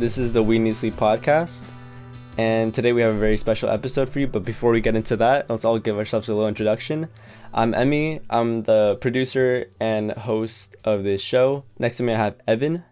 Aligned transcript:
This 0.00 0.16
is 0.16 0.32
the 0.32 0.42
We 0.42 0.58
Need 0.58 0.76
Sleep 0.76 0.94
podcast. 0.94 1.62
And 2.38 2.74
today 2.74 2.94
we 2.94 3.02
have 3.02 3.14
a 3.14 3.18
very 3.18 3.36
special 3.36 3.68
episode 3.68 4.08
for 4.08 4.18
you. 4.18 4.26
But 4.26 4.46
before 4.46 4.70
we 4.72 4.80
get 4.80 4.96
into 4.96 5.14
that, 5.18 5.50
let's 5.50 5.66
all 5.66 5.78
give 5.78 5.98
ourselves 5.98 6.30
a 6.30 6.32
little 6.32 6.48
introduction. 6.48 7.08
I'm 7.52 7.74
Emmy. 7.74 8.22
I'm 8.30 8.62
the 8.62 8.96
producer 9.02 9.66
and 9.78 10.12
host 10.12 10.74
of 10.84 11.04
this 11.04 11.20
show. 11.20 11.64
Next 11.78 11.98
to 11.98 12.02
me, 12.02 12.14
I 12.14 12.16
have 12.16 12.36
Evan. 12.48 12.82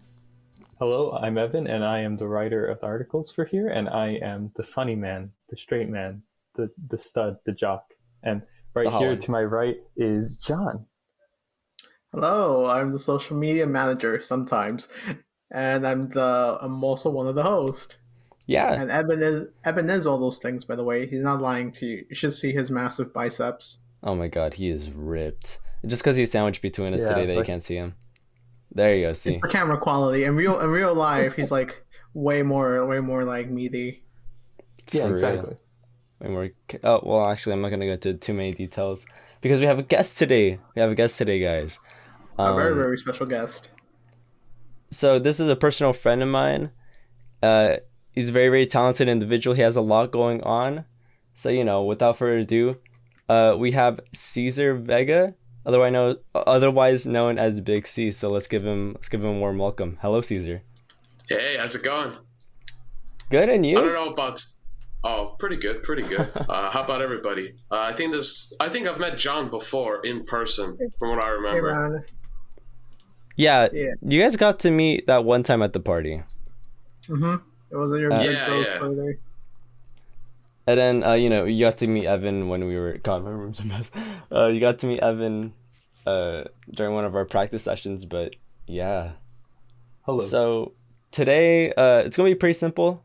Hello, 0.79 1.13
I'm 1.13 1.39
Evan, 1.39 1.67
and 1.67 1.83
I 1.83 2.01
am 2.01 2.19
the 2.19 2.29
writer 2.29 2.67
of 2.67 2.81
the 2.81 2.87
articles 2.87 3.33
for 3.33 3.47
here, 3.47 3.69
and 3.69 3.89
I 3.89 4.19
am 4.23 4.53
the 4.57 4.65
funny 4.65 4.95
man, 4.95 5.31
the 5.49 5.57
straight 5.57 5.89
man, 5.89 6.25
the 6.57 6.69
the 6.89 6.99
stud, 6.99 7.39
the 7.47 7.53
jock. 7.53 7.85
And 8.23 8.43
right 8.75 8.93
here 9.01 9.17
to 9.17 9.31
my 9.31 9.45
right 9.45 9.79
is 9.97 10.37
John. 10.37 10.85
Hello, 12.13 12.67
I'm 12.67 12.93
the 12.93 12.99
social 12.99 13.39
media 13.39 13.67
manager 13.67 14.21
sometimes, 14.21 14.91
and 15.51 15.87
I'm 15.87 16.09
the 16.11 16.59
I'm 16.61 16.83
also 16.83 17.11
one 17.11 17.27
of 17.27 17.35
the 17.35 17.43
hosts. 17.43 17.97
Yeah, 18.47 18.73
And 18.73 18.91
Evan 18.91 19.23
is 19.23 19.45
Evan 19.65 19.91
is 19.91 20.07
all 20.07 20.19
those 20.19 20.39
things, 20.39 20.65
by 20.65 20.75
the 20.75 20.85
way. 20.85 21.07
He's 21.07 21.23
not 21.23 21.43
lying 21.43 21.71
to 21.73 21.87
you. 21.87 22.07
You 22.09 22.15
should 22.17 22.33
see 22.33 22.53
his 22.53 22.71
massive 22.71 23.13
biceps. 23.13 23.79
Oh 24.03 24.15
my 24.15 24.29
god, 24.29 24.55
he 24.55 24.69
is 24.71 24.91
ripped. 24.91 25.59
Just 25.87 26.03
because 26.03 26.17
he's 26.17 26.31
sandwiched 26.31 26.63
between 26.63 26.95
us 26.95 27.03
Yeah, 27.03 27.09
today 27.11 27.27
that 27.27 27.37
you 27.37 27.45
can't 27.45 27.63
see 27.63 27.77
him. 27.77 27.95
There 28.73 28.95
you 28.97 29.09
go. 29.09 29.13
See, 29.13 29.39
For 29.39 29.49
camera 29.49 29.79
quality, 29.79 30.25
in 30.25 30.35
real 30.35 30.59
in 30.61 30.71
real 30.71 30.95
life, 30.95 31.35
he's 31.35 31.51
like 31.51 31.85
way 32.15 32.43
more 32.43 32.87
way 32.87 33.01
more 33.01 33.25
like 33.25 33.51
meaty. 33.51 34.03
Yeah, 34.93 35.07
For 35.07 35.13
exactly. 35.13 35.57
And 36.21 36.35
we're 36.35 36.51
oh 36.85 37.01
well, 37.05 37.29
actually, 37.29 37.53
I'm 37.53 37.61
not 37.61 37.69
gonna 37.69 37.87
go 37.87 37.93
into 37.93 38.15
too 38.15 38.33
many 38.33 38.53
details 38.55 39.05
because 39.43 39.61
we 39.61 39.67
have 39.67 39.79
a 39.79 39.83
guest 39.83 40.17
today. 40.17 40.59
We 40.75 40.81
have 40.81 40.91
a 40.91 40.95
guest 40.95 41.19
today, 41.19 41.39
guys. 41.39 41.79
A 42.39 42.55
very 42.55 42.73
Um, 42.73 42.79
very 42.79 42.97
special 42.99 43.27
guest. 43.27 43.71
So 44.91 45.19
this 45.19 45.41
is 45.41 45.49
a 45.49 45.57
personal 45.57 45.93
friend 45.93 46.23
of 46.23 46.29
mine. 46.29 46.71
Uh, 47.43 47.77
he's 48.13 48.31
a 48.31 48.33
very 48.33 48.49
very 48.49 48.67
talented 48.67 49.09
individual. 49.09 49.55
He 49.55 49.63
has 49.63 49.77
a 49.77 49.81
lot 49.81 50.11
going 50.11 50.43
on. 50.43 50.85
So 51.35 51.51
you 51.51 51.65
know, 51.65 51.83
without 51.85 52.17
further 52.17 52.39
ado, 52.39 52.79
uh, 53.29 53.57
we 53.59 53.73
have 53.73 54.01
Cesar 54.13 54.75
Vega, 54.75 55.35
otherwise 55.67 55.93
known 55.93 56.17
otherwise 56.35 57.07
known 57.07 57.39
as 57.39 57.61
Big 57.61 57.87
C. 57.87 58.11
So 58.11 58.31
let's 58.31 58.49
give 58.49 58.65
him 58.65 58.93
let's 58.95 59.09
give 59.09 59.23
him 59.23 59.37
a 59.37 59.39
warm 59.39 59.59
welcome. 59.59 59.99
Hello, 60.01 60.21
Cesar. 60.21 60.63
Hey, 61.29 61.57
how's 61.59 61.75
it 61.75 61.83
going? 61.83 62.17
Good, 63.31 63.51
and 63.51 63.65
you? 63.67 63.79
I 63.79 63.83
don't 63.83 63.93
know 63.93 64.13
about. 64.13 64.45
Oh, 65.05 65.37
pretty 65.39 65.57
good, 65.57 65.83
pretty 65.83 66.03
good. 66.03 66.31
Uh, 66.49 66.71
how 66.71 66.83
about 66.83 67.03
everybody? 67.03 67.55
Uh, 67.71 67.79
I 67.81 67.93
think 67.93 68.13
this. 68.13 68.55
I 68.59 68.69
think 68.71 68.89
I've 68.89 68.99
met 68.99 69.19
John 69.19 69.51
before 69.51 70.01
in 70.05 70.25
person, 70.25 70.79
from 70.99 71.11
what 71.11 71.23
I 71.23 71.29
Hey 71.29 71.29
remember. 71.29 72.07
Man, 73.39 73.45
Yeah, 73.45 73.69
Yeah. 73.73 73.95
you 74.03 74.21
guys 74.23 74.37
got 74.37 74.59
to 74.61 74.71
meet 74.71 75.07
that 75.07 75.25
one 75.25 75.43
time 75.43 75.63
at 75.63 75.73
the 75.73 75.81
party. 75.81 76.23
mm-hmm. 77.09 77.37
It 77.71 77.77
was 77.77 77.93
your 77.93 78.13
Uh, 78.13 78.23
big 78.23 78.33
Yeah, 78.33 78.47
bros 78.47 78.67
yeah. 78.69 78.79
birthday. 78.79 79.19
And 80.67 80.79
then 80.79 81.03
uh, 81.05 81.15
you 81.15 81.31
know 81.31 81.45
you 81.45 81.65
got 81.65 81.79
to 81.79 81.87
meet 81.87 82.05
Evan 82.07 82.49
when 82.49 82.67
we 82.67 82.77
were 82.77 82.99
God, 82.99 83.25
my 83.25 83.31
room's 83.31 83.61
a 83.61 83.65
mess. 83.65 83.91
Uh, 84.31 84.47
you 84.49 84.61
got 84.61 84.79
to 84.81 84.87
meet 84.87 85.01
Evan 85.01 85.55
uh, 86.07 86.45
during 86.71 86.93
one 86.95 87.05
of 87.07 87.15
our 87.15 87.25
practice 87.25 87.63
sessions, 87.63 88.05
but 88.05 88.35
yeah. 88.67 89.13
Hello. 90.03 90.19
So 90.21 90.73
today 91.11 91.73
uh, 91.73 92.01
it's 92.05 92.17
gonna 92.17 92.29
be 92.29 92.35
pretty 92.35 92.55
simple. 92.59 93.03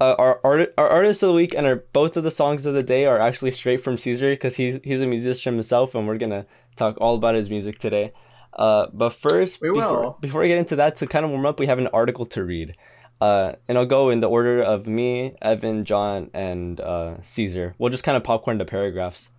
Uh, 0.00 0.14
our 0.18 0.40
art 0.42 0.72
our 0.78 0.88
artist 0.88 1.22
of 1.22 1.28
the 1.28 1.34
week 1.34 1.54
and 1.54 1.66
our 1.66 1.76
both 1.92 2.16
of 2.16 2.24
the 2.24 2.30
songs 2.30 2.64
of 2.66 2.72
the 2.74 2.82
day 2.82 3.04
are 3.06 3.18
actually 3.18 3.50
straight 3.50 3.82
from 3.84 3.98
Cesar 3.98 4.30
because 4.30 4.56
he's 4.56 4.80
he's 4.82 5.00
a 5.02 5.06
musician 5.06 5.52
himself, 5.54 5.94
and 5.94 6.06
we're 6.08 6.18
gonna 6.18 6.46
talk 6.76 6.96
all 7.00 7.14
about 7.14 7.34
his 7.34 7.50
music 7.50 7.78
today. 7.78 8.12
Uh, 8.54 8.86
but 8.92 9.10
first, 9.10 9.60
We 9.60 9.70
before, 9.72 10.16
before 10.20 10.40
we 10.42 10.48
get 10.48 10.58
into 10.58 10.76
that, 10.76 10.96
to 10.98 11.06
kind 11.06 11.24
of 11.24 11.30
warm 11.30 11.46
up, 11.46 11.58
we 11.58 11.66
have 11.66 11.78
an 11.78 11.88
article 11.88 12.26
to 12.26 12.44
read. 12.44 12.76
Uh, 13.20 13.52
and 13.68 13.78
I'll 13.78 13.86
go 13.86 14.10
in 14.10 14.20
the 14.20 14.28
order 14.28 14.60
of 14.60 14.86
me, 14.86 15.36
Evan, 15.40 15.84
John, 15.84 16.28
and 16.34 16.80
uh, 16.80 17.22
Cesar. 17.22 17.74
We'll 17.78 17.90
just 17.90 18.02
kind 18.04 18.16
of 18.16 18.24
popcorn 18.24 18.58
the 18.58 18.64
paragraphs. 18.64 19.30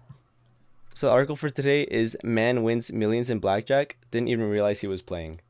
So 0.95 1.07
the 1.07 1.13
article 1.13 1.35
for 1.35 1.49
today 1.49 1.83
is 1.83 2.15
"Man 2.23 2.63
wins 2.63 2.93
millions 2.93 3.29
in 3.29 3.39
blackjack. 3.39 3.97
Didn't 4.09 4.29
even 4.29 4.47
realize 4.47 4.79
he 4.81 4.87
was 4.87 5.01
playing." 5.01 5.41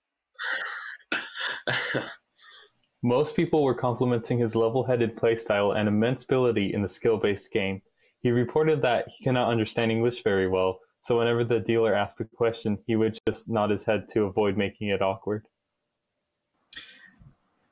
asked 0.00 0.30
what 0.30 1.18
he 1.20 1.42
was 1.49 1.49
Most 3.02 3.34
people 3.34 3.62
were 3.62 3.74
complimenting 3.74 4.38
his 4.38 4.54
level-headed 4.54 5.16
playstyle 5.16 5.76
and 5.76 5.88
immense 5.88 6.24
ability 6.24 6.74
in 6.74 6.82
the 6.82 6.88
skill-based 6.88 7.50
game. 7.50 7.80
He 8.20 8.30
reported 8.30 8.82
that 8.82 9.08
he 9.08 9.24
cannot 9.24 9.50
understand 9.50 9.90
English 9.90 10.22
very 10.22 10.48
well, 10.48 10.80
so 11.00 11.18
whenever 11.18 11.44
the 11.44 11.60
dealer 11.60 11.94
asked 11.94 12.20
a 12.20 12.24
question, 12.24 12.78
he 12.86 12.96
would 12.96 13.18
just 13.26 13.48
nod 13.48 13.70
his 13.70 13.84
head 13.84 14.06
to 14.12 14.24
avoid 14.24 14.56
making 14.56 14.88
it 14.88 15.00
awkward. 15.00 15.46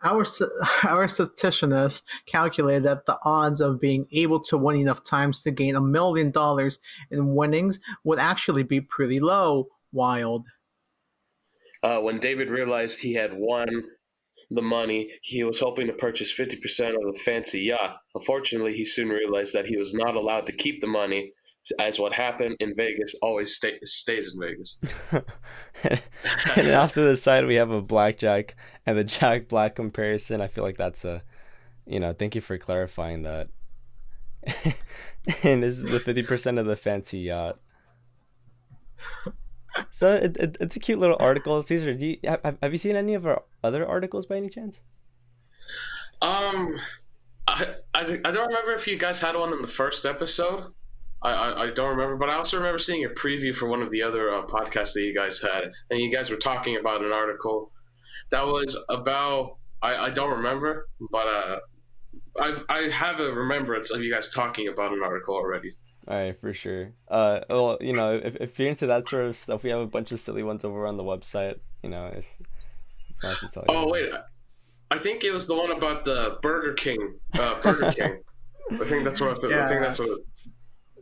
Our 0.02 0.20
our 0.84 1.06
statisticianist 1.06 2.04
calculated 2.26 2.84
that 2.84 3.04
the 3.04 3.18
odds 3.24 3.60
of 3.60 3.80
being 3.80 4.06
able 4.12 4.40
to 4.40 4.56
win 4.56 4.76
enough 4.76 5.04
times 5.04 5.42
to 5.42 5.50
gain 5.50 5.76
a 5.76 5.80
million 5.80 6.30
dollars 6.30 6.78
in 7.10 7.34
winnings 7.34 7.80
would 8.04 8.18
actually 8.18 8.62
be 8.62 8.80
pretty 8.80 9.20
low. 9.20 9.68
Wild. 9.92 10.46
Uh, 11.88 12.00
when 12.00 12.18
David 12.18 12.50
realized 12.50 13.00
he 13.00 13.14
had 13.14 13.30
won 13.32 13.66
the 14.50 14.60
money, 14.60 15.10
he 15.22 15.42
was 15.42 15.58
hoping 15.58 15.86
to 15.86 15.94
purchase 15.94 16.30
50% 16.30 16.50
of 16.90 17.14
the 17.14 17.18
fancy 17.24 17.60
yacht. 17.60 17.96
Unfortunately, 18.14 18.74
he 18.74 18.84
soon 18.84 19.08
realized 19.08 19.54
that 19.54 19.64
he 19.64 19.78
was 19.78 19.94
not 19.94 20.14
allowed 20.14 20.46
to 20.48 20.52
keep 20.52 20.82
the 20.82 20.86
money, 20.86 21.32
as 21.78 21.98
what 21.98 22.12
happened 22.12 22.56
in 22.60 22.74
Vegas 22.76 23.14
always 23.22 23.54
stay, 23.54 23.78
stays 23.84 24.34
in 24.34 24.40
Vegas. 24.40 24.78
and 26.56 26.70
off 26.72 26.92
to 26.92 27.00
the 27.00 27.16
side 27.16 27.46
we 27.46 27.54
have 27.54 27.70
a 27.70 27.80
blackjack 27.80 28.54
and 28.84 28.98
the 28.98 29.04
Jack 29.04 29.48
Black 29.48 29.74
comparison. 29.74 30.42
I 30.42 30.48
feel 30.48 30.64
like 30.64 30.76
that's 30.76 31.06
a, 31.06 31.22
you 31.86 32.00
know, 32.00 32.12
thank 32.12 32.34
you 32.34 32.42
for 32.42 32.58
clarifying 32.58 33.22
that. 33.22 33.48
and 35.42 35.62
this 35.62 35.78
is 35.78 35.84
the 35.84 36.00
fifty 36.00 36.22
percent 36.22 36.58
of 36.58 36.66
the 36.66 36.76
fancy 36.76 37.20
yacht. 37.20 37.58
So 39.90 40.12
it, 40.12 40.36
it, 40.36 40.56
it's 40.60 40.76
a 40.76 40.80
cute 40.80 40.98
little 40.98 41.16
article. 41.18 41.62
Cesar, 41.62 41.94
do 41.94 42.06
you, 42.06 42.18
have, 42.24 42.58
have 42.62 42.72
you 42.72 42.78
seen 42.78 42.96
any 42.96 43.14
of 43.14 43.26
our 43.26 43.42
other 43.62 43.86
articles 43.86 44.26
by 44.26 44.36
any 44.36 44.48
chance? 44.48 44.80
Um, 46.20 46.76
I, 47.46 47.74
I, 47.94 48.00
I 48.24 48.30
don't 48.30 48.48
remember 48.48 48.72
if 48.74 48.86
you 48.86 48.98
guys 48.98 49.20
had 49.20 49.36
one 49.36 49.52
in 49.52 49.62
the 49.62 49.68
first 49.68 50.04
episode. 50.04 50.72
I, 51.22 51.64
I, 51.64 51.70
don't 51.70 51.90
remember, 51.90 52.16
but 52.16 52.28
I 52.28 52.34
also 52.34 52.58
remember 52.58 52.78
seeing 52.78 53.04
a 53.04 53.08
preview 53.08 53.54
for 53.54 53.66
one 53.66 53.82
of 53.82 53.90
the 53.90 54.02
other 54.02 54.32
uh, 54.32 54.46
podcasts 54.46 54.92
that 54.92 55.02
you 55.02 55.12
guys 55.12 55.40
had, 55.40 55.72
and 55.90 55.98
you 55.98 56.12
guys 56.12 56.30
were 56.30 56.36
talking 56.36 56.76
about 56.76 57.02
an 57.02 57.10
article 57.10 57.72
that 58.30 58.46
was 58.46 58.78
about 58.88 59.56
I, 59.82 59.94
I 59.94 60.10
don't 60.10 60.30
remember, 60.30 60.88
but 61.10 61.26
uh, 61.26 61.58
I've 62.40 62.64
I 62.68 62.88
have 62.88 63.20
a 63.20 63.32
remembrance 63.32 63.90
of 63.90 64.02
you 64.02 64.12
guys 64.12 64.28
talking 64.28 64.68
about 64.68 64.92
an 64.92 65.02
article 65.02 65.34
already. 65.34 65.70
All 66.08 66.16
right, 66.16 66.40
for 66.40 66.54
sure. 66.54 66.92
Uh, 67.06 67.40
well, 67.50 67.76
you 67.82 67.92
know, 67.92 68.14
if, 68.14 68.36
if 68.36 68.58
you're 68.58 68.68
into 68.68 68.86
that 68.86 69.06
sort 69.08 69.26
of 69.26 69.36
stuff, 69.36 69.62
we 69.62 69.68
have 69.68 69.80
a 69.80 69.86
bunch 69.86 70.10
of 70.10 70.18
silly 70.18 70.42
ones 70.42 70.64
over 70.64 70.86
on 70.86 70.96
the 70.96 71.02
website. 71.02 71.58
You 71.82 71.90
know, 71.90 72.06
if, 72.06 72.26
if 72.40 73.24
I 73.24 73.28
have 73.28 73.52
tell 73.52 73.64
you. 73.68 73.74
Oh 73.74 73.88
wait, 73.88 74.10
I 74.90 74.98
think 74.98 75.22
it 75.22 75.32
was 75.32 75.46
the 75.46 75.54
one 75.54 75.70
about 75.70 76.06
the 76.06 76.38
Burger 76.40 76.72
King. 76.72 77.18
Uh, 77.34 77.60
Burger 77.60 77.92
King. 77.96 78.22
I 78.80 78.84
think 78.86 79.04
that's 79.04 79.20
what 79.20 79.44
I, 79.44 79.64
I 79.64 79.66
think 79.66 79.80
that's 79.80 79.98
what. 79.98 80.20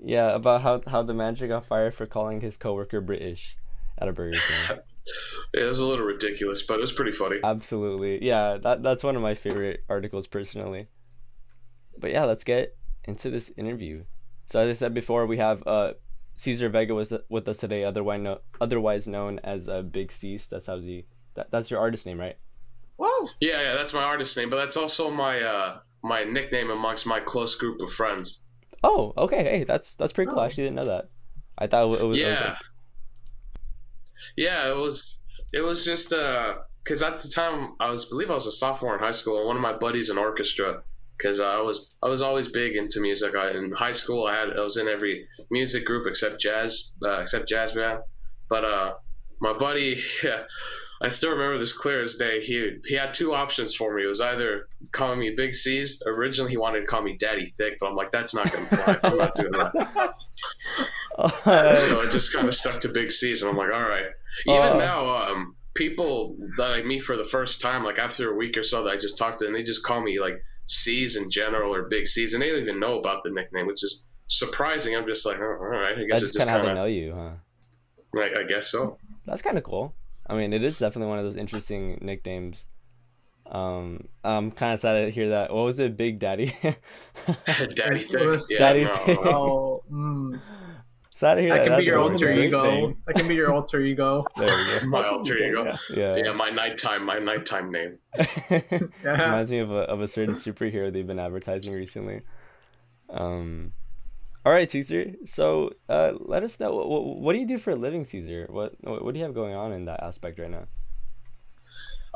Yeah, 0.00 0.34
about 0.34 0.62
how 0.62 0.82
how 0.88 1.02
the 1.04 1.14
manager 1.14 1.46
got 1.46 1.66
fired 1.66 1.94
for 1.94 2.06
calling 2.06 2.40
his 2.40 2.56
coworker 2.56 3.00
British 3.00 3.56
at 3.98 4.08
a 4.08 4.12
Burger 4.12 4.38
King. 4.68 4.78
It 5.54 5.62
was 5.62 5.78
a 5.78 5.84
little 5.84 6.04
ridiculous, 6.04 6.64
but 6.64 6.78
it 6.78 6.80
was 6.80 6.90
pretty 6.90 7.12
funny. 7.12 7.36
Absolutely, 7.44 8.26
yeah. 8.26 8.58
That 8.60 8.82
that's 8.82 9.04
one 9.04 9.14
of 9.14 9.22
my 9.22 9.34
favorite 9.36 9.84
articles 9.88 10.26
personally. 10.26 10.88
But 12.00 12.10
yeah, 12.10 12.24
let's 12.24 12.42
get 12.42 12.76
into 13.04 13.30
this 13.30 13.52
interview. 13.56 14.02
So 14.46 14.60
as 14.60 14.70
I 14.70 14.72
said 14.74 14.94
before, 14.94 15.26
we 15.26 15.38
have 15.38 15.66
uh 15.66 15.94
Cesar 16.36 16.68
Vega 16.68 16.94
was 16.94 17.12
with 17.28 17.48
us 17.48 17.58
today, 17.58 17.84
otherwise 17.84 18.20
no, 18.20 18.40
otherwise 18.60 19.08
known 19.08 19.40
as 19.42 19.68
uh, 19.68 19.82
Big 19.82 20.12
Cease. 20.12 20.46
That's 20.46 20.66
how 20.66 20.78
he. 20.78 21.06
That, 21.34 21.50
that's 21.50 21.70
your 21.70 21.80
artist 21.80 22.04
name, 22.06 22.20
right? 22.20 22.36
Whoa. 22.96 23.28
Yeah, 23.40 23.60
yeah, 23.62 23.74
that's 23.74 23.92
my 23.94 24.02
artist 24.02 24.36
name, 24.36 24.50
but 24.50 24.56
that's 24.56 24.76
also 24.76 25.10
my 25.10 25.40
uh 25.40 25.78
my 26.02 26.24
nickname 26.24 26.70
amongst 26.70 27.06
my 27.06 27.20
close 27.20 27.54
group 27.54 27.80
of 27.80 27.90
friends. 27.92 28.42
Oh, 28.84 29.12
okay. 29.16 29.42
Hey, 29.44 29.64
that's 29.64 29.94
that's 29.94 30.12
pretty 30.12 30.30
cool. 30.30 30.38
I 30.40 30.44
Oh. 30.44 30.46
actually 30.46 30.64
didn't 30.64 30.76
know 30.76 30.86
that. 30.86 31.08
I 31.58 31.66
thought 31.66 31.84
it 31.84 31.88
was, 31.88 32.00
it 32.00 32.04
was 32.04 32.18
yeah, 32.18 32.40
like, 32.44 32.56
yeah, 34.36 34.70
it 34.70 34.76
was 34.76 35.18
it 35.52 35.60
was 35.60 35.84
just 35.84 36.12
uh 36.12 36.56
because 36.82 37.02
at 37.02 37.18
the 37.20 37.28
time 37.28 37.74
I 37.80 37.90
was 37.90 38.04
believe 38.04 38.30
I 38.30 38.34
was 38.34 38.46
a 38.46 38.52
sophomore 38.52 38.94
in 38.94 39.00
high 39.00 39.10
school, 39.10 39.38
and 39.38 39.46
one 39.46 39.56
of 39.56 39.62
my 39.62 39.72
buddies 39.72 40.10
in 40.10 40.18
orchestra. 40.18 40.82
Because 41.16 41.40
I 41.40 41.60
was 41.60 41.96
I 42.02 42.08
was 42.08 42.22
always 42.22 42.48
big 42.48 42.76
into 42.76 43.00
music. 43.00 43.34
I, 43.34 43.50
in 43.52 43.72
high 43.72 43.92
school, 43.92 44.26
I 44.26 44.36
had 44.38 44.56
I 44.56 44.60
was 44.60 44.76
in 44.76 44.88
every 44.88 45.26
music 45.50 45.84
group 45.84 46.06
except 46.06 46.40
jazz, 46.40 46.92
uh, 47.04 47.20
except 47.20 47.48
jazz 47.48 47.72
band. 47.72 48.00
But 48.48 48.64
uh, 48.64 48.92
my 49.40 49.52
buddy, 49.54 50.00
yeah, 50.24 50.42
I 51.02 51.08
still 51.08 51.30
remember 51.30 51.58
this 51.58 51.72
clear 51.72 52.02
as 52.02 52.16
day. 52.16 52.40
He 52.42 52.76
he 52.86 52.94
had 52.94 53.14
two 53.14 53.34
options 53.34 53.74
for 53.74 53.94
me. 53.94 54.04
It 54.04 54.08
was 54.08 54.20
either 54.20 54.68
calling 54.92 55.18
me 55.18 55.34
Big 55.36 55.54
Cease. 55.54 56.00
Originally, 56.06 56.50
he 56.50 56.56
wanted 56.56 56.80
to 56.80 56.86
call 56.86 57.02
me 57.02 57.16
Daddy 57.18 57.46
Thick, 57.46 57.78
but 57.80 57.88
I'm 57.88 57.96
like, 57.96 58.12
that's 58.12 58.34
not 58.34 58.52
gonna 58.52 58.66
fly. 58.66 58.98
I'm 59.02 59.16
not 59.18 59.34
doing 59.34 59.52
that. 59.52 60.14
so 61.18 62.00
I 62.00 62.06
just 62.12 62.32
kind 62.32 62.48
of 62.48 62.54
stuck 62.54 62.80
to 62.80 62.88
Big 62.88 63.10
Cease, 63.12 63.42
and 63.42 63.50
I'm 63.50 63.56
like, 63.56 63.72
all 63.72 63.88
right. 63.88 64.06
Even 64.46 64.60
Uh. 64.60 64.78
now, 64.78 65.16
um, 65.16 65.56
people 65.74 66.36
that 66.56 66.70
I 66.70 66.82
meet 66.82 67.02
for 67.02 67.16
the 67.16 67.24
first 67.24 67.60
time, 67.60 67.84
like 67.84 67.98
after 67.98 68.32
a 68.32 68.36
week 68.36 68.56
or 68.56 68.62
so 68.62 68.84
that 68.84 68.90
I 68.90 68.96
just 68.96 69.18
talked 69.18 69.40
to, 69.40 69.46
and 69.46 69.54
they 69.54 69.62
just 69.62 69.82
call 69.82 70.00
me 70.02 70.20
like 70.20 70.42
Cease 70.66 71.16
in 71.16 71.30
general 71.30 71.74
or 71.74 71.82
Big 71.84 72.06
Cease, 72.06 72.34
and 72.34 72.42
they 72.42 72.50
don't 72.50 72.60
even 72.62 72.78
know 72.80 72.98
about 72.98 73.22
the 73.22 73.30
nickname, 73.30 73.66
which 73.66 73.82
is 73.82 74.02
surprising. 74.26 74.94
I'm 74.96 75.06
just 75.06 75.24
like, 75.24 75.38
oh, 75.38 75.44
all 75.44 75.66
right, 75.66 75.96
I 75.98 76.02
guess 76.04 76.20
That's 76.20 76.22
it's 76.24 76.32
just 76.32 76.34
just 76.34 76.46
kind 76.46 76.50
of 76.60 76.62
how 76.66 76.68
they 76.68 76.74
know 76.74 76.86
you, 76.86 77.14
huh? 77.14 77.30
like, 78.12 78.36
I 78.36 78.42
guess 78.44 78.68
so. 78.68 78.98
That's 79.26 79.42
kind 79.42 79.56
of 79.58 79.64
cool. 79.64 79.94
I 80.28 80.36
mean, 80.36 80.52
it 80.52 80.64
is 80.64 80.78
definitely 80.78 81.08
one 81.08 81.18
of 81.18 81.24
those 81.24 81.36
interesting 81.36 81.98
nicknames. 82.02 82.66
Um, 83.48 84.08
I'm 84.24 84.50
kind 84.50 84.74
of 84.74 84.80
sad 84.80 85.04
to 85.04 85.10
hear 85.10 85.28
that. 85.30 85.52
What 85.54 85.64
was 85.66 85.78
it, 85.78 85.96
Big 85.96 86.18
Daddy? 86.18 86.46
Daddy 87.74 88.00
Thick. 88.00 88.20
With- 88.26 88.46
Yeah, 88.50 88.58
Daddy 88.58 88.84
no, 88.84 88.92
Thick. 88.94 89.18
uh, 89.18 89.22
Oh, 89.30 89.84
mm. 89.90 90.40
Sad 91.16 91.36
to 91.36 91.40
hear 91.40 91.54
that 91.54 91.60
that. 91.60 91.66
can 91.68 91.78
be 91.78 91.84
your 91.84 91.98
alter 91.98 92.30
ego. 92.30 92.62
nickname. 92.62 92.96
That 93.06 93.16
can 93.16 93.26
be 93.26 93.34
your 93.34 93.50
alter 93.50 93.80
ego. 93.80 94.26
There 94.36 94.82
you 94.82 94.90
my 94.90 95.02
alter 95.08 95.38
ego. 95.38 95.64
Yeah. 95.64 95.76
Yeah, 95.96 96.16
Yeah. 96.24 96.32
my 96.32 96.50
nighttime, 96.50 97.06
my 97.06 97.18
nighttime 97.18 97.72
name. 97.72 97.96
Yeah. 98.50 98.90
Reminds 99.02 99.50
me 99.50 99.60
of 99.60 99.70
a 99.70 99.82
of 99.94 100.02
a 100.02 100.08
certain 100.08 100.34
superhero 100.34 100.92
they've 100.92 101.06
been 101.06 101.18
advertising 101.18 101.72
recently. 101.74 102.20
Um, 103.08 103.72
all 104.44 104.52
right, 104.52 104.70
Cesar. 104.70 105.12
So, 105.24 105.70
uh, 105.88 106.12
let 106.20 106.42
us 106.42 106.60
know 106.60 106.74
what, 106.74 107.04
what 107.22 107.32
do 107.32 107.38
you 107.38 107.46
do 107.48 107.56
for 107.56 107.70
a 107.70 107.76
living, 107.76 108.04
Cesar? 108.04 108.46
What 108.50 108.74
what 108.82 109.14
do 109.14 109.18
you 109.18 109.24
have 109.24 109.34
going 109.34 109.54
on 109.54 109.72
in 109.72 109.86
that 109.86 110.02
aspect 110.02 110.38
right 110.38 110.50
now? 110.50 110.66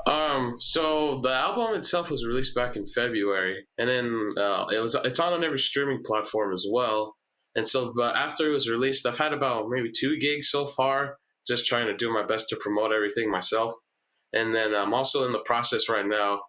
Um, 0.06 0.56
so 0.58 1.20
the 1.22 1.32
album 1.32 1.74
itself 1.78 2.10
was 2.10 2.26
released 2.26 2.54
back 2.54 2.76
in 2.76 2.84
February, 2.86 3.66
and 3.78 3.88
then 3.88 4.34
uh, 4.38 4.66
it 4.70 4.78
was 4.78 4.94
it's 5.04 5.20
on 5.20 5.32
on 5.32 5.42
every 5.42 5.58
streaming 5.58 6.02
platform 6.04 6.52
as 6.52 6.66
well. 6.70 7.16
And 7.54 7.66
so, 7.66 7.92
but 7.96 8.14
after 8.16 8.48
it 8.48 8.52
was 8.52 8.68
released, 8.68 9.06
I've 9.06 9.18
had 9.18 9.32
about 9.32 9.68
maybe 9.68 9.90
two 9.90 10.18
gigs 10.18 10.50
so 10.50 10.66
far, 10.66 11.16
just 11.46 11.66
trying 11.66 11.86
to 11.86 11.96
do 11.96 12.12
my 12.12 12.24
best 12.24 12.48
to 12.50 12.56
promote 12.56 12.92
everything 12.92 13.30
myself. 13.30 13.72
And 14.32 14.54
then 14.54 14.74
I'm 14.74 14.94
also 14.94 15.26
in 15.26 15.32
the 15.32 15.42
process 15.44 15.88
right 15.88 16.06
now 16.06 16.40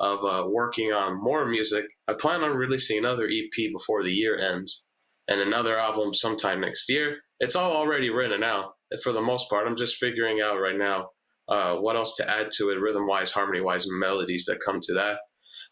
of 0.00 0.24
uh, 0.24 0.46
working 0.48 0.92
on 0.92 1.22
more 1.22 1.46
music. 1.46 1.84
I 2.08 2.14
plan 2.14 2.42
on 2.42 2.56
releasing 2.56 2.98
another 2.98 3.26
EP 3.26 3.72
before 3.72 4.02
the 4.02 4.12
year 4.12 4.38
ends, 4.38 4.84
and 5.28 5.40
another 5.40 5.78
album 5.78 6.14
sometime 6.14 6.60
next 6.60 6.88
year. 6.88 7.16
It's 7.40 7.56
all 7.56 7.72
already 7.72 8.10
written 8.10 8.42
out 8.42 8.72
for 9.02 9.12
the 9.12 9.22
most 9.22 9.48
part. 9.50 9.66
I'm 9.66 9.76
just 9.76 9.96
figuring 9.96 10.40
out 10.40 10.58
right 10.58 10.76
now 10.76 11.08
uh, 11.48 11.76
what 11.76 11.96
else 11.96 12.14
to 12.16 12.28
add 12.28 12.50
to 12.56 12.70
it, 12.70 12.80
rhythm 12.80 13.06
wise, 13.06 13.30
harmony 13.30 13.60
wise, 13.60 13.86
melodies 13.88 14.44
that 14.46 14.60
come 14.64 14.80
to 14.82 14.94
that. 14.94 15.18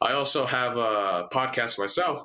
I 0.02 0.12
also 0.12 0.46
have 0.46 0.76
a 0.76 1.24
podcast 1.32 1.78
myself, 1.78 2.22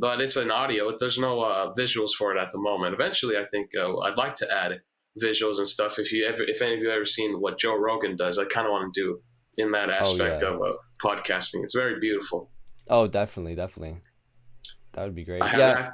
but 0.00 0.20
it's 0.20 0.36
an 0.36 0.50
audio. 0.50 0.96
There's 0.98 1.18
no 1.18 1.40
uh, 1.40 1.72
visuals 1.78 2.10
for 2.16 2.34
it 2.34 2.40
at 2.40 2.52
the 2.52 2.58
moment. 2.58 2.94
Eventually, 2.94 3.36
I 3.36 3.44
think 3.44 3.70
uh, 3.78 3.96
I'd 3.98 4.16
like 4.16 4.34
to 4.36 4.52
add 4.52 4.80
visuals 5.22 5.58
and 5.58 5.68
stuff. 5.68 5.98
If 5.98 6.12
you 6.12 6.26
ever, 6.26 6.42
if 6.42 6.60
any 6.62 6.74
of 6.74 6.80
you 6.80 6.90
ever 6.90 7.04
seen 7.04 7.40
what 7.40 7.58
Joe 7.58 7.78
Rogan 7.78 8.16
does, 8.16 8.38
I 8.38 8.44
kind 8.44 8.66
of 8.66 8.72
want 8.72 8.92
to 8.92 9.00
do 9.00 9.20
in 9.58 9.70
that 9.72 9.90
aspect 9.90 10.42
yeah. 10.42 10.48
of 10.48 10.60
uh, 10.60 10.72
podcasting. 11.02 11.62
It's 11.62 11.74
very 11.74 11.98
beautiful. 12.00 12.50
Oh, 12.88 13.06
definitely, 13.06 13.54
definitely. 13.54 13.98
That 14.92 15.04
would 15.04 15.14
be 15.14 15.24
great. 15.24 15.42
I 15.42 15.48
have 15.48 15.58
Yeah. 15.58 15.90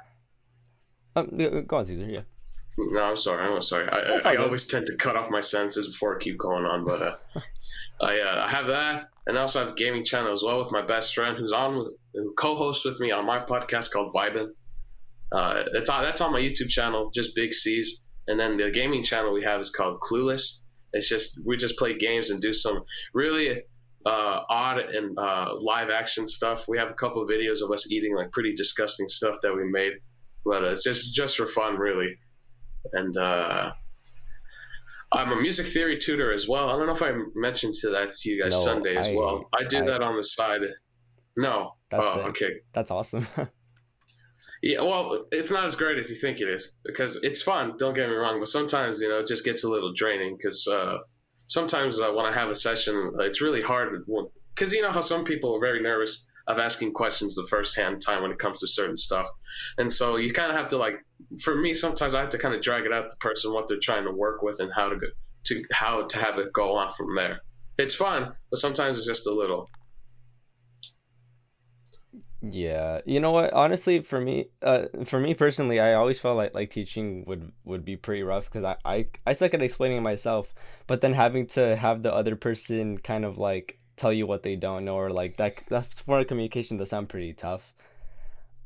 Um, 1.17 1.65
go 1.67 1.79
on, 1.79 1.87
Cesar. 1.87 2.05
Yeah. 2.05 2.23
No, 2.79 3.03
I'm 3.03 3.17
sorry. 3.17 3.45
I'm 3.45 3.61
sorry. 3.63 3.89
I, 3.89 3.99
I, 3.99 4.33
I 4.33 4.37
always 4.37 4.67
tend 4.67 4.87
to 4.87 4.97
cut 4.97 5.17
off 5.17 5.31
my 5.31 5.41
sentences 5.41 5.87
before 5.87 6.17
I 6.17 6.23
keep 6.23 6.39
going 6.39 6.65
on, 6.65 6.85
but 6.85 7.03
uh, 7.03 7.17
I 8.01 8.21
uh, 8.21 8.45
I 8.47 8.51
have 8.51 8.67
that, 8.69 9.11
and 9.27 9.37
I 9.37 9.43
also 9.43 9.61
have 9.61 9.73
a 9.73 9.75
gaming 9.75 10.05
channel 10.05 10.33
as 10.33 10.43
well 10.43 10.59
with 10.59 10.73
my 10.73 10.83
best 10.83 11.15
friend 11.15 11.37
who's 11.37 11.53
on 11.53 11.79
with, 11.79 11.89
who 12.15 12.33
co-hosts 12.39 12.85
with 12.85 12.99
me 13.01 13.11
on 13.11 13.25
my 13.27 13.39
podcast 13.41 13.91
called 13.91 14.13
Vibin. 14.15 14.49
Uh, 15.33 15.63
it's 15.75 15.89
on, 15.89 16.03
that's 16.03 16.21
on 16.21 16.33
my 16.33 16.41
YouTube 16.41 16.69
channel, 16.69 17.11
just 17.15 17.35
Big 17.37 17.53
Cease, 17.55 18.03
and 18.27 18.39
then 18.39 18.57
the 18.57 18.71
gaming 18.71 19.03
channel 19.03 19.33
we 19.33 19.43
have 19.45 19.61
is 19.61 19.71
called 19.71 20.01
Clueless. 20.01 20.59
It's 20.93 21.09
just 21.09 21.39
we 21.45 21.57
just 21.57 21.77
play 21.79 21.97
games 21.97 22.31
and 22.31 22.41
do 22.41 22.53
some 22.53 22.83
really 23.15 23.63
uh, 24.07 24.41
odd 24.51 24.79
and 24.79 25.17
uh, 25.19 25.55
live 25.61 25.89
action 25.91 26.27
stuff. 26.27 26.67
We 26.69 26.79
have 26.79 26.91
a 26.91 26.95
couple 26.95 27.23
of 27.23 27.29
videos 27.29 27.63
of 27.63 27.71
us 27.71 27.91
eating 27.93 28.17
like 28.17 28.33
pretty 28.33 28.55
disgusting 28.55 29.07
stuff 29.07 29.37
that 29.43 29.55
we 29.55 29.65
made, 29.71 29.93
but 30.45 30.65
uh, 30.65 30.69
it's 30.71 30.83
just 30.83 31.15
just 31.15 31.37
for 31.37 31.47
fun, 31.47 31.77
really 31.77 32.17
and 32.95 33.15
uh, 33.17 33.71
I'm 35.13 35.33
a 35.33 35.37
music 35.41 35.67
theory 35.67 35.99
tutor 35.99 36.33
as 36.33 36.49
well. 36.49 36.71
I 36.71 36.77
don't 36.77 36.87
know 36.87 36.93
if 36.93 37.03
I 37.03 37.13
mentioned 37.35 37.75
to 37.83 37.91
that 37.91 38.13
to 38.13 38.31
you 38.31 38.43
guys 38.43 38.53
No, 38.53 38.61
Sunday 38.65 38.97
as 38.97 39.09
I- 39.09 39.15
well. 39.15 39.49
I 39.59 39.65
do 39.65 39.79
I- 39.83 39.87
that 39.87 40.03
on 40.03 40.17
the 40.17 40.23
side. 40.23 40.63
No. 41.37 41.75
That's 41.91 42.09
oh, 42.09 42.21
okay. 42.21 42.61
That's 42.73 42.91
awesome. 42.91 43.27
Yeah, 44.63 44.83
well, 44.83 45.27
it's 45.33 45.51
not 45.51 45.65
as 45.65 45.75
great 45.75 45.99
as 45.99 46.11
you 46.11 46.17
think 46.17 46.41
it 46.41 46.49
is 46.49 46.73
because 46.85 47.17
it's 47.23 47.41
fun. 47.41 47.77
Don't 47.79 47.95
get 47.95 48.11
me 48.11 48.15
wrong, 48.15 48.39
but 48.39 48.49
sometimes 48.49 49.01
you 49.01 49.09
know 49.09 49.21
it 49.21 49.27
just 49.27 49.45
gets 49.45 49.65
a 49.65 49.71
little 49.71 49.93
draining 49.95 50.37
because 50.37 50.67
uh, 50.69 50.99
sometimes 51.47 51.99
uh, 51.99 52.11
when 52.13 52.27
I 52.27 52.33
have 52.33 52.51
a 52.51 52.55
session, 52.55 53.13
it's 53.21 53.41
really 53.41 53.63
hard 53.63 54.05
because 54.55 54.73
you 54.75 54.83
know 54.83 54.93
how 54.93 55.01
some 55.01 55.25
people 55.25 55.57
are 55.57 55.61
very 55.61 55.81
nervous 55.81 56.27
of 56.47 56.59
asking 56.59 56.93
questions 56.93 57.37
the 57.37 57.47
first 57.49 57.75
hand 57.75 58.03
time 58.03 58.23
when 58.23 58.33
it 58.33 58.39
comes 58.39 58.61
to 58.61 58.67
certain 58.67 58.99
stuff, 58.99 59.27
and 59.79 59.91
so 59.91 60.17
you 60.17 60.33
kind 60.33 60.51
of 60.51 60.59
have 60.59 60.69
to 60.69 60.77
like. 60.77 60.97
For 61.43 61.55
me, 61.55 61.73
sometimes 61.73 62.15
I 62.15 62.21
have 62.21 62.31
to 62.31 62.39
kind 62.39 62.55
of 62.55 62.61
drag 62.61 62.85
it 62.85 62.93
out 62.93 63.09
the 63.09 63.17
person 63.17 63.55
what 63.55 63.67
they're 63.67 63.79
trying 63.79 64.05
to 64.05 64.13
work 64.13 64.43
with 64.43 64.61
and 64.61 64.71
how 64.75 64.91
to 64.91 64.97
go 64.97 65.07
to 65.45 65.65
how 65.73 66.07
to 66.07 66.19
have 66.19 66.39
it 66.39 66.53
go 66.53 66.77
on 66.77 66.91
from 66.91 67.15
there. 67.15 67.41
It's 67.79 67.95
fun, 67.95 68.35
but 68.51 68.59
sometimes 68.59 68.99
it's 68.99 69.07
just 69.07 69.27
a 69.27 69.33
little. 69.33 69.71
Yeah, 72.43 73.03
you 73.05 73.21
know 73.21 73.33
what? 73.33 73.53
Honestly, 73.53 74.01
for 74.01 74.19
me, 74.21 74.47
uh, 74.63 74.87
for 75.05 75.21
me 75.21 75.35
personally, 75.35 75.79
I 75.79 75.93
always 75.93 76.19
felt 76.19 76.39
like 76.39 76.55
like 76.55 76.71
teaching 76.71 77.25
would 77.27 77.53
would 77.65 77.85
be 77.85 77.97
pretty 77.97 78.23
rough 78.23 78.47
because 78.51 78.65
I, 78.65 78.77
I 78.85 79.07
I 79.27 79.33
suck 79.35 79.53
at 79.53 79.61
explaining 79.61 80.03
myself, 80.03 80.55
but 80.87 81.03
then 81.03 81.13
having 81.13 81.47
to 81.49 81.77
have 81.77 82.03
the 82.03 82.15
other 82.15 82.37
person 82.37 82.97
kind 82.99 83.27
of 83.27 83.37
like 83.37 83.79
tell 83.97 84.13
you 84.13 84.27
what 84.27 84.43
they 84.43 84.57
don't 84.57 84.87
know 84.87 84.97
or 84.97 85.11
like 85.11 85.37
that 85.37 85.63
that 85.69 85.93
form 85.93 86.23
of 86.23 86.29
communication 86.29 86.79
does 86.79 86.89
sound 86.91 87.11
pretty 87.11 87.35
tough. 87.35 87.75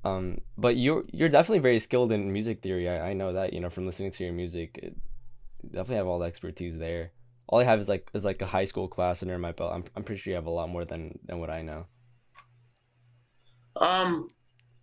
Um, 0.04 0.40
but 0.58 0.76
you're 0.76 1.04
you're 1.12 1.28
definitely 1.28 1.60
very 1.60 1.78
skilled 1.80 2.12
in 2.12 2.32
music 2.32 2.62
theory. 2.62 2.88
I, 2.88 3.10
I 3.10 3.12
know 3.14 3.32
that 3.32 3.52
you 3.52 3.60
know 3.60 3.70
from 3.70 3.86
listening 3.86 4.12
to 4.12 4.24
your 4.24 4.32
music, 4.32 4.78
it, 4.82 4.96
definitely 5.64 5.96
have 5.96 6.06
all 6.06 6.20
the 6.20 6.26
expertise 6.26 6.78
there. 6.78 7.12
All 7.48 7.60
I 7.60 7.64
have 7.64 7.80
is 7.80 7.88
like 7.88 8.10
is 8.14 8.24
like 8.24 8.42
a 8.42 8.46
high 8.46 8.66
school 8.66 8.88
class 8.88 9.22
under 9.22 9.38
my 9.38 9.52
belt. 9.52 9.72
I'm 9.74 9.84
I'm 9.96 10.04
pretty 10.04 10.20
sure 10.20 10.32
you 10.32 10.36
have 10.36 10.46
a 10.46 10.50
lot 10.50 10.68
more 10.70 10.84
than 10.84 11.18
than 11.26 11.40
what 11.40 11.50
I 11.50 11.62
know. 11.62 11.86
Um, 13.80 14.30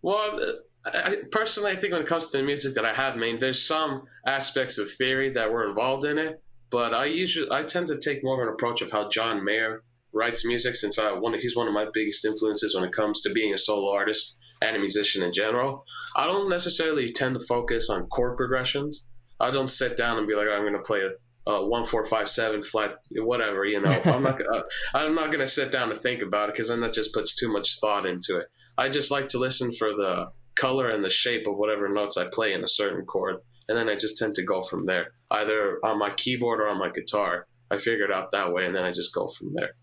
well, 0.02 0.40
I, 0.86 1.18
personally, 1.32 1.72
I 1.72 1.76
think 1.76 1.94
when 1.94 2.02
it 2.02 2.08
comes 2.08 2.30
to 2.30 2.38
the 2.38 2.44
music 2.44 2.74
that 2.76 2.86
I 2.86 2.94
have 2.94 3.16
made, 3.16 3.40
there's 3.40 3.66
some 3.66 4.04
aspects 4.26 4.78
of 4.78 4.90
theory 4.90 5.32
that 5.32 5.52
were 5.52 5.68
involved 5.70 6.06
in 6.06 6.18
it, 6.18 6.42
but 6.70 6.94
I 6.94 7.06
usually 7.06 7.52
I 7.52 7.64
tend 7.64 7.88
to 7.88 8.00
take 8.00 8.24
more 8.24 8.42
of 8.42 8.48
an 8.48 8.54
approach 8.54 8.82
of 8.82 8.92
how 8.92 9.10
John 9.10 9.44
Mayer 9.44 9.84
writes 10.14 10.46
music, 10.46 10.76
since 10.76 10.98
I 10.98 11.12
one 11.12 11.34
he's 11.34 11.56
one 11.56 11.68
of 11.68 11.74
my 11.74 11.86
biggest 11.94 12.26
influences 12.26 12.76
when 12.76 12.84
it 12.84 12.92
comes 12.92 13.22
to 13.22 13.30
being 13.32 13.54
a 13.54 13.58
solo 13.58 13.94
artist 13.94 14.38
and 14.62 14.76
a 14.76 14.80
musician 14.80 15.24
in 15.24 15.32
general. 15.32 15.86
I 16.16 16.26
don't 16.26 16.50
necessarily 16.50 17.12
tend 17.12 17.36
to 17.36 17.46
focus 17.46 17.90
on 17.90 18.08
chord 18.08 18.38
progressions. 18.38 19.08
I 19.40 19.52
don't 19.52 19.70
sit 19.70 19.98
down 19.98 20.18
and 20.18 20.28
be 20.28 20.36
like, 20.36 20.48
I'm 20.48 20.62
going 20.62 20.74
to 20.74 20.80
play 20.80 21.02
a 21.02 21.12
uh, 21.48 21.62
one 21.62 21.84
four 21.84 22.06
five 22.06 22.30
seven 22.30 22.62
flat 22.62 22.98
whatever 23.16 23.66
you 23.66 23.82
know 23.82 24.02
i'm 24.06 24.22
not 24.22 24.40
uh, 24.54 24.62
i'm 24.94 25.16
not 25.16 25.28
going 25.28 25.40
to 25.40 25.48
sit 25.48 25.72
down 25.72 25.90
to 25.90 25.96
think 25.96 26.22
about 26.22 26.50
it 26.50 26.54
because 26.54 26.68
then 26.68 26.80
that 26.82 26.94
just 26.94 27.14
puts 27.14 27.36
too 27.36 27.52
much 27.52 27.80
thought 27.80 28.06
into 28.06 28.38
it 28.38 28.46
i 28.84 28.86
just 28.98 29.12
like 29.16 29.28
to 29.30 29.40
listen 29.48 29.70
for 29.80 29.90
the 30.02 30.14
color 30.56 30.88
and 30.94 31.04
the 31.04 31.10
shape 31.24 31.46
of 31.48 31.58
whatever 31.62 31.88
notes 31.88 32.18
i 32.18 32.26
play 32.38 32.50
in 32.54 32.64
a 32.64 32.68
certain 32.80 33.06
chord 33.14 33.36
and 33.68 33.78
then 33.78 33.88
i 33.90 33.96
just 33.96 34.18
tend 34.18 34.34
to 34.36 34.44
go 34.54 34.62
from 34.70 34.82
there 34.86 35.06
either 35.40 35.62
on 35.84 35.96
my 36.04 36.12
keyboard 36.22 36.60
or 36.62 36.68
on 36.68 36.80
my 36.86 36.92
guitar 36.98 37.32
i 37.74 37.78
figure 37.78 38.06
it 38.08 38.12
out 38.18 38.32
that 38.32 38.52
way 38.54 38.64
and 38.66 38.76
then 38.76 38.86
i 38.90 38.92
just 38.92 39.14
go 39.14 39.28
from 39.36 39.50
there 39.58 39.74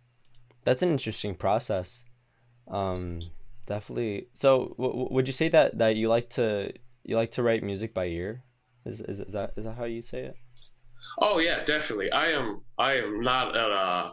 That's 0.64 0.82
an 0.82 0.90
interesting 0.90 1.34
process. 1.34 2.04
Um, 2.78 3.20
definitely. 3.64 4.28
So, 4.34 4.74
w- 4.76 5.08
would 5.14 5.26
you 5.26 5.32
say 5.40 5.48
that 5.56 5.78
that 5.78 5.96
you 5.96 6.06
like 6.16 6.28
to 6.36 6.72
you 7.08 7.16
like 7.16 7.32
to 7.36 7.42
write 7.42 7.62
music 7.62 7.90
by 7.94 8.06
ear? 8.20 8.42
Is 8.84 9.00
is, 9.00 9.20
is 9.20 9.32
that 9.32 9.48
is 9.56 9.64
that 9.64 9.76
how 9.80 9.86
you 9.88 10.02
say 10.02 10.20
it? 10.28 10.36
Oh 11.24 11.38
yeah, 11.40 11.64
definitely. 11.64 12.10
I 12.12 12.26
am. 12.38 12.60
I 12.76 13.00
am 13.00 13.22
not. 13.22 13.56
A, 13.56 14.12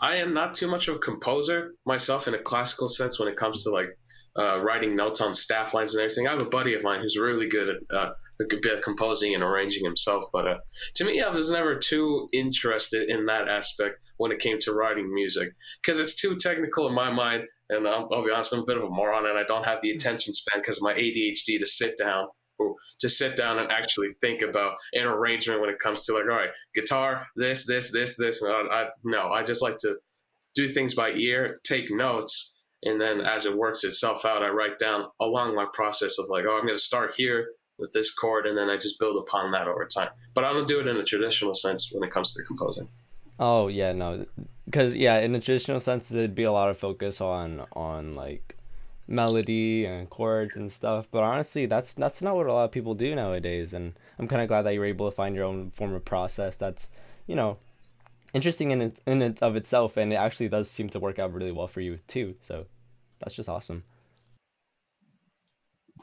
I 0.00 0.16
am 0.16 0.34
not 0.34 0.54
too 0.54 0.66
much 0.66 0.88
of 0.88 0.96
a 0.96 0.98
composer 0.98 1.74
myself 1.86 2.26
in 2.28 2.34
a 2.34 2.38
classical 2.38 2.88
sense 2.88 3.18
when 3.18 3.28
it 3.28 3.36
comes 3.36 3.62
to 3.64 3.70
like 3.70 3.96
uh, 4.38 4.60
writing 4.60 4.96
notes 4.96 5.20
on 5.20 5.32
staff 5.32 5.74
lines 5.74 5.94
and 5.94 6.02
everything. 6.02 6.26
I 6.26 6.32
have 6.32 6.42
a 6.42 6.46
buddy 6.46 6.74
of 6.74 6.82
mine 6.82 7.00
who's 7.00 7.16
really 7.16 7.48
good 7.48 7.68
at 7.68 7.96
uh, 7.96 8.10
a 8.40 8.44
good 8.44 8.62
bit 8.62 8.74
of 8.74 8.82
composing 8.82 9.34
and 9.34 9.44
arranging 9.44 9.84
himself. 9.84 10.24
But 10.32 10.48
uh, 10.48 10.56
to 10.96 11.04
me, 11.04 11.22
I 11.22 11.30
was 11.30 11.50
never 11.50 11.76
too 11.78 12.28
interested 12.32 13.08
in 13.08 13.26
that 13.26 13.48
aspect 13.48 14.10
when 14.16 14.32
it 14.32 14.40
came 14.40 14.58
to 14.60 14.72
writing 14.72 15.12
music 15.12 15.50
because 15.80 16.00
it's 16.00 16.20
too 16.20 16.36
technical 16.36 16.88
in 16.88 16.94
my 16.94 17.12
mind. 17.12 17.44
And 17.70 17.86
I'll, 17.88 18.08
I'll 18.12 18.24
be 18.24 18.30
honest, 18.30 18.52
I'm 18.52 18.60
a 18.60 18.64
bit 18.64 18.76
of 18.76 18.82
a 18.82 18.90
moron, 18.90 19.26
and 19.26 19.38
I 19.38 19.44
don't 19.44 19.64
have 19.64 19.80
the 19.80 19.90
attention 19.90 20.34
span 20.34 20.60
because 20.60 20.76
of 20.76 20.82
my 20.82 20.94
ADHD 20.94 21.58
to 21.58 21.66
sit 21.66 21.96
down 21.96 22.26
who 22.64 22.76
to 23.00 23.08
sit 23.08 23.36
down 23.36 23.58
and 23.58 23.70
actually 23.70 24.08
think 24.20 24.42
about 24.42 24.74
an 24.92 25.06
arrangement 25.06 25.60
when 25.60 25.70
it 25.70 25.78
comes 25.78 26.04
to 26.04 26.14
like, 26.14 26.24
all 26.24 26.36
right, 26.36 26.50
guitar, 26.74 27.26
this, 27.36 27.66
this, 27.66 27.90
this, 27.92 28.16
this. 28.16 28.42
I, 28.42 28.50
I, 28.50 28.88
no, 29.04 29.30
I 29.30 29.42
just 29.42 29.62
like 29.62 29.78
to 29.78 29.96
do 30.54 30.68
things 30.68 30.94
by 30.94 31.10
ear, 31.10 31.60
take 31.64 31.90
notes, 31.90 32.54
and 32.84 33.00
then 33.00 33.20
as 33.20 33.46
it 33.46 33.56
works 33.56 33.82
itself 33.84 34.24
out, 34.24 34.42
I 34.42 34.48
write 34.48 34.78
down 34.78 35.06
along 35.20 35.54
my 35.54 35.66
process 35.72 36.18
of 36.18 36.26
like, 36.28 36.44
oh, 36.46 36.56
I'm 36.56 36.62
going 36.62 36.74
to 36.74 36.80
start 36.80 37.14
here 37.16 37.46
with 37.78 37.92
this 37.92 38.12
chord, 38.14 38.46
and 38.46 38.56
then 38.56 38.70
I 38.70 38.76
just 38.76 39.00
build 39.00 39.16
upon 39.20 39.50
that 39.52 39.66
over 39.66 39.86
time. 39.86 40.10
But 40.34 40.44
I 40.44 40.52
don't 40.52 40.68
do 40.68 40.80
it 40.80 40.86
in 40.86 40.96
a 40.96 41.04
traditional 41.04 41.54
sense 41.54 41.90
when 41.92 42.04
it 42.04 42.10
comes 42.12 42.34
to 42.34 42.42
composing. 42.44 42.88
Oh 43.38 43.66
yeah, 43.66 43.92
no, 43.92 44.26
because 44.64 44.96
yeah, 44.96 45.18
in 45.18 45.32
the 45.32 45.40
traditional 45.40 45.80
sense, 45.80 46.08
there'd 46.08 46.36
be 46.36 46.44
a 46.44 46.52
lot 46.52 46.70
of 46.70 46.78
focus 46.78 47.20
on 47.20 47.66
on 47.72 48.14
like 48.14 48.56
melody 49.06 49.84
and 49.84 50.08
chords 50.10 50.56
and 50.56 50.70
stuff. 50.72 51.08
But 51.10 51.22
honestly, 51.22 51.66
that's 51.66 51.94
that's 51.94 52.22
not 52.22 52.36
what 52.36 52.46
a 52.46 52.52
lot 52.52 52.64
of 52.64 52.72
people 52.72 52.94
do 52.94 53.14
nowadays. 53.14 53.72
And 53.72 53.94
I'm 54.18 54.28
kind 54.28 54.42
of 54.42 54.48
glad 54.48 54.62
that 54.62 54.74
you're 54.74 54.84
able 54.84 55.10
to 55.10 55.14
find 55.14 55.34
your 55.34 55.44
own 55.44 55.70
form 55.70 55.94
of 55.94 56.04
process. 56.04 56.56
That's 56.56 56.88
you 57.26 57.36
know 57.36 57.58
interesting 58.32 58.70
in 58.70 58.82
it 58.82 59.00
in 59.06 59.22
it 59.22 59.42
of 59.42 59.56
itself, 59.56 59.96
and 59.96 60.12
it 60.12 60.16
actually 60.16 60.48
does 60.48 60.70
seem 60.70 60.88
to 60.90 61.00
work 61.00 61.18
out 61.18 61.32
really 61.32 61.52
well 61.52 61.68
for 61.68 61.80
you 61.80 61.98
too. 62.08 62.36
So 62.40 62.66
that's 63.20 63.34
just 63.34 63.48
awesome. 63.48 63.84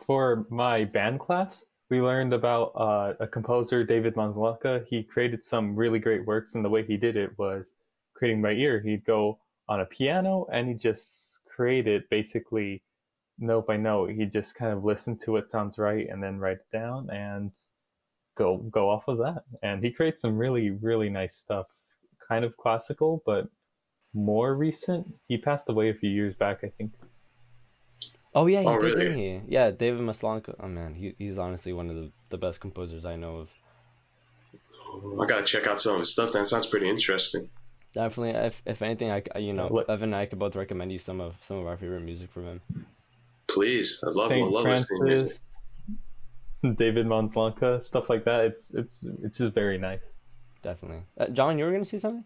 For 0.05 0.45
my 0.49 0.85
band 0.85 1.19
class, 1.19 1.65
we 1.89 2.01
learned 2.01 2.33
about 2.33 2.71
uh, 2.75 3.13
a 3.19 3.27
composer, 3.27 3.83
David 3.83 4.15
Maslanka. 4.15 4.85
He 4.87 5.03
created 5.03 5.43
some 5.43 5.75
really 5.75 5.99
great 5.99 6.25
works, 6.25 6.55
and 6.55 6.63
the 6.63 6.69
way 6.69 6.83
he 6.83 6.97
did 6.97 7.17
it 7.17 7.37
was 7.37 7.75
creating 8.13 8.41
by 8.41 8.53
ear. 8.53 8.79
He'd 8.79 9.03
go 9.05 9.39
on 9.67 9.79
a 9.79 9.85
piano 9.85 10.45
and 10.51 10.67
he 10.67 10.73
just 10.73 11.39
created 11.45 12.03
basically 12.09 12.83
note 13.41 13.67
by 13.67 13.77
note. 13.77 14.11
He 14.11 14.25
just 14.25 14.55
kind 14.55 14.71
of 14.71 14.83
listen 14.83 15.17
to 15.19 15.31
what 15.33 15.49
sounds 15.49 15.77
right 15.77 16.07
and 16.09 16.21
then 16.23 16.37
write 16.39 16.57
it 16.57 16.71
down 16.71 17.09
and 17.09 17.51
go 18.35 18.57
go 18.57 18.89
off 18.89 19.07
of 19.07 19.17
that. 19.19 19.43
And 19.63 19.83
he 19.83 19.91
creates 19.91 20.21
some 20.21 20.37
really 20.37 20.69
really 20.71 21.09
nice 21.09 21.35
stuff, 21.35 21.67
kind 22.27 22.45
of 22.45 22.55
classical, 22.57 23.21
but 23.25 23.47
more 24.13 24.55
recent. 24.55 25.07
He 25.27 25.37
passed 25.37 25.69
away 25.69 25.89
a 25.89 25.93
few 25.93 26.09
years 26.09 26.35
back, 26.35 26.59
I 26.63 26.69
think. 26.77 26.91
Oh 28.33 28.47
yeah, 28.47 28.61
he 28.61 28.67
Oh, 28.67 28.79
did, 28.79 28.85
really? 28.93 29.03
didn't 29.03 29.17
he? 29.17 29.41
Yeah, 29.47 29.71
David 29.71 30.01
Maslanka. 30.01 30.55
Oh 30.59 30.67
man, 30.67 30.95
he, 30.95 31.15
he's 31.17 31.37
honestly 31.37 31.73
one 31.73 31.89
of 31.89 31.95
the, 31.97 32.11
the 32.29 32.37
best 32.37 32.59
composers 32.61 33.03
I 33.05 33.15
know 33.17 33.37
of. 33.37 33.49
I 35.21 35.25
gotta 35.25 35.43
check 35.43 35.67
out 35.67 35.79
some 35.81 35.93
of 35.95 35.99
his 35.99 36.11
stuff. 36.11 36.31
That 36.33 36.47
sounds 36.47 36.65
pretty 36.65 36.89
interesting. 36.89 37.49
Definitely, 37.93 38.39
if 38.47 38.61
if 38.65 38.81
anything, 38.81 39.11
I, 39.11 39.21
I- 39.35 39.39
you 39.39 39.51
know, 39.53 39.67
Evan 39.89 40.03
and 40.13 40.15
I 40.15 40.25
could 40.25 40.39
both 40.39 40.55
recommend 40.55 40.91
you 40.93 40.99
some 40.99 41.19
of 41.19 41.35
some 41.41 41.57
of 41.57 41.67
our 41.67 41.75
favorite 41.77 42.01
music 42.03 42.31
from 42.31 42.45
him. 42.45 42.61
Please, 43.53 44.03
I 44.05 44.09
love, 44.09 44.29
Saint 44.29 44.49
love 44.49 44.65
listening 44.65 44.99
to 44.99 45.05
music. 45.05 45.29
Francis, 46.61 46.77
David 46.77 47.05
Maslanka, 47.05 47.81
stuff 47.83 48.09
like 48.09 48.23
that. 48.25 48.45
It's 48.45 48.73
it's 48.73 49.05
it's 49.23 49.37
just 49.37 49.53
very 49.53 49.77
nice. 49.77 50.19
Definitely, 50.61 51.03
uh, 51.17 51.27
John, 51.27 51.57
you 51.57 51.65
were 51.65 51.71
gonna 51.71 51.85
see 51.85 51.97
something? 51.97 52.23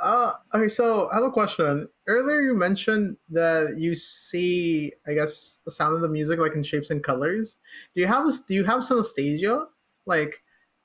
Uh, 0.00 0.32
okay, 0.54 0.68
so 0.68 1.08
I 1.10 1.16
have 1.16 1.24
a 1.24 1.30
question. 1.30 1.88
Earlier, 2.08 2.40
you 2.40 2.54
mentioned 2.54 3.16
that 3.30 3.76
you 3.78 3.94
see, 3.94 4.92
I 5.06 5.14
guess, 5.14 5.60
the 5.64 5.70
sound 5.70 5.94
of 5.94 6.00
the 6.00 6.08
music 6.08 6.38
like 6.38 6.54
in 6.54 6.62
shapes 6.62 6.90
and 6.90 7.04
colors. 7.04 7.56
Do 7.94 8.00
you 8.00 8.06
have 8.06 8.28
do 8.48 8.54
you 8.54 8.64
have 8.64 8.80
synesthesia? 8.80 9.66
Like 10.06 10.42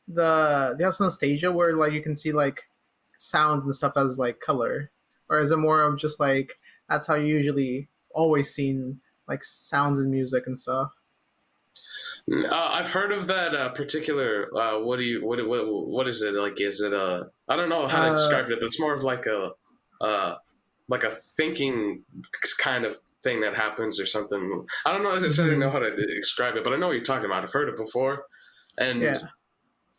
the 0.08 0.76
do 0.78 0.84
you 0.84 0.86
have 0.86 0.94
synesthesia 0.94 1.54
where 1.54 1.76
like 1.76 1.94
you 1.94 2.02
can 2.02 2.16
see 2.16 2.32
like 2.32 2.64
sounds 3.18 3.64
and 3.64 3.74
stuff 3.74 3.94
as 3.96 4.18
like 4.18 4.40
color, 4.40 4.92
or 5.30 5.40
is 5.40 5.52
it 5.52 5.58
more 5.58 5.84
of 5.84 5.98
just 5.98 6.20
like 6.20 6.60
that's 6.90 7.08
how 7.08 7.16
you 7.16 7.28
usually 7.28 7.90
always 8.18 8.54
seen 8.54 9.00
like 9.28 9.44
sounds 9.44 10.00
and 10.00 10.10
music 10.12 10.44
and 10.48 10.58
stuff? 10.58 10.92
Uh, 12.32 12.70
I've 12.78 12.90
heard 12.92 13.12
of 13.12 13.28
that 13.28 13.56
uh, 13.56 13.70
particular. 13.70 14.50
Uh, 14.56 14.80
what 14.80 14.98
do 15.00 15.06
you? 15.06 15.26
What, 15.26 15.46
what? 15.48 15.66
What 15.68 16.08
is 16.08 16.22
it 16.22 16.34
like? 16.34 16.60
Is 16.60 16.82
it 16.82 16.94
a? 16.94 17.28
I 17.48 17.56
don't 17.56 17.70
know 17.70 17.88
how 17.88 18.04
to 18.06 18.12
Uh, 18.12 18.16
describe 18.16 18.50
it, 18.50 18.60
but 18.60 18.66
it's 18.66 18.80
more 18.80 18.94
of 18.94 19.04
like 19.04 19.26
a, 19.28 19.52
uh, 20.02 20.36
like 20.90 21.04
a 21.06 21.10
thinking 21.12 22.04
kind 22.58 22.84
of 22.86 22.98
thing 23.24 23.40
that 23.42 23.56
happens 23.56 24.00
or 24.00 24.06
something. 24.06 24.66
I 24.86 24.92
don't 24.92 25.04
know 25.04 25.14
necessarily 25.14 25.56
Mhm. 25.56 25.60
know 25.60 25.70
how 25.70 25.80
to 25.80 25.96
describe 25.96 26.56
it, 26.58 26.64
but 26.64 26.74
I 26.74 26.78
know 26.78 26.88
what 26.88 26.94
you're 26.98 27.04
talking 27.04 27.26
about. 27.26 27.44
I've 27.44 27.54
heard 27.54 27.70
it 27.70 27.78
before, 27.78 28.26
and 28.78 29.02
Yeah. 29.02 29.20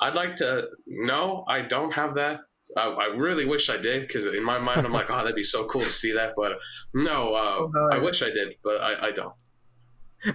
I'd 0.00 0.14
like 0.14 0.36
to. 0.36 0.68
No, 0.86 1.44
I 1.48 1.62
don't 1.62 1.92
have 1.92 2.14
that. 2.16 2.40
I, 2.76 2.86
I 2.88 3.06
really 3.16 3.44
wish 3.46 3.70
I 3.70 3.76
did 3.78 4.02
because 4.02 4.26
in 4.26 4.44
my 4.44 4.58
mind 4.58 4.84
I'm 4.86 4.92
like, 4.92 5.10
oh, 5.10 5.16
that'd 5.16 5.34
be 5.34 5.42
so 5.44 5.64
cool 5.66 5.80
to 5.82 5.90
see 5.90 6.12
that. 6.12 6.34
But 6.36 6.52
no, 6.94 7.34
uh, 7.34 7.56
Oh, 7.60 7.68
God. 7.68 7.94
I 7.94 7.98
wish 7.98 8.22
I 8.22 8.30
did, 8.30 8.54
but 8.62 8.80
I, 8.80 9.08
I 9.08 9.10
don't. 9.10 9.32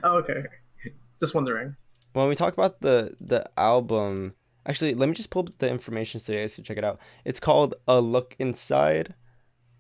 Oh, 0.04 0.18
okay, 0.20 0.44
just 1.20 1.36
wondering. 1.36 1.76
When 2.14 2.30
we 2.30 2.36
talk 2.36 2.54
about 2.54 2.82
the 2.82 3.16
the 3.20 3.50
album, 3.58 4.34
actually, 4.66 4.94
let 4.94 5.10
me 5.10 5.16
just 5.16 5.30
pull 5.30 5.44
up 5.44 5.58
the 5.58 5.70
information 5.70 6.20
so 6.20 6.32
you 6.34 6.40
guys 6.40 6.56
can 6.56 6.64
check 6.64 6.78
it 6.78 6.84
out. 6.86 7.00
It's 7.26 7.40
called 7.40 7.76
A 7.88 8.00
Look 8.00 8.36
Inside. 8.40 9.14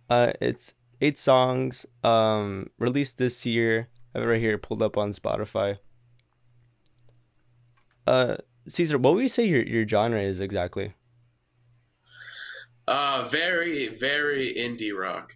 Uh, 0.10 0.33
it's 0.41 0.74
eight 1.01 1.17
songs. 1.17 1.86
Um, 2.03 2.69
released 2.79 3.17
this 3.17 3.45
year. 3.45 3.88
I 4.13 4.19
have 4.19 4.27
it 4.27 4.31
right 4.31 4.41
here, 4.41 4.57
pulled 4.57 4.81
up 4.83 4.98
on 4.98 5.12
Spotify. 5.12 5.77
Uh, 8.05 8.36
Cesar, 8.67 8.98
what 8.98 9.13
would 9.15 9.22
you 9.22 9.27
say 9.29 9.45
your 9.45 9.63
your 9.63 9.88
genre 9.88 10.22
is 10.22 10.39
exactly? 10.41 10.93
Uh, 12.87 13.23
very, 13.23 13.89
very 13.95 14.53
indie 14.53 14.97
rock. 14.97 15.33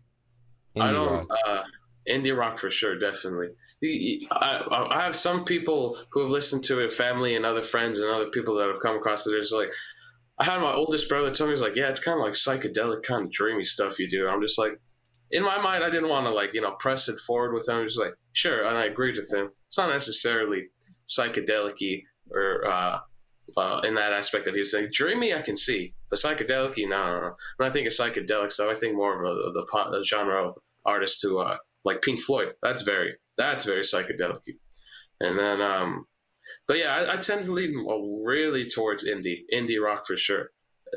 I 0.80 0.92
don't. 0.92 1.12
rock. 1.12 1.28
Uh, 1.48 1.64
indie 2.10 2.36
rock 2.36 2.58
for 2.58 2.72
sure, 2.72 2.98
definitely. 2.98 3.50
I, 4.32 4.88
I 4.92 5.04
have 5.04 5.16
some 5.16 5.44
people 5.44 5.98
who 6.12 6.22
have 6.22 6.30
listened 6.30 6.64
to 6.66 6.80
it, 6.80 6.92
family 6.92 7.36
and 7.36 7.46
other 7.46 7.62
friends 7.62 8.00
and 8.00 8.10
other 8.10 8.30
people 8.30 8.56
that 8.56 8.68
have 8.68 8.80
come 8.80 8.96
across 8.96 9.28
it. 9.28 9.34
It's 9.34 9.52
like, 9.52 9.70
I 10.40 10.46
had 10.46 10.62
my 10.62 10.74
oldest 10.74 11.10
brother 11.10 11.32
tell 11.32 11.48
me, 11.48 11.54
he's 11.54 11.62
like, 11.62 11.76
yeah, 11.76 11.90
it's 11.90 12.00
kind 12.00 12.20
of 12.20 12.24
like 12.24 12.34
psychedelic, 12.34 13.04
kind 13.04 13.26
of 13.26 13.32
dreamy 13.32 13.64
stuff 13.64 14.00
you 14.00 14.08
do. 14.08 14.28
I'm 14.28 14.42
just 14.42 14.58
like, 14.58 14.80
in 15.32 15.44
my 15.44 15.62
mind, 15.62 15.84
I 15.84 15.90
didn't 15.90 16.10
want 16.10 16.26
to 16.26 16.32
like, 16.32 16.54
you 16.54 16.62
know, 16.62 16.76
press 16.80 17.10
it 17.10 17.20
forward 17.20 17.54
with 17.54 17.68
him. 17.68 17.76
I 17.76 17.82
was 17.82 17.98
like, 17.98 18.14
sure, 18.34 18.66
and 18.66 18.78
I 18.78 18.86
agreed 18.86 19.18
with 19.18 19.34
him. 19.34 19.50
It's 19.66 19.78
not 19.78 19.90
necessarily 19.90 20.68
psychedelic 21.08 22.04
or 22.32 22.66
uh, 22.66 23.00
uh, 23.56 23.82
in 23.84 23.96
that 23.96 24.14
aspect 24.14 24.46
that 24.46 24.54
he 24.54 24.60
was 24.60 24.72
saying. 24.72 24.90
Dreamy, 24.92 25.34
I 25.34 25.42
can 25.42 25.56
see, 25.56 25.94
but 26.10 26.20
psychedelic, 26.20 26.76
no, 26.90 27.36
no, 27.60 27.66
I 27.66 27.70
think 27.70 27.88
of 27.88 27.94
psychedelic 27.94 28.52
so 28.52 28.70
I 28.70 28.74
think 28.74 28.96
more 28.96 29.24
of 29.24 29.38
a, 29.38 29.52
the, 29.52 29.66
the 29.92 30.04
genre 30.04 30.48
of 30.48 30.58
artists 30.86 31.22
who 31.22 31.40
uh, 31.40 31.58
like 31.86 32.02
Pink 32.02 32.20
Floyd. 32.20 32.54
That's 32.62 32.82
very 32.82 33.16
that's 33.38 33.66
very 33.66 33.82
psychedelic. 33.82 34.42
And 35.20 35.38
then, 35.40 35.62
um, 35.62 36.06
but 36.68 36.78
yeah, 36.78 36.94
I, 36.96 37.14
I 37.14 37.18
tend 37.18 37.44
to 37.44 37.52
lean 37.52 37.86
really 38.26 38.68
towards 38.68 39.08
indie, 39.08 39.42
indie 39.54 39.82
rock 39.82 40.06
for 40.06 40.18
sure. 40.18 40.52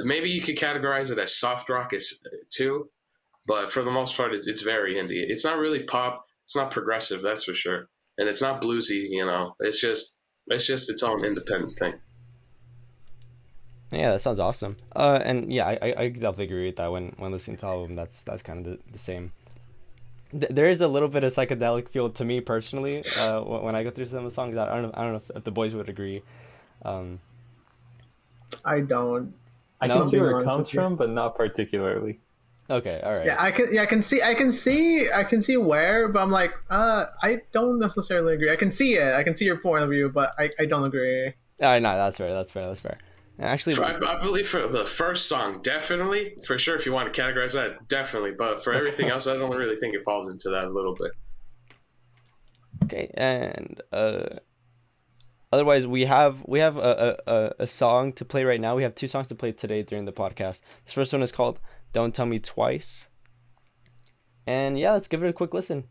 Maybe 0.05 0.31
you 0.31 0.41
could 0.41 0.57
categorize 0.57 1.11
it 1.11 1.19
as 1.19 1.37
soft 1.37 1.69
rock 1.69 1.93
as 1.93 2.13
too, 2.51 2.91
but 3.47 3.71
for 3.73 3.83
the 3.83 3.91
most 3.91 4.17
part, 4.17 4.35
it's, 4.35 4.47
it's 4.47 4.63
very 4.63 4.95
indie. 4.95 5.25
It's 5.29 5.45
not 5.45 5.59
really 5.59 5.83
pop. 5.85 6.21
It's 6.45 6.57
not 6.57 6.71
progressive, 6.71 7.23
that's 7.23 7.45
for 7.45 7.55
sure, 7.55 7.89
and 8.19 8.29
it's 8.29 8.43
not 8.43 8.61
bluesy. 8.61 9.07
You 9.09 9.27
know, 9.27 9.55
it's 9.61 9.81
just 9.81 10.17
it's 10.49 10.67
just 10.67 10.91
its 10.91 11.03
own 11.03 11.25
independent 11.25 11.73
thing. 11.79 11.95
Yeah, 13.93 14.13
that 14.13 14.21
sounds 14.21 14.39
awesome. 14.39 14.77
Uh, 14.95 15.21
and 15.25 15.53
yeah, 15.53 15.67
I 15.67 15.79
I, 15.83 15.95
I 16.03 16.09
definitely 16.09 16.45
agree 16.45 16.67
with 16.67 16.77
that. 16.77 16.93
When 16.93 17.15
when 17.19 17.33
listening 17.33 17.57
to 17.59 17.63
the 17.63 17.67
album, 17.69 17.97
that's 17.97 18.23
that's 18.23 18.43
kind 18.43 18.65
of 18.67 18.73
the, 18.73 18.79
the 18.93 18.99
same. 18.99 19.33
Th- 20.33 20.51
there 20.51 20.69
is 20.71 20.81
a 20.81 20.87
little 20.87 21.09
bit 21.09 21.25
of 21.25 21.33
psychedelic 21.35 21.89
feel 21.89 22.09
to 22.11 22.25
me 22.25 22.41
personally. 22.41 23.03
Uh, 23.19 23.41
when 23.41 23.75
I 23.75 23.83
go 23.83 23.91
through 23.91 24.07
some 24.07 24.19
of 24.19 24.25
the 24.25 24.31
songs, 24.31 24.57
I 24.57 24.65
don't 24.67 24.83
know, 24.83 24.91
I 24.95 25.03
don't 25.03 25.13
know 25.13 25.23
if, 25.29 25.37
if 25.39 25.45
the 25.45 25.51
boys 25.51 25.75
would 25.75 25.89
agree. 25.89 26.23
Um, 26.85 27.19
I 28.65 28.81
don't. 28.81 29.35
I 29.81 29.87
No? 29.89 30.01
can 30.01 30.09
see 30.09 30.21
where 30.21 30.41
it 30.41 30.45
comes 30.45 30.71
from, 30.71 30.95
but 30.97 31.11
not 31.11 31.35
particularly. 31.35 32.21
okay, 32.69 33.01
all 33.03 33.13
right. 33.13 33.27
Yeah, 33.27 33.37
I 33.43 33.51
can. 33.51 33.67
Yeah, 33.73 33.83
I 33.83 33.87
can 33.87 34.03
see. 34.03 34.23
I 34.23 34.35
can 34.35 34.53
see. 34.53 35.11
I 35.11 35.25
can 35.25 35.43
see 35.43 35.57
where, 35.57 36.07
but 36.07 36.23
I'm 36.23 36.31
like, 36.31 36.53
uh, 36.71 37.07
I 37.23 37.41
don't 37.51 37.81
necessarily 37.81 38.35
agree. 38.35 38.53
I 38.53 38.57
can 38.57 38.71
see 38.71 38.95
it. 38.95 39.15
I 39.15 39.25
can 39.25 39.35
see 39.35 39.47
your 39.47 39.57
point 39.57 39.83
of 39.83 39.91
view, 39.91 40.11
but 40.11 40.33
I, 40.39 40.51
I 40.61 40.67
don't 40.67 40.85
agree. 40.85 41.33
Ah, 41.61 41.79
no, 41.81 41.97
that's 41.97 42.19
fair. 42.19 42.33
That's 42.33 42.53
fair. 42.53 42.67
That's 42.69 42.81
fair. 42.81 42.99
Actually, 43.41 43.75
For, 43.75 43.85
I, 43.85 44.17
I 44.17 44.21
believe 44.21 44.47
for 44.47 44.69
the 44.69 44.85
first 44.85 45.27
song, 45.27 45.61
definitely 45.63 46.35
for 46.47 46.59
sure. 46.59 46.77
If 46.77 46.85
you 46.85 46.93
want 46.93 47.13
to 47.13 47.23
categorize 47.23 47.55
that, 47.55 47.89
definitely. 47.89 48.33
But 48.37 48.63
for 48.63 48.75
everything 48.75 49.11
else, 49.11 49.27
I 49.27 49.37
don't 49.37 49.57
really 49.57 49.77
think 49.77 49.95
it 49.95 50.05
falls 50.05 50.29
into 50.29 50.51
that 50.51 50.65
a 50.65 50.69
little 50.69 50.95
bit. 50.95 51.13
okay, 52.85 53.11
and 53.15 53.81
uh, 53.93 54.41
otherwise 55.51 55.87
we 55.87 56.05
have 56.05 56.45
we 56.47 56.59
have 56.59 56.77
a, 56.77 57.19
a, 57.27 57.53
a 57.61 57.67
song 57.67 58.13
to 58.15 58.27
play 58.27 58.45
right 58.45 58.61
now. 58.61 58.77
We 58.77 58.83
have 58.83 58.95
two 58.95 59.09
songs 59.09 59.29
to 59.29 59.35
play 59.35 59.53
today 59.53 59.83
during 59.83 60.05
the 60.05 60.13
podcast. 60.13 60.61
This 60.85 60.93
first 60.93 61.13
one 61.13 61.23
is 61.23 61.33
called 61.33 61.61
"Don't 61.95 62.15
Tell 62.15 62.27
Me 62.27 62.39
Twice," 62.39 63.09
and 64.47 64.79
yeah, 64.79 64.93
let's 64.93 65.09
give 65.09 65.23
it 65.23 65.29
a 65.29 65.33
quick 65.33 65.55
listen. 65.55 65.85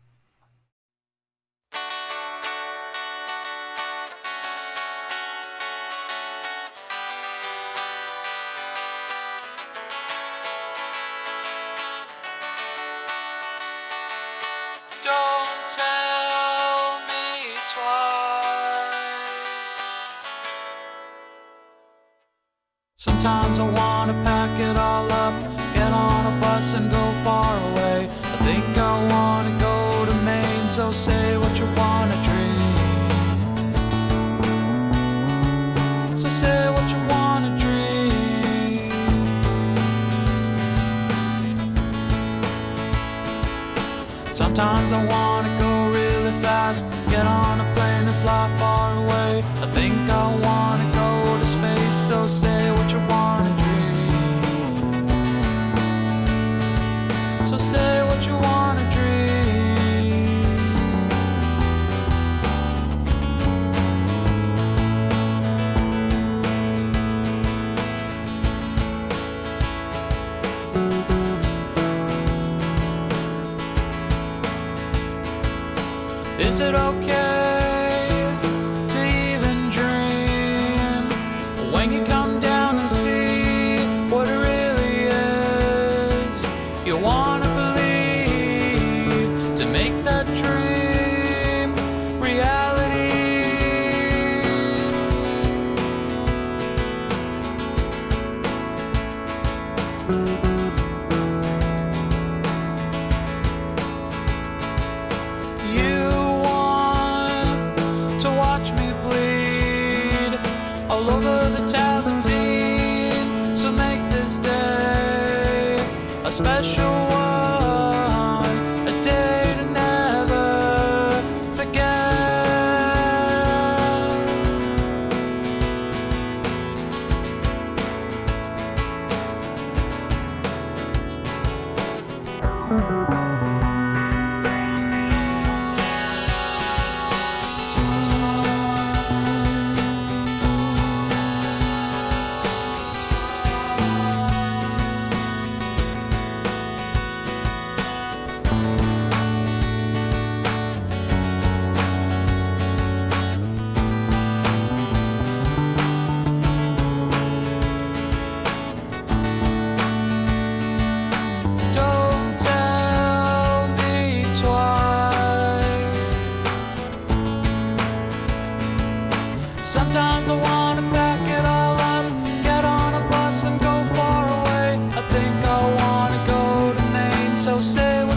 To 89.60 89.66
make 89.66 90.04
that 90.04 90.09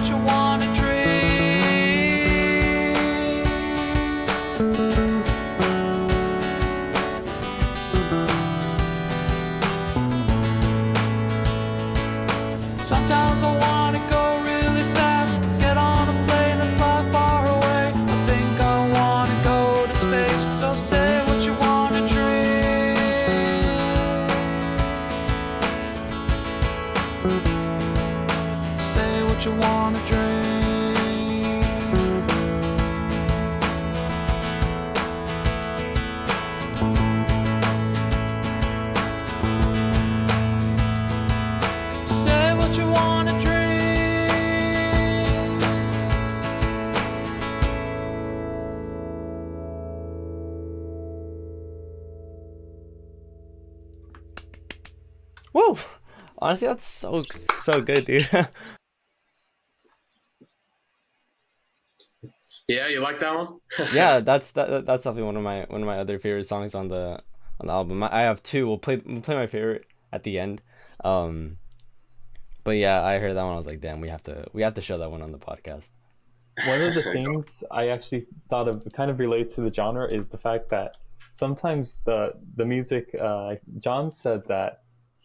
what 0.04 0.10
you 0.10 0.18
wanna 0.18 0.43
Honestly, 56.54 56.68
that's 56.68 56.86
so 56.86 57.24
so 57.64 57.82
good, 57.82 58.06
dude. 58.06 58.30
Yeah, 62.68 62.88
you 62.88 63.00
like 63.02 63.18
that 63.20 63.36
one? 63.36 63.60
yeah, 63.94 64.20
that's 64.20 64.52
that, 64.52 64.70
that- 64.70 64.86
that's 64.86 65.04
definitely 65.04 65.24
one 65.24 65.36
of 65.38 65.44
my 65.44 65.66
one 65.68 65.82
of 65.82 65.88
my 65.88 65.98
other 66.00 66.20
favorite 66.20 66.46
songs 66.46 66.76
on 66.76 66.90
the 66.90 67.20
on 67.60 67.66
the 67.68 67.74
album. 67.74 68.04
I 68.04 68.20
I 68.20 68.22
have 68.22 68.42
two. 68.44 68.68
We'll 68.68 68.78
play 68.78 69.02
we'll 69.04 69.22
play 69.22 69.36
my 69.36 69.48
favorite 69.48 69.86
at 70.12 70.22
the 70.24 70.38
end. 70.40 70.62
Um, 71.04 71.58
but 72.64 72.78
yeah, 72.78 73.04
I 73.04 73.18
heard 73.18 73.36
that 73.36 73.44
one. 73.44 73.54
I 73.54 73.58
was 73.58 73.66
like, 73.66 73.82
damn, 73.82 74.00
we 74.00 74.10
have 74.10 74.24
to 74.24 74.46
we 74.54 74.62
have 74.62 74.76
to 74.76 74.82
show 74.82 74.98
that 75.00 75.12
one 75.12 75.22
on 75.24 75.32
the 75.32 75.40
podcast. 75.40 75.90
One 76.68 76.82
of 76.82 76.94
the 76.94 77.02
There 77.02 77.18
you 77.18 77.26
go. 77.26 77.34
things 77.34 77.64
I 77.72 77.88
actually 77.90 78.28
thought 78.50 78.68
of 78.68 78.88
kind 78.94 79.10
of 79.12 79.20
relate 79.20 79.50
to 79.56 79.62
the 79.62 79.74
genre 79.74 80.08
is 80.08 80.30
the 80.30 80.38
fact 80.38 80.70
that 80.70 80.98
sometimes 81.34 82.00
the 82.02 82.34
the 82.56 82.66
music. 82.66 83.14
Uh, 83.20 83.56
John 83.80 84.10
said 84.12 84.46
that 84.48 84.83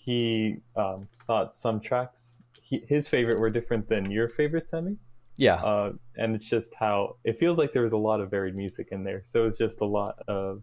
he 0.09 0.57
um, 0.75 1.07
thought 1.27 1.55
some 1.55 1.81
tracks 1.81 2.43
he, 2.63 2.83
his 2.89 3.09
favorite 3.09 3.39
were 3.39 3.51
different 3.51 3.91
than 3.91 4.11
your 4.11 4.27
favorite, 4.27 4.71
Semi. 4.71 4.97
Yeah, 5.37 5.57
Uh, 5.57 5.93
and 6.17 6.35
it's 6.35 6.47
just 6.47 6.75
how 6.75 7.17
it 7.25 7.39
feels 7.39 7.59
like 7.59 7.73
there 7.73 7.83
was 7.83 7.93
a 7.93 7.99
lot 7.99 8.21
of 8.21 8.31
varied 8.31 8.57
music 8.57 8.89
in 8.91 9.05
there. 9.05 9.21
So 9.25 9.47
it's 9.47 9.59
just 9.59 9.83
a 9.83 9.85
lot 9.85 10.19
of 10.27 10.63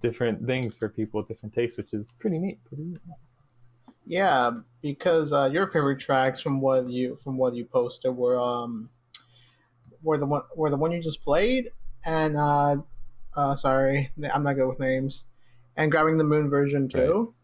different 0.00 0.46
things 0.46 0.74
for 0.76 0.88
people 0.88 1.20
with 1.20 1.28
different 1.28 1.54
tastes, 1.54 1.76
which 1.76 1.92
is 1.92 2.14
pretty 2.18 2.38
neat. 2.38 2.58
Pretty 2.64 2.84
neat. 2.84 2.98
Yeah, 4.06 4.50
because 4.80 5.32
uh, 5.32 5.50
your 5.52 5.66
favorite 5.66 6.00
tracks 6.00 6.40
from 6.40 6.62
what 6.62 6.88
you 6.88 7.18
from 7.22 7.36
what 7.36 7.54
you 7.54 7.66
posted 7.66 8.16
were 8.16 8.40
um 8.40 8.88
were 10.02 10.16
the 10.16 10.26
one 10.26 10.42
were 10.56 10.70
the 10.70 10.76
one 10.76 10.90
you 10.90 11.02
just 11.02 11.22
played 11.22 11.70
and 12.04 12.34
uh 12.34 12.76
uh 13.36 13.54
sorry 13.54 14.10
I'm 14.32 14.42
not 14.42 14.54
good 14.54 14.66
with 14.66 14.80
names 14.80 15.26
and 15.76 15.90
grabbing 15.90 16.16
the 16.16 16.24
moon 16.24 16.48
version 16.48 16.88
too. 16.88 17.34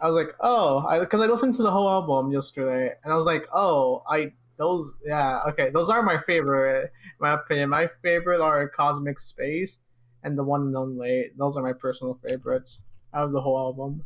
I 0.00 0.08
was 0.08 0.14
like, 0.14 0.34
oh, 0.40 0.84
I 0.86 1.00
because 1.00 1.20
I 1.20 1.26
listened 1.26 1.54
to 1.54 1.62
the 1.62 1.70
whole 1.70 1.88
album 1.88 2.32
yesterday 2.32 2.94
and 3.02 3.12
I 3.12 3.16
was 3.16 3.26
like, 3.26 3.46
oh, 3.52 4.02
I 4.08 4.32
those 4.56 4.92
yeah 5.04 5.42
okay 5.46 5.70
those 5.70 5.88
are 5.88 6.02
my 6.02 6.20
favorite 6.26 6.92
my 7.20 7.32
opinion. 7.32 7.70
My 7.70 7.88
favorite 8.02 8.40
are 8.40 8.68
Cosmic 8.68 9.18
Space 9.20 9.80
and 10.22 10.36
the 10.36 10.44
one 10.44 10.62
and 10.62 10.76
only. 10.76 11.30
Those 11.36 11.56
are 11.56 11.62
my 11.62 11.72
personal 11.72 12.18
favorites 12.26 12.82
out 13.14 13.24
of 13.24 13.32
the 13.32 13.40
whole 13.40 13.58
album. 13.58 14.04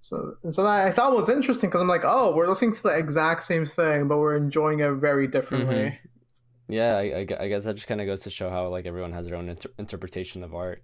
So, 0.00 0.36
and 0.42 0.52
so 0.52 0.64
that 0.64 0.88
I 0.88 0.90
thought 0.90 1.14
was 1.14 1.28
interesting 1.28 1.70
because 1.70 1.80
I'm 1.80 1.88
like, 1.88 2.02
oh, 2.04 2.34
we're 2.34 2.48
listening 2.48 2.72
to 2.74 2.82
the 2.82 2.96
exact 2.96 3.44
same 3.44 3.66
thing, 3.66 4.08
but 4.08 4.18
we're 4.18 4.36
enjoying 4.36 4.80
it 4.80 4.90
very 4.94 5.28
differently. 5.28 5.96
yeah. 6.68 6.96
I, 6.96 7.02
I 7.02 7.44
I 7.44 7.48
guess 7.48 7.64
that 7.64 7.76
just 7.76 7.86
kind 7.86 8.00
of 8.00 8.08
goes 8.08 8.22
to 8.22 8.30
show 8.30 8.50
how 8.50 8.66
like 8.68 8.86
everyone 8.86 9.12
has 9.12 9.26
their 9.26 9.36
own 9.36 9.48
inter- 9.48 9.70
interpretation 9.78 10.42
of 10.42 10.54
art. 10.56 10.82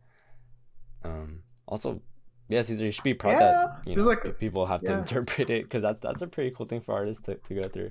Um, 1.02 1.42
also, 1.66 2.00
Yeah, 2.48 2.62
Cesar, 2.62 2.86
you 2.86 2.92
should 2.92 3.04
be 3.04 3.14
proud 3.14 3.32
Yeah, 3.32 3.38
that 3.38 3.80
you 3.84 3.96
know, 3.96 4.02
like- 4.04 4.38
people 4.38 4.66
have 4.66 4.80
to 4.82 4.92
interpret 4.98 5.50
it 5.50 5.64
because 5.64 5.82
that 5.82 6.00
that's 6.00 6.22
a 6.22 6.26
pretty 6.26 6.50
cool 6.50 6.66
thing 6.66 6.80
for 6.80 6.94
artists 6.94 7.22
to, 7.24 7.34
to 7.34 7.54
go 7.54 7.62
through. 7.68 7.90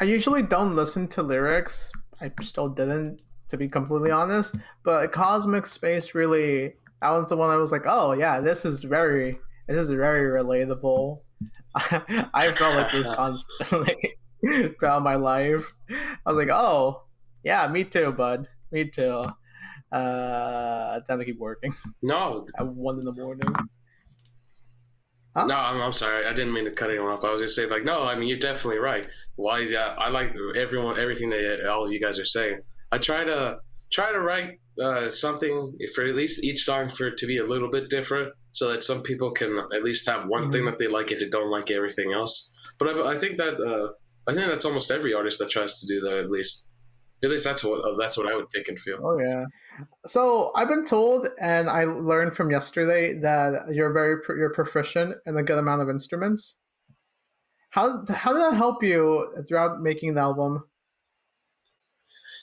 I 0.00 0.04
usually 0.04 0.42
don't 0.42 0.74
listen 0.74 1.06
to 1.08 1.22
lyrics. 1.22 1.92
I 2.20 2.32
still 2.42 2.68
didn't, 2.68 3.22
to 3.48 3.56
be 3.56 3.68
completely 3.68 4.10
honest. 4.10 4.56
But 4.84 5.12
Cosmic 5.12 5.66
Space 5.66 6.14
really, 6.14 6.74
that 7.00 7.10
was 7.10 7.28
the 7.28 7.36
one 7.36 7.50
I 7.50 7.56
was 7.56 7.70
like, 7.70 7.84
oh 7.86 8.12
yeah, 8.12 8.40
this 8.40 8.64
is 8.64 8.82
very, 8.82 9.38
this 9.68 9.76
is 9.76 9.90
very 9.90 10.42
relatable. 10.42 11.20
I 11.74 12.52
felt 12.52 12.74
like 12.74 12.90
this 12.90 13.06
constantly 13.14 14.16
throughout 14.78 15.02
my 15.02 15.14
life. 15.14 15.74
I 15.90 16.32
was 16.32 16.36
like, 16.36 16.50
oh 16.50 17.02
yeah, 17.44 17.68
me 17.68 17.84
too, 17.84 18.12
bud, 18.12 18.48
me 18.72 18.86
too. 18.88 19.26
Uh, 19.94 20.98
time 21.06 21.18
to 21.20 21.24
keep 21.24 21.38
working 21.38 21.72
No, 22.02 22.44
at 22.58 22.66
one 22.66 22.98
in 22.98 23.04
the 23.04 23.12
morning. 23.12 23.48
Huh? 25.36 25.46
no, 25.46 25.54
I'm, 25.56 25.80
I'm 25.80 25.92
sorry. 25.92 26.26
I 26.26 26.32
didn't 26.32 26.52
mean 26.52 26.64
to 26.64 26.70
cut 26.70 26.90
anyone 26.90 27.10
off. 27.12 27.24
I 27.24 27.30
was 27.32 27.40
just 27.40 27.56
saying, 27.56 27.70
like, 27.70 27.84
no, 27.84 28.04
I 28.04 28.14
mean, 28.16 28.28
you're 28.28 28.38
definitely 28.38 28.78
right. 28.78 29.06
Why? 29.36 29.60
Yeah, 29.60 29.94
I 29.98 30.08
like 30.08 30.34
everyone, 30.56 30.98
everything 30.98 31.30
that 31.30 31.66
all 31.68 31.84
of 31.86 31.92
you 31.92 32.00
guys 32.00 32.18
are 32.18 32.24
saying. 32.24 32.60
I 32.92 32.98
try 32.98 33.24
to 33.24 33.58
try 33.90 34.12
to 34.12 34.20
write 34.20 34.60
uh, 34.82 35.08
something 35.08 35.76
for 35.94 36.04
at 36.04 36.14
least 36.16 36.42
each 36.42 36.64
song 36.64 36.88
for 36.88 37.08
it 37.08 37.16
to 37.18 37.26
be 37.26 37.38
a 37.38 37.44
little 37.44 37.70
bit 37.70 37.90
different, 37.90 38.32
so 38.52 38.70
that 38.70 38.82
some 38.84 39.02
people 39.02 39.30
can 39.32 39.58
at 39.74 39.82
least 39.84 40.08
have 40.08 40.26
one 40.28 40.50
thing 40.52 40.62
Mhm. 40.62 40.66
that 40.70 40.78
they 40.78 40.88
like 40.88 41.10
if 41.12 41.18
they 41.20 41.28
don't 41.28 41.50
like 41.50 41.70
everything 41.70 42.12
else. 42.12 42.50
But 42.78 42.88
I, 42.88 43.12
I 43.14 43.18
think 43.18 43.36
that 43.36 43.54
uh, 43.60 43.92
I 44.30 44.34
think 44.34 44.46
that's 44.48 44.64
almost 44.64 44.90
every 44.90 45.14
artist 45.14 45.38
that 45.40 45.50
tries 45.50 45.80
to 45.80 45.86
do 45.86 46.00
that. 46.00 46.16
At 46.18 46.30
least, 46.30 46.66
at 47.24 47.30
least 47.30 47.44
that's 47.44 47.64
what 47.64 47.80
uh, 47.84 47.96
that's 47.98 48.16
what 48.16 48.30
I 48.30 48.36
would 48.36 48.50
think 48.50 48.68
and 48.68 48.78
feel. 48.78 48.98
Oh 49.02 49.18
yeah. 49.18 49.44
So 50.06 50.52
I've 50.54 50.68
been 50.68 50.84
told, 50.84 51.28
and 51.40 51.68
I 51.68 51.84
learned 51.84 52.36
from 52.36 52.50
yesterday 52.50 53.18
that 53.20 53.72
you're 53.72 53.92
very 53.92 54.16
you're 54.28 54.52
proficient 54.52 55.16
in 55.26 55.36
a 55.36 55.42
good 55.42 55.58
amount 55.58 55.82
of 55.82 55.88
instruments. 55.88 56.56
How 57.70 58.04
how 58.08 58.32
did 58.32 58.42
that 58.42 58.54
help 58.54 58.82
you 58.82 59.44
throughout 59.48 59.80
making 59.80 60.14
the 60.14 60.20
album? 60.20 60.64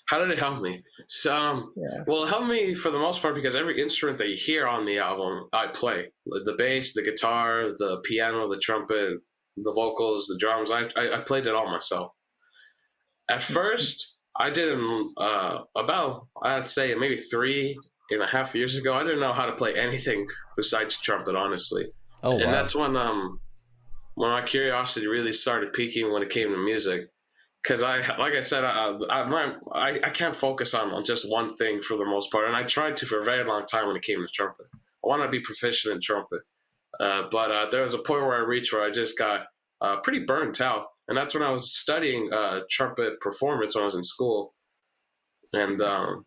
How 0.07 0.19
did 0.19 0.31
it 0.31 0.39
help 0.39 0.61
me? 0.61 0.83
So, 1.07 1.33
um, 1.33 1.73
Yeah. 1.77 2.03
Well, 2.05 2.23
it 2.23 2.29
helped 2.29 2.47
me 2.47 2.73
for 2.73 2.91
the 2.91 2.99
most 2.99 3.21
part 3.21 3.33
because 3.33 3.55
every 3.55 3.81
instrument 3.81 4.17
that 4.17 4.27
you 4.27 4.35
hear 4.35 4.67
on 4.67 4.85
the 4.85 4.97
album, 4.97 5.47
I 5.53 5.67
play. 5.67 6.11
The 6.25 6.55
bass, 6.57 6.93
the 6.93 7.01
guitar, 7.01 7.69
the 7.77 8.01
piano, 8.03 8.49
the 8.49 8.59
trumpet, 8.59 9.19
the 9.55 9.73
vocals, 9.73 10.27
the 10.27 10.37
drums. 10.37 10.69
I, 10.69 10.89
I, 10.97 11.19
I 11.19 11.21
played 11.21 11.47
it 11.47 11.53
all 11.53 11.71
myself. 11.71 12.11
At 13.29 13.41
first, 13.41 14.17
I 14.41 14.49
didn't, 14.49 15.13
uh, 15.17 15.59
about, 15.75 16.27
I'd 16.43 16.67
say 16.67 16.95
maybe 16.95 17.15
three 17.15 17.77
and 18.09 18.23
a 18.23 18.27
half 18.27 18.55
years 18.55 18.75
ago, 18.75 18.95
I 18.95 19.03
didn't 19.03 19.19
know 19.19 19.33
how 19.33 19.45
to 19.45 19.53
play 19.53 19.75
anything 19.75 20.25
besides 20.57 20.97
trumpet, 20.97 21.35
honestly. 21.35 21.85
Oh 22.23 22.33
and 22.37 22.45
wow. 22.45 22.51
that's 22.51 22.75
when 22.75 22.95
um 22.95 23.39
when 24.15 24.29
my 24.29 24.41
curiosity 24.41 25.07
really 25.07 25.31
started 25.31 25.73
peaking 25.73 26.11
when 26.11 26.21
it 26.21 26.29
came 26.29 26.49
to 26.49 26.57
music. 26.57 27.09
Because 27.61 27.83
i 27.83 27.97
like 28.17 28.33
i 28.33 28.39
said 28.39 28.63
I, 28.63 28.97
I 29.09 29.53
I 29.73 29.99
i 30.03 30.09
can't 30.09 30.35
focus 30.35 30.73
on, 30.73 30.91
on 30.91 31.03
just 31.03 31.29
one 31.29 31.55
thing 31.55 31.79
for 31.79 31.97
the 31.97 32.05
most 32.05 32.31
part. 32.31 32.47
And 32.47 32.55
i 32.55 32.63
tried 32.63 32.97
to 32.97 33.05
for 33.05 33.19
a 33.19 33.23
very 33.23 33.43
long 33.43 33.65
time 33.65 33.87
when 33.87 33.95
it 33.95 34.03
came 34.03 34.21
to 34.21 34.27
trumpet. 34.33 34.67
I 35.03 35.07
wanted 35.07 35.25
to 35.25 35.31
be 35.31 35.41
proficient 35.41 35.93
in 35.95 36.01
trumpet. 36.01 36.43
Uh, 36.99 37.23
but 37.31 37.51
uh, 37.51 37.67
there 37.71 37.83
was 37.83 37.93
a 37.93 37.99
point 37.99 38.23
where 38.23 38.35
i 38.35 38.45
reached 38.45 38.73
where 38.73 38.83
i 38.83 38.91
just 38.91 39.17
got 39.17 39.47
uh, 39.81 39.97
pretty 40.03 40.19
burnt 40.25 40.61
out 40.61 40.87
and 41.07 41.17
that's 41.17 41.33
when 41.33 41.43
i 41.43 41.49
was 41.49 41.73
studying 41.75 42.31
uh, 42.33 42.61
trumpet 42.69 43.19
performance 43.19 43.75
when 43.75 43.81
i 43.81 43.85
was 43.85 43.95
in 43.95 44.03
school 44.03 44.53
and 45.53 45.81
um, 45.81 46.25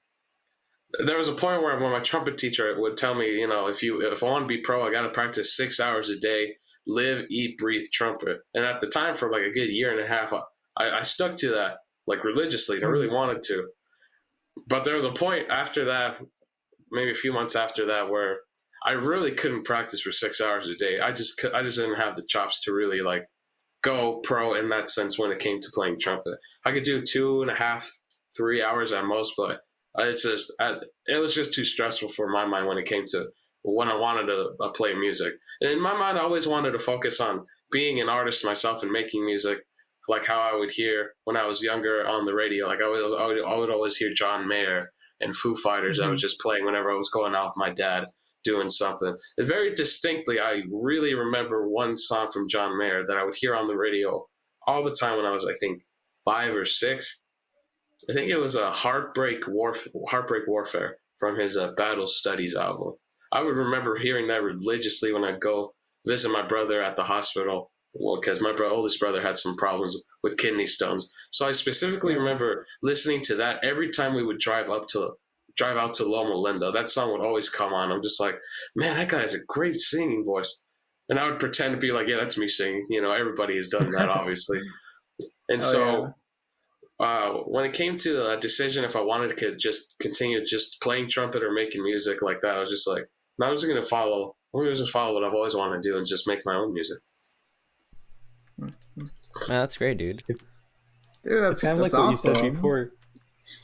there 1.04 1.16
was 1.16 1.28
a 1.28 1.34
point 1.34 1.62
where 1.62 1.78
when 1.78 1.92
my 1.92 2.00
trumpet 2.00 2.38
teacher 2.38 2.74
would 2.78 2.96
tell 2.96 3.14
me, 3.14 3.38
you 3.38 3.48
know, 3.48 3.66
if 3.66 3.82
you 3.82 4.00
if 4.00 4.22
I 4.22 4.26
want 4.26 4.44
to 4.44 4.54
be 4.54 4.60
pro, 4.60 4.86
I 4.86 4.90
got 4.90 5.02
to 5.02 5.10
practice 5.10 5.56
six 5.56 5.80
hours 5.80 6.10
a 6.10 6.16
day, 6.16 6.54
live, 6.86 7.24
eat, 7.30 7.58
breathe 7.58 7.86
trumpet. 7.92 8.38
And 8.54 8.64
at 8.64 8.80
the 8.80 8.86
time, 8.86 9.14
for 9.14 9.30
like 9.30 9.42
a 9.42 9.52
good 9.52 9.70
year 9.70 9.92
and 9.92 10.00
a 10.00 10.06
half, 10.06 10.32
I, 10.76 10.90
I 10.90 11.02
stuck 11.02 11.36
to 11.38 11.50
that 11.50 11.78
like 12.06 12.24
religiously. 12.24 12.82
I 12.82 12.86
really 12.86 13.08
wanted 13.08 13.42
to, 13.44 13.66
but 14.68 14.84
there 14.84 14.94
was 14.94 15.04
a 15.04 15.12
point 15.12 15.48
after 15.50 15.86
that, 15.86 16.18
maybe 16.90 17.10
a 17.10 17.14
few 17.14 17.32
months 17.32 17.56
after 17.56 17.86
that, 17.86 18.08
where 18.10 18.38
I 18.84 18.92
really 18.92 19.32
couldn't 19.32 19.64
practice 19.64 20.02
for 20.02 20.12
six 20.12 20.40
hours 20.40 20.68
a 20.68 20.76
day. 20.76 21.00
I 21.00 21.12
just 21.12 21.42
I 21.54 21.62
just 21.62 21.78
didn't 21.78 21.96
have 21.96 22.14
the 22.14 22.26
chops 22.28 22.62
to 22.64 22.72
really 22.72 23.00
like 23.00 23.24
go 23.84 24.20
pro 24.24 24.54
in 24.54 24.70
that 24.70 24.88
sense 24.88 25.18
when 25.18 25.30
it 25.30 25.38
came 25.38 25.60
to 25.60 25.70
playing 25.72 25.98
trumpet. 26.00 26.38
I 26.64 26.72
could 26.72 26.82
do 26.82 27.02
two 27.02 27.42
and 27.42 27.50
a 27.50 27.54
half, 27.54 27.88
three 28.36 28.62
hours 28.62 28.92
at 28.92 29.04
most, 29.04 29.34
but 29.36 29.60
it's 29.98 30.22
just 30.22 30.52
I, 30.58 30.76
it 31.06 31.18
was 31.18 31.34
just 31.34 31.52
too 31.52 31.64
stressful 31.64 32.08
for 32.08 32.28
my 32.28 32.44
mind 32.44 32.66
when 32.66 32.78
it 32.78 32.86
came 32.86 33.04
to 33.08 33.26
when 33.62 33.88
I 33.88 33.94
wanted 33.94 34.26
to 34.26 34.50
uh, 34.60 34.70
play 34.70 34.94
music. 34.94 35.34
And 35.60 35.70
in 35.70 35.80
my 35.80 35.96
mind, 35.96 36.18
I 36.18 36.22
always 36.22 36.48
wanted 36.48 36.72
to 36.72 36.78
focus 36.78 37.20
on 37.20 37.46
being 37.70 38.00
an 38.00 38.08
artist 38.08 38.44
myself 38.44 38.82
and 38.82 38.90
making 38.90 39.24
music, 39.24 39.58
like 40.08 40.24
how 40.24 40.38
I 40.38 40.56
would 40.56 40.70
hear 40.70 41.12
when 41.24 41.36
I 41.36 41.46
was 41.46 41.62
younger 41.62 42.06
on 42.06 42.26
the 42.26 42.34
radio. 42.34 42.66
Like 42.66 42.80
I 42.82 42.88
would, 42.88 43.20
I 43.20 43.26
would, 43.26 43.44
I 43.44 43.56
would 43.56 43.70
always 43.70 43.96
hear 43.96 44.12
John 44.12 44.48
Mayer 44.48 44.90
and 45.20 45.36
Foo 45.36 45.54
Fighters. 45.54 46.00
I 46.00 46.08
was 46.08 46.20
just 46.20 46.40
playing 46.40 46.64
whenever 46.64 46.90
I 46.90 46.96
was 46.96 47.08
going 47.08 47.34
out 47.34 47.46
with 47.46 47.56
my 47.56 47.70
dad 47.70 48.06
doing 48.44 48.70
something. 48.70 49.16
And 49.38 49.48
very 49.48 49.74
distinctly, 49.74 50.38
I 50.38 50.62
really 50.82 51.14
remember 51.14 51.68
one 51.68 51.96
song 51.96 52.30
from 52.30 52.48
John 52.48 52.78
Mayer 52.78 53.04
that 53.06 53.16
I 53.16 53.24
would 53.24 53.34
hear 53.34 53.54
on 53.54 53.66
the 53.66 53.76
radio 53.76 54.24
all 54.66 54.82
the 54.82 54.94
time 54.94 55.16
when 55.16 55.26
I 55.26 55.30
was, 55.32 55.46
I 55.46 55.54
think, 55.54 55.82
five 56.24 56.54
or 56.54 56.64
six. 56.64 57.22
I 58.08 58.12
think 58.12 58.30
it 58.30 58.36
was 58.36 58.54
a 58.54 58.70
Heartbreak 58.70 59.46
Warf- 59.48 59.88
Heartbreak 60.08 60.46
Warfare 60.46 60.98
from 61.18 61.38
his 61.38 61.56
uh, 61.56 61.72
Battle 61.76 62.06
Studies 62.06 62.54
album. 62.54 62.94
I 63.32 63.42
would 63.42 63.56
remember 63.56 63.98
hearing 63.98 64.28
that 64.28 64.42
religiously 64.42 65.12
when 65.12 65.24
I'd 65.24 65.40
go 65.40 65.74
visit 66.06 66.30
my 66.30 66.46
brother 66.46 66.82
at 66.82 66.96
the 66.96 67.04
hospital. 67.04 67.70
Well, 67.94 68.20
because 68.20 68.40
my 68.40 68.52
bro- 68.52 68.74
oldest 68.74 68.98
brother 68.98 69.22
had 69.22 69.38
some 69.38 69.56
problems 69.56 69.96
with 70.22 70.36
kidney 70.36 70.66
stones, 70.66 71.10
so 71.30 71.46
I 71.46 71.52
specifically 71.52 72.16
remember 72.16 72.66
listening 72.82 73.22
to 73.22 73.36
that 73.36 73.62
every 73.62 73.90
time 73.90 74.14
we 74.14 74.24
would 74.24 74.38
drive 74.38 74.68
up 74.68 74.88
to 74.88 75.14
drive 75.56 75.76
out 75.76 75.94
to 75.94 76.04
Loma 76.04 76.34
Linda. 76.34 76.70
That 76.72 76.90
song 76.90 77.12
would 77.12 77.20
always 77.20 77.48
come 77.48 77.72
on. 77.72 77.92
I'm 77.92 78.02
just 78.02 78.20
like, 78.20 78.36
man, 78.74 78.96
that 78.96 79.08
guy 79.08 79.20
has 79.20 79.34
a 79.34 79.44
great 79.46 79.78
singing 79.78 80.24
voice, 80.24 80.64
and 81.08 81.18
I 81.18 81.28
would 81.28 81.38
pretend 81.38 81.72
to 81.72 81.78
be 81.78 81.92
like, 81.92 82.08
yeah, 82.08 82.16
that's 82.16 82.38
me 82.38 82.48
singing. 82.48 82.86
You 82.88 83.02
know, 83.02 83.12
everybody 83.12 83.56
has 83.56 83.68
done 83.68 83.90
that, 83.92 84.08
obviously. 84.10 84.60
And 85.48 85.62
Oh, 85.62 85.64
so 85.64 86.14
uh, 87.00 87.30
when 87.46 87.64
it 87.64 87.72
came 87.72 87.96
to 87.98 88.30
a 88.32 88.36
decision 88.38 88.84
if 88.84 88.96
I 88.96 89.00
wanted 89.00 89.36
to 89.36 89.56
just 89.56 89.94
continue 90.00 90.44
just 90.44 90.80
playing 90.80 91.08
trumpet 91.08 91.42
or 91.42 91.52
making 91.52 91.82
music 91.82 92.22
like 92.22 92.40
that, 92.42 92.56
I 92.56 92.60
was 92.60 92.70
just 92.70 92.86
like, 92.86 93.04
no, 93.38 93.46
I'm 93.46 93.54
just 93.54 93.66
going 93.66 93.80
to 93.80 93.86
follow. 93.86 94.36
I'm 94.54 94.64
just 94.64 94.80
going 94.80 94.86
to 94.86 94.92
follow 94.92 95.14
what 95.14 95.24
I've 95.24 95.34
always 95.34 95.54
wanted 95.54 95.82
to 95.82 95.88
do 95.88 95.96
and 95.96 96.06
just 96.06 96.28
make 96.28 96.40
my 96.44 96.54
own 96.54 96.72
music. 96.72 96.98
Man, 98.56 98.72
that's 99.48 99.76
great, 99.76 99.98
dude. 99.98 100.22
Dude, 100.28 100.38
that's, 101.24 101.52
it's 101.52 101.62
kind 101.62 101.74
of 101.74 101.80
like 101.80 101.90
that's 101.90 101.94
what 101.94 102.12
awesome. 102.12 102.30
you 102.30 102.36
said 102.36 102.54
before. 102.54 102.92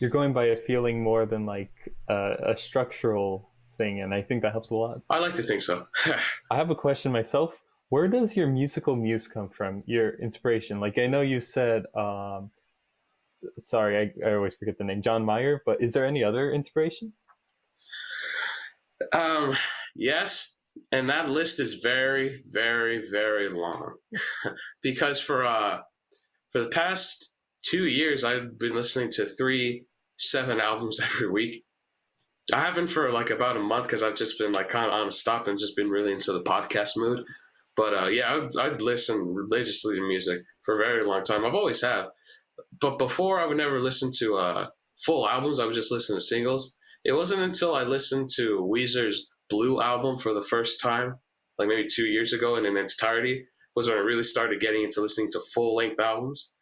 You're 0.00 0.10
going 0.10 0.32
by 0.32 0.46
a 0.46 0.56
feeling 0.56 1.02
more 1.02 1.26
than 1.26 1.46
like 1.46 1.72
uh, 2.08 2.34
a 2.46 2.58
structural 2.58 3.50
thing, 3.64 4.00
and 4.00 4.14
I 4.14 4.22
think 4.22 4.42
that 4.42 4.52
helps 4.52 4.70
a 4.70 4.74
lot. 4.74 5.00
I 5.08 5.18
like 5.18 5.34
to 5.34 5.42
think 5.42 5.60
so. 5.60 5.86
I 6.50 6.56
have 6.56 6.70
a 6.70 6.74
question 6.74 7.12
myself. 7.12 7.62
Where 7.88 8.08
does 8.08 8.36
your 8.36 8.46
musical 8.46 8.94
muse 8.94 9.26
come 9.26 9.48
from? 9.48 9.82
Your 9.86 10.10
inspiration? 10.20 10.80
Like 10.80 10.98
I 10.98 11.06
know 11.06 11.22
you 11.22 11.40
said, 11.40 11.86
um, 11.94 12.50
sorry, 13.58 14.12
I, 14.24 14.28
I 14.28 14.34
always 14.34 14.54
forget 14.54 14.78
the 14.78 14.84
name, 14.84 15.02
John 15.02 15.24
Mayer. 15.24 15.62
But 15.64 15.82
is 15.82 15.92
there 15.92 16.06
any 16.06 16.22
other 16.22 16.52
inspiration? 16.52 17.12
Um, 19.12 19.56
yes, 19.96 20.54
and 20.92 21.08
that 21.08 21.28
list 21.28 21.58
is 21.58 21.74
very, 21.74 22.42
very, 22.48 23.08
very 23.10 23.48
long 23.48 23.94
because 24.82 25.20
for 25.20 25.44
uh 25.44 25.80
for 26.52 26.60
the 26.60 26.68
past 26.68 27.32
two 27.62 27.86
years 27.86 28.24
I've 28.24 28.58
been 28.58 28.74
listening 28.74 29.10
to 29.12 29.26
three 29.26 29.84
seven 30.18 30.60
albums 30.60 31.00
every 31.04 31.30
week. 31.30 31.64
I 32.52 32.60
haven't 32.60 32.88
for 32.88 33.12
like 33.12 33.30
about 33.30 33.56
a 33.56 33.60
month 33.60 33.84
because 33.84 34.02
I've 34.02 34.16
just 34.16 34.38
been 34.38 34.52
like 34.52 34.68
kind 34.68 34.86
of 34.86 34.92
on 34.92 35.08
a 35.08 35.12
stop 35.12 35.46
and 35.46 35.58
just 35.58 35.76
been 35.76 35.90
really 35.90 36.12
into 36.12 36.32
the 36.32 36.42
podcast 36.42 36.96
mood. 36.96 37.20
But 37.76 37.94
uh, 37.94 38.08
yeah, 38.08 38.34
I'd, 38.34 38.58
I'd 38.58 38.82
listen 38.82 39.34
religiously 39.34 39.96
to 39.96 40.06
music 40.06 40.40
for 40.62 40.74
a 40.74 40.84
very 40.84 41.04
long 41.04 41.22
time. 41.22 41.44
I've 41.44 41.54
always 41.54 41.80
have, 41.82 42.06
but 42.80 42.98
before 42.98 43.40
I 43.40 43.46
would 43.46 43.56
never 43.56 43.80
listen 43.80 44.10
to 44.18 44.36
uh, 44.36 44.66
full 45.04 45.28
albums. 45.28 45.58
I 45.58 45.64
would 45.64 45.74
just 45.74 45.92
listen 45.92 46.16
to 46.16 46.20
singles. 46.20 46.76
It 47.04 47.12
wasn't 47.12 47.42
until 47.42 47.74
I 47.74 47.82
listened 47.82 48.28
to 48.36 48.68
Weezer's 48.70 49.26
Blue 49.48 49.80
album 49.80 50.16
for 50.16 50.32
the 50.32 50.42
first 50.42 50.80
time, 50.80 51.16
like 51.58 51.68
maybe 51.68 51.88
two 51.92 52.06
years 52.06 52.32
ago, 52.32 52.56
and 52.56 52.66
in 52.66 52.76
its 52.76 52.94
entirety, 53.00 53.44
was 53.74 53.88
when 53.88 53.96
I 53.96 54.00
really 54.00 54.22
started 54.22 54.60
getting 54.60 54.84
into 54.84 55.00
listening 55.00 55.28
to 55.32 55.40
full 55.54 55.74
length 55.74 55.98
albums. 55.98 56.52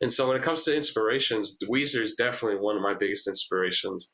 And 0.00 0.12
so 0.12 0.28
when 0.28 0.36
it 0.36 0.42
comes 0.42 0.64
to 0.64 0.76
inspirations, 0.76 1.56
Weezer 1.70 2.02
is 2.02 2.14
definitely 2.14 2.60
one 2.60 2.76
of 2.76 2.82
my 2.82 2.94
biggest 2.94 3.26
inspirations. 3.26 4.10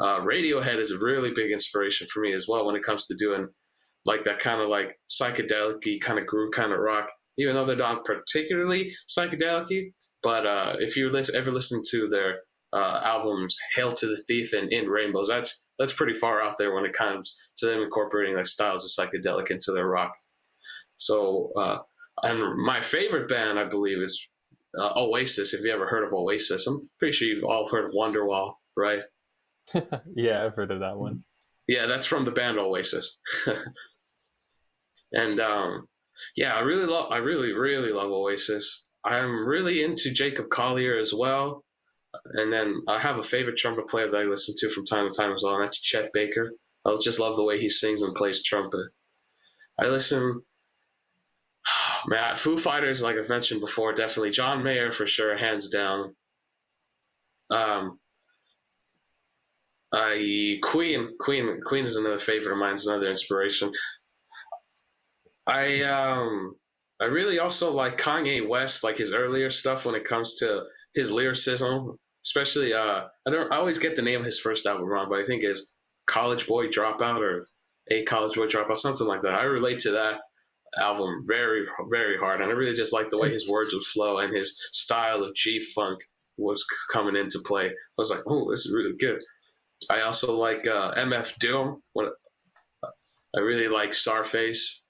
Uh, 0.00 0.20
Radiohead 0.20 0.78
is 0.78 0.92
a 0.92 0.98
really 0.98 1.30
big 1.34 1.50
inspiration 1.50 2.06
for 2.06 2.20
me 2.20 2.32
as 2.32 2.46
well 2.48 2.64
when 2.66 2.76
it 2.76 2.82
comes 2.82 3.06
to 3.06 3.14
doing 3.14 3.48
like 4.06 4.22
that 4.24 4.38
kind 4.38 4.62
of 4.62 4.68
like 4.68 4.98
psychedelic 5.10 6.00
kind 6.00 6.18
of 6.18 6.26
groove 6.26 6.52
kind 6.52 6.72
of 6.72 6.78
rock, 6.78 7.10
even 7.38 7.54
though 7.54 7.66
they're 7.66 7.76
not 7.76 8.04
particularly 8.04 8.94
psychedelic 9.08 9.92
But 10.22 10.46
uh, 10.46 10.76
if 10.78 10.96
you 10.96 11.14
ever 11.34 11.52
listen 11.52 11.82
to 11.90 12.08
their 12.08 12.40
uh, 12.72 13.00
albums, 13.04 13.56
"Hail 13.74 13.92
to 13.92 14.06
the 14.06 14.16
Thief" 14.26 14.54
and 14.54 14.72
"In 14.72 14.88
Rainbows." 14.88 15.28
That's 15.28 15.66
that's 15.78 15.92
pretty 15.92 16.14
far 16.14 16.42
out 16.42 16.56
there 16.56 16.74
when 16.74 16.84
it 16.84 16.92
comes 16.92 17.38
to 17.58 17.66
them 17.66 17.82
incorporating 17.82 18.36
like 18.36 18.46
styles 18.46 18.84
of 18.84 19.08
psychedelic 19.08 19.50
into 19.50 19.72
their 19.72 19.88
rock. 19.88 20.14
So, 20.96 21.50
uh, 21.56 21.78
and 22.22 22.62
my 22.62 22.80
favorite 22.80 23.28
band, 23.28 23.58
I 23.58 23.64
believe, 23.64 23.98
is 23.98 24.29
uh, 24.78 24.92
Oasis. 24.96 25.54
If 25.54 25.62
you 25.64 25.72
ever 25.72 25.86
heard 25.86 26.04
of 26.04 26.12
Oasis, 26.12 26.66
I'm 26.66 26.88
pretty 26.98 27.12
sure 27.12 27.28
you've 27.28 27.44
all 27.44 27.68
heard 27.68 27.86
of 27.86 27.92
Wonderwall, 27.92 28.54
right? 28.76 29.02
yeah, 30.14 30.44
I've 30.44 30.54
heard 30.54 30.70
of 30.70 30.80
that 30.80 30.96
one. 30.96 31.24
Yeah, 31.68 31.86
that's 31.86 32.06
from 32.06 32.24
the 32.24 32.30
band 32.30 32.58
Oasis. 32.58 33.20
and 35.12 35.40
um, 35.40 35.86
yeah, 36.36 36.54
I 36.54 36.60
really 36.60 36.86
love, 36.86 37.12
I 37.12 37.18
really, 37.18 37.52
really 37.52 37.92
love 37.92 38.10
Oasis. 38.10 38.90
I'm 39.04 39.48
really 39.48 39.82
into 39.82 40.10
Jacob 40.10 40.50
Collier 40.50 40.98
as 40.98 41.14
well. 41.14 41.64
And 42.34 42.52
then 42.52 42.82
I 42.88 42.98
have 42.98 43.18
a 43.18 43.22
favorite 43.22 43.56
trumpet 43.56 43.88
player 43.88 44.10
that 44.10 44.20
I 44.20 44.24
listen 44.24 44.54
to 44.58 44.68
from 44.68 44.84
time 44.84 45.10
to 45.10 45.16
time 45.16 45.32
as 45.32 45.42
well, 45.44 45.54
and 45.54 45.64
that's 45.64 45.80
Chet 45.80 46.10
Baker. 46.12 46.50
I 46.84 46.96
just 47.02 47.20
love 47.20 47.36
the 47.36 47.44
way 47.44 47.60
he 47.60 47.68
sings 47.68 48.02
and 48.02 48.14
plays 48.14 48.42
trumpet. 48.42 48.86
I 49.78 49.86
listen, 49.86 50.42
man, 52.06 52.36
Foo 52.36 52.56
Fighters, 52.56 53.02
like 53.02 53.16
I've 53.16 53.28
mentioned 53.28 53.60
before, 53.60 53.92
definitely. 53.92 54.30
John 54.30 54.62
Mayer 54.62 54.92
for 54.92 55.06
sure, 55.06 55.36
hands 55.36 55.68
down. 55.68 56.14
Um, 57.50 57.98
I 59.92 60.58
Queen, 60.62 61.16
Queen, 61.18 61.60
Queen 61.64 61.84
is 61.84 61.96
another 61.96 62.18
favorite 62.18 62.52
of 62.52 62.58
mine. 62.58 62.74
It's 62.74 62.86
another 62.86 63.08
inspiration. 63.08 63.72
I 65.46 65.82
um, 65.82 66.54
I 67.00 67.06
really 67.06 67.38
also 67.38 67.72
like 67.72 67.98
Kanye 67.98 68.46
West, 68.46 68.84
like 68.84 68.98
his 68.98 69.12
earlier 69.12 69.50
stuff 69.50 69.84
when 69.84 69.94
it 69.94 70.04
comes 70.04 70.36
to 70.36 70.62
his 70.94 71.10
lyricism, 71.10 71.96
especially 72.24 72.72
uh, 72.72 73.04
I 73.26 73.30
don't 73.30 73.52
I 73.52 73.56
always 73.56 73.78
get 73.78 73.96
the 73.96 74.02
name 74.02 74.20
of 74.20 74.26
his 74.26 74.38
first 74.38 74.66
album 74.66 74.86
wrong, 74.86 75.08
but 75.08 75.18
I 75.18 75.24
think 75.24 75.42
is 75.42 75.74
College 76.06 76.46
Boy 76.46 76.68
Dropout 76.68 77.20
or 77.20 77.46
A 77.90 78.04
College 78.04 78.36
Boy 78.36 78.46
Dropout, 78.46 78.76
something 78.76 79.06
like 79.06 79.22
that. 79.22 79.34
I 79.34 79.42
relate 79.42 79.80
to 79.80 79.90
that 79.92 80.18
album 80.78 81.24
very 81.26 81.66
very 81.90 82.18
hard, 82.18 82.40
and 82.40 82.50
I 82.50 82.54
really 82.54 82.74
just 82.74 82.92
like 82.92 83.10
the 83.10 83.18
way 83.18 83.30
his 83.30 83.50
words 83.50 83.72
would 83.72 83.82
flow 83.84 84.18
and 84.18 84.34
his 84.34 84.54
style 84.72 85.22
of 85.22 85.34
G 85.34 85.58
funk 85.58 86.00
was 86.36 86.64
coming 86.92 87.16
into 87.16 87.38
play. 87.40 87.66
I 87.66 87.72
was 87.98 88.10
like, 88.10 88.20
oh, 88.26 88.50
this 88.50 88.64
is 88.66 88.72
really 88.74 88.96
good. 88.98 89.20
I 89.90 90.02
also 90.02 90.36
like 90.36 90.66
uh, 90.66 90.94
MF 90.94 91.38
Doom. 91.38 91.82
When 91.92 92.08
I 93.36 93.40
really 93.40 93.68
like 93.68 93.90
Starface. 93.90 94.80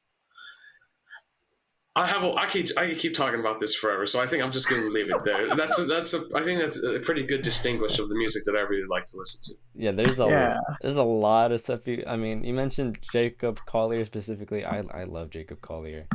I 1.97 2.07
have. 2.07 2.23
A, 2.23 2.33
I 2.35 2.47
keep. 2.47 2.69
I 2.77 2.87
could 2.89 2.99
keep 2.99 3.15
talking 3.15 3.41
about 3.41 3.59
this 3.59 3.75
forever. 3.75 4.07
So 4.07 4.21
I 4.21 4.27
think 4.27 4.43
I'm 4.45 4.53
just 4.53 4.69
going 4.69 4.81
to 4.83 4.89
leave 4.91 5.11
it 5.11 5.25
there. 5.25 5.55
That's. 5.57 5.79
A, 5.79 5.85
that's. 5.87 6.15
A, 6.15 6.25
I 6.37 6.43
think 6.43 6.61
that's 6.61 6.79
a 6.79 7.01
pretty 7.01 7.25
good 7.25 7.43
distinguish 7.43 7.99
of 7.99 8.09
the 8.09 8.15
music 8.15 8.45
that 8.45 8.55
I 8.55 8.61
really 8.61 8.87
like 8.87 9.07
to 9.07 9.17
listen 9.17 9.41
to. 9.43 9.55
Yeah, 9.75 9.91
there's 9.91 10.21
a 10.21 10.27
Yeah. 10.27 10.59
there's 10.83 10.97
a 10.97 11.03
lot 11.03 11.51
of 11.51 11.61
stuff. 11.61 11.89
You, 11.89 12.05
I 12.07 12.15
mean, 12.17 12.45
you 12.45 12.55
mentioned 12.55 12.99
Jacob 13.13 13.59
Collier 13.67 14.05
specifically. 14.05 14.65
I 14.65 14.85
I 14.95 15.05
love 15.05 15.31
Jacob 15.31 15.61
Collier, 15.63 16.07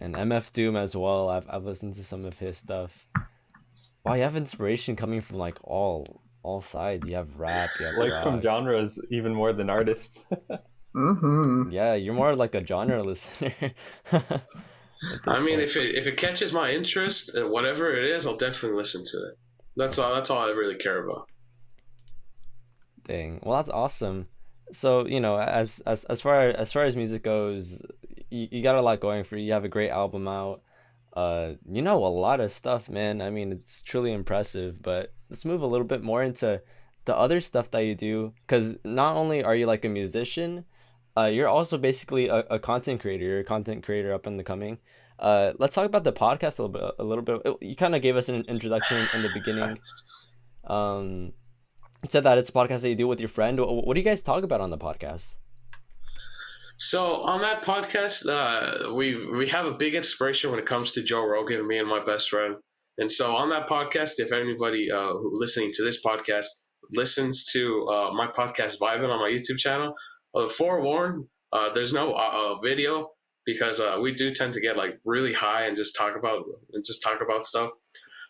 and 0.00 0.14
MF 0.14 0.50
Doom 0.54 0.76
as 0.76 0.96
well. 0.96 1.28
I've 1.28 1.46
I've 1.50 1.64
listened 1.64 1.94
to 1.96 2.04
some 2.04 2.24
of 2.24 2.38
his 2.38 2.56
stuff. 2.56 3.06
Wow, 4.04 4.14
you 4.14 4.22
have 4.22 4.34
inspiration 4.36 4.96
coming 4.96 5.20
from 5.20 5.36
like 5.36 5.58
all 5.62 6.22
all 6.42 6.62
sides. 6.62 7.06
You 7.06 7.16
have 7.16 7.36
rap, 7.36 7.68
you 7.78 7.84
have 7.86 7.96
Like 7.96 8.22
from 8.22 8.40
genres 8.40 8.98
even 9.10 9.34
more 9.34 9.52
than 9.52 9.68
artists. 9.68 10.24
Mm-hmm. 10.94 11.70
Yeah, 11.70 11.94
you're 11.94 12.14
more 12.14 12.34
like 12.34 12.54
a 12.56 12.66
genre 12.66 13.04
listener. 13.04 13.52
I 15.26 15.40
mean, 15.40 15.56
point. 15.56 15.62
if 15.62 15.76
it 15.76 15.94
if 15.94 16.06
it 16.06 16.16
catches 16.16 16.52
my 16.52 16.70
interest, 16.70 17.36
uh, 17.36 17.46
whatever 17.46 17.94
it 17.94 18.04
is, 18.04 18.26
I'll 18.26 18.36
definitely 18.36 18.78
listen 18.78 19.04
to 19.04 19.28
it. 19.28 19.38
That's 19.76 19.98
all. 19.98 20.14
That's 20.14 20.30
all 20.30 20.40
I 20.40 20.50
really 20.50 20.74
care 20.74 21.04
about. 21.04 21.28
Dang. 23.04 23.40
Well, 23.42 23.56
that's 23.56 23.70
awesome. 23.70 24.26
So, 24.72 25.06
you 25.06 25.20
know, 25.20 25.38
as 25.38 25.80
as 25.86 26.04
as 26.04 26.20
far 26.20 26.48
as 26.50 26.72
far 26.72 26.84
as 26.84 26.96
music 26.96 27.22
goes, 27.22 27.80
you, 28.30 28.48
you 28.50 28.62
got 28.62 28.74
a 28.74 28.82
lot 28.82 29.00
going 29.00 29.24
for 29.24 29.36
you. 29.36 29.46
You 29.46 29.52
have 29.52 29.64
a 29.64 29.68
great 29.68 29.90
album 29.90 30.28
out. 30.28 30.60
Uh, 31.16 31.54
you 31.68 31.82
know 31.82 32.04
a 32.04 32.08
lot 32.08 32.40
of 32.40 32.52
stuff, 32.52 32.88
man. 32.88 33.22
I 33.22 33.30
mean, 33.30 33.52
it's 33.52 33.82
truly 33.82 34.12
impressive. 34.12 34.82
But 34.82 35.12
let's 35.30 35.44
move 35.44 35.62
a 35.62 35.66
little 35.66 35.86
bit 35.86 36.02
more 36.02 36.22
into 36.22 36.60
the 37.06 37.16
other 37.16 37.40
stuff 37.40 37.70
that 37.70 37.80
you 37.80 37.94
do, 37.94 38.34
because 38.46 38.76
not 38.84 39.16
only 39.16 39.42
are 39.42 39.56
you 39.56 39.66
like 39.66 39.84
a 39.84 39.88
musician, 39.88 40.64
uh, 41.18 41.26
you're 41.26 41.48
also 41.48 41.78
basically 41.78 42.28
a, 42.28 42.38
a 42.50 42.58
content 42.58 43.00
creator. 43.00 43.24
You're 43.24 43.40
a 43.40 43.44
content 43.44 43.84
creator 43.84 44.12
up 44.14 44.26
in 44.26 44.36
the 44.36 44.44
coming. 44.44 44.78
Uh, 45.18 45.52
let's 45.58 45.74
talk 45.74 45.86
about 45.86 46.04
the 46.04 46.12
podcast 46.12 46.58
a 46.58 46.62
little 46.62 46.68
bit. 46.68 46.94
A 46.98 47.04
little 47.04 47.24
bit. 47.24 47.56
You 47.60 47.74
kind 47.74 47.94
of 47.94 48.02
gave 48.02 48.16
us 48.16 48.28
an 48.28 48.44
introduction 48.48 49.08
in 49.14 49.22
the 49.22 49.30
beginning. 49.34 49.78
Um, 50.64 51.32
you 52.02 52.10
said 52.10 52.22
that 52.22 52.38
it's 52.38 52.50
a 52.50 52.52
podcast 52.52 52.82
that 52.82 52.90
you 52.90 52.94
do 52.94 53.08
with 53.08 53.18
your 53.20 53.28
friend. 53.28 53.58
Wh- 53.58 53.84
What 53.86 53.94
do 53.94 54.00
you 54.00 54.04
guys 54.04 54.22
talk 54.22 54.44
about 54.44 54.60
on 54.60 54.70
the 54.70 54.78
podcast? 54.78 55.34
So 56.76 57.22
on 57.22 57.40
that 57.40 57.64
podcast, 57.64 58.28
uh, 58.28 58.94
we 58.94 59.26
we 59.26 59.48
have 59.48 59.66
a 59.66 59.72
big 59.72 59.96
inspiration 59.96 60.50
when 60.50 60.60
it 60.60 60.66
comes 60.66 60.92
to 60.92 61.02
Joe 61.02 61.24
Rogan, 61.26 61.66
me 61.66 61.78
and 61.78 61.88
my 61.88 62.02
best 62.04 62.30
friend. 62.30 62.54
And 62.98 63.10
so 63.10 63.34
on 63.34 63.48
that 63.50 63.68
podcast, 63.68 64.14
if 64.18 64.32
anybody 64.32 64.90
uh, 64.90 65.12
listening 65.14 65.70
to 65.74 65.82
this 65.84 66.04
podcast 66.04 66.46
listens 66.92 67.44
to 67.52 67.86
uh, 67.88 68.10
my 68.12 68.28
podcast 68.28 68.78
Vibing 68.78 69.08
on 69.08 69.20
my 69.20 69.30
YouTube 69.30 69.58
channel, 69.58 69.92
uh, 70.38 70.48
forewarn, 70.48 71.28
uh, 71.52 71.70
there's 71.72 71.92
no 71.92 72.14
uh, 72.14 72.30
uh, 72.32 72.54
video 72.60 73.10
because 73.46 73.80
uh, 73.80 73.98
we 74.00 74.12
do 74.12 74.30
tend 74.30 74.52
to 74.52 74.60
get 74.60 74.76
like 74.76 74.98
really 75.04 75.32
high 75.32 75.64
and 75.64 75.76
just 75.76 75.96
talk 75.96 76.16
about 76.16 76.44
and 76.72 76.84
just 76.84 77.02
talk 77.02 77.20
about 77.22 77.44
stuff. 77.44 77.70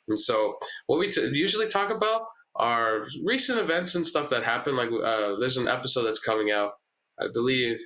And 0.09 0.19
so 0.19 0.57
what 0.87 0.99
we 0.99 1.11
t- 1.11 1.31
usually 1.33 1.69
talk 1.69 1.91
about 1.91 2.23
are 2.55 3.07
recent 3.25 3.59
events 3.59 3.95
and 3.95 4.07
stuff 4.07 4.31
that 4.31 4.45
happen. 4.45 4.77
Like 4.77 4.91
uh, 4.91 5.37
there's 5.39 5.57
an 5.57 5.69
episode 5.69 6.05
that's 6.05 6.21
coming 6.21 6.51
out, 6.51 6.73
I 7.21 7.27
believe, 7.33 7.79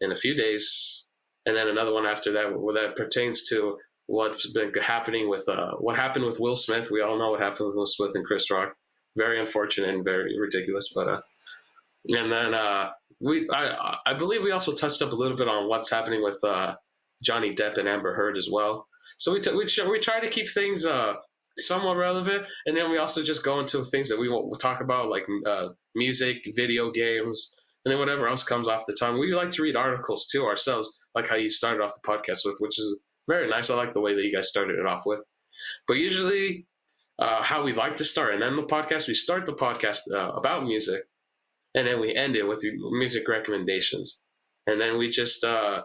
in 0.00 0.12
a 0.12 0.16
few 0.16 0.34
days, 0.34 1.04
and 1.46 1.56
then 1.56 1.68
another 1.68 1.92
one 1.92 2.04
after 2.04 2.32
that 2.32 2.58
where 2.58 2.74
that 2.74 2.96
pertains 2.96 3.48
to 3.48 3.78
what's 4.06 4.50
been 4.52 4.72
happening 4.74 5.28
with 5.28 5.48
uh, 5.48 5.72
what 5.78 5.96
happened 5.96 6.24
with 6.24 6.40
Will 6.40 6.56
Smith. 6.56 6.90
We 6.90 7.00
all 7.00 7.18
know 7.18 7.30
what 7.30 7.40
happened 7.40 7.68
with 7.68 7.76
Will 7.76 7.86
Smith 7.86 8.12
and 8.14 8.24
Chris 8.24 8.50
Rock. 8.50 8.74
Very 9.16 9.40
unfortunate 9.40 9.90
and 9.90 10.04
very 10.04 10.38
ridiculous, 10.38 10.90
but 10.94 11.08
uh, 11.08 11.20
and 12.10 12.30
then 12.30 12.54
uh, 12.54 12.90
we 13.20 13.48
I 13.52 13.96
I 14.06 14.14
believe 14.14 14.42
we 14.42 14.50
also 14.50 14.72
touched 14.72 15.02
up 15.02 15.12
a 15.12 15.16
little 15.16 15.36
bit 15.36 15.48
on 15.48 15.68
what's 15.68 15.90
happening 15.90 16.22
with 16.22 16.38
uh, 16.44 16.74
Johnny 17.22 17.52
Depp 17.54 17.78
and 17.78 17.88
Amber 17.88 18.14
Heard 18.14 18.36
as 18.36 18.48
well. 18.50 18.86
So 19.18 19.32
we 19.32 19.40
t- 19.40 19.52
we, 19.52 19.66
we 19.88 19.98
try 19.98 20.20
to 20.20 20.28
keep 20.28 20.48
things 20.48 20.84
uh, 20.84 21.14
somewhat 21.58 21.96
relevant, 21.96 22.44
and 22.66 22.76
then 22.76 22.90
we 22.90 22.98
also 22.98 23.22
just 23.22 23.44
go 23.44 23.60
into 23.60 23.82
things 23.84 24.08
that 24.08 24.18
we 24.18 24.28
will 24.28 24.50
talk 24.56 24.80
about 24.80 25.08
like 25.08 25.26
uh, 25.46 25.68
music, 25.94 26.38
video 26.54 26.90
games, 26.90 27.54
and 27.84 27.92
then 27.92 27.98
whatever 27.98 28.28
else 28.28 28.42
comes 28.42 28.68
off 28.68 28.84
the 28.86 28.96
tongue. 28.98 29.18
We 29.18 29.34
like 29.34 29.50
to 29.50 29.62
read 29.62 29.76
articles 29.76 30.26
too 30.26 30.44
ourselves, 30.44 30.88
like 31.14 31.28
how 31.28 31.36
you 31.36 31.48
started 31.48 31.82
off 31.82 31.92
the 31.94 32.06
podcast 32.06 32.40
with, 32.44 32.56
which 32.58 32.78
is 32.78 32.98
very 33.28 33.48
nice. 33.48 33.70
I 33.70 33.76
like 33.76 33.92
the 33.92 34.00
way 34.00 34.14
that 34.14 34.22
you 34.22 34.34
guys 34.34 34.48
started 34.48 34.78
it 34.78 34.86
off 34.86 35.04
with. 35.06 35.20
But 35.88 35.94
usually, 35.94 36.66
uh, 37.18 37.42
how 37.42 37.62
we 37.62 37.72
like 37.72 37.96
to 37.96 38.04
start 38.04 38.34
and 38.34 38.42
end 38.42 38.58
the 38.58 38.64
podcast, 38.64 39.08
we 39.08 39.14
start 39.14 39.46
the 39.46 39.54
podcast 39.54 40.00
uh, 40.12 40.32
about 40.32 40.64
music, 40.64 41.02
and 41.76 41.86
then 41.86 42.00
we 42.00 42.14
end 42.14 42.34
it 42.34 42.48
with 42.48 42.64
music 42.90 43.28
recommendations, 43.28 44.20
and 44.66 44.80
then 44.80 44.98
we 44.98 45.08
just 45.08 45.44
uh, 45.44 45.82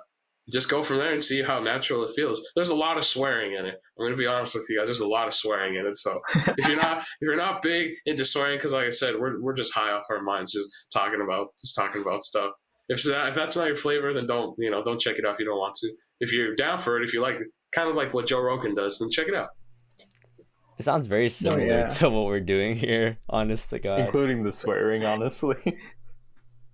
just 0.52 0.70
go 0.70 0.82
from 0.82 0.98
there 0.98 1.14
and 1.14 1.24
see 1.24 1.44
how 1.44 1.60
natural 1.60 2.04
it 2.04 2.12
feels. 2.16 2.42
There's 2.56 2.70
a 2.70 2.76
lot 2.76 2.98
of 2.98 3.04
swearing 3.04 3.54
in 3.54 3.66
it. 3.66 3.76
I'm 4.00 4.06
gonna 4.06 4.16
be 4.16 4.26
honest 4.26 4.56
with 4.56 4.66
you 4.70 4.80
guys. 4.80 4.88
There's 4.88 5.02
a 5.02 5.08
lot 5.08 5.28
of 5.28 5.34
swearing 5.34 5.76
in 5.76 5.86
it. 5.86 5.96
So 5.98 6.20
if 6.58 6.68
you're 6.68 6.78
not 6.78 7.00
if 7.00 7.06
you're 7.22 7.38
not 7.38 7.62
big 7.62 7.92
into 8.06 8.26
swearing, 8.26 8.58
because 8.58 8.74
like 8.74 8.86
I 8.86 8.90
said, 8.90 9.16
we're 9.20 9.42
we're 9.42 9.54
just 9.54 9.74
high 9.74 9.92
off 9.92 10.06
our 10.10 10.22
minds, 10.24 10.54
just 10.54 10.70
talking 10.94 11.22
about 11.22 11.50
just 11.60 11.76
talking 11.76 12.02
about 12.02 12.24
stuff. 12.24 12.52
If 12.90 13.04
that 13.04 13.30
if 13.30 13.36
that's 13.36 13.56
not 13.56 13.68
your 13.68 13.76
flavor, 13.76 14.14
then 14.14 14.26
don't 14.26 14.56
you 14.58 14.72
know 14.72 14.84
don't 14.84 15.00
check 15.00 15.18
it 15.18 15.26
out 15.26 15.34
if 15.34 15.40
you 15.40 15.46
don't 15.46 15.60
want 15.60 15.76
to. 15.76 15.92
If 16.20 16.34
you're 16.34 16.56
down 16.56 16.78
for 16.78 16.98
it, 16.98 17.04
if 17.04 17.14
you 17.14 17.22
like 17.22 17.40
kind 17.76 17.90
of 17.90 17.96
like 17.96 18.14
what 18.14 18.28
Joe 18.28 18.42
Rogan 18.42 18.74
does, 18.74 19.00
then 19.00 19.10
check 19.10 19.28
it 19.28 19.36
out. 19.36 19.50
It 20.82 20.86
sounds 20.86 21.06
very 21.06 21.30
similar 21.30 21.64
yeah. 21.64 21.88
to 21.90 22.10
what 22.10 22.26
we're 22.26 22.40
doing 22.40 22.76
here. 22.76 23.20
Honest 23.30 23.70
to 23.70 23.78
God. 23.78 24.00
including 24.00 24.42
the 24.44 24.52
swearing, 24.52 25.06
honestly. 25.06 25.58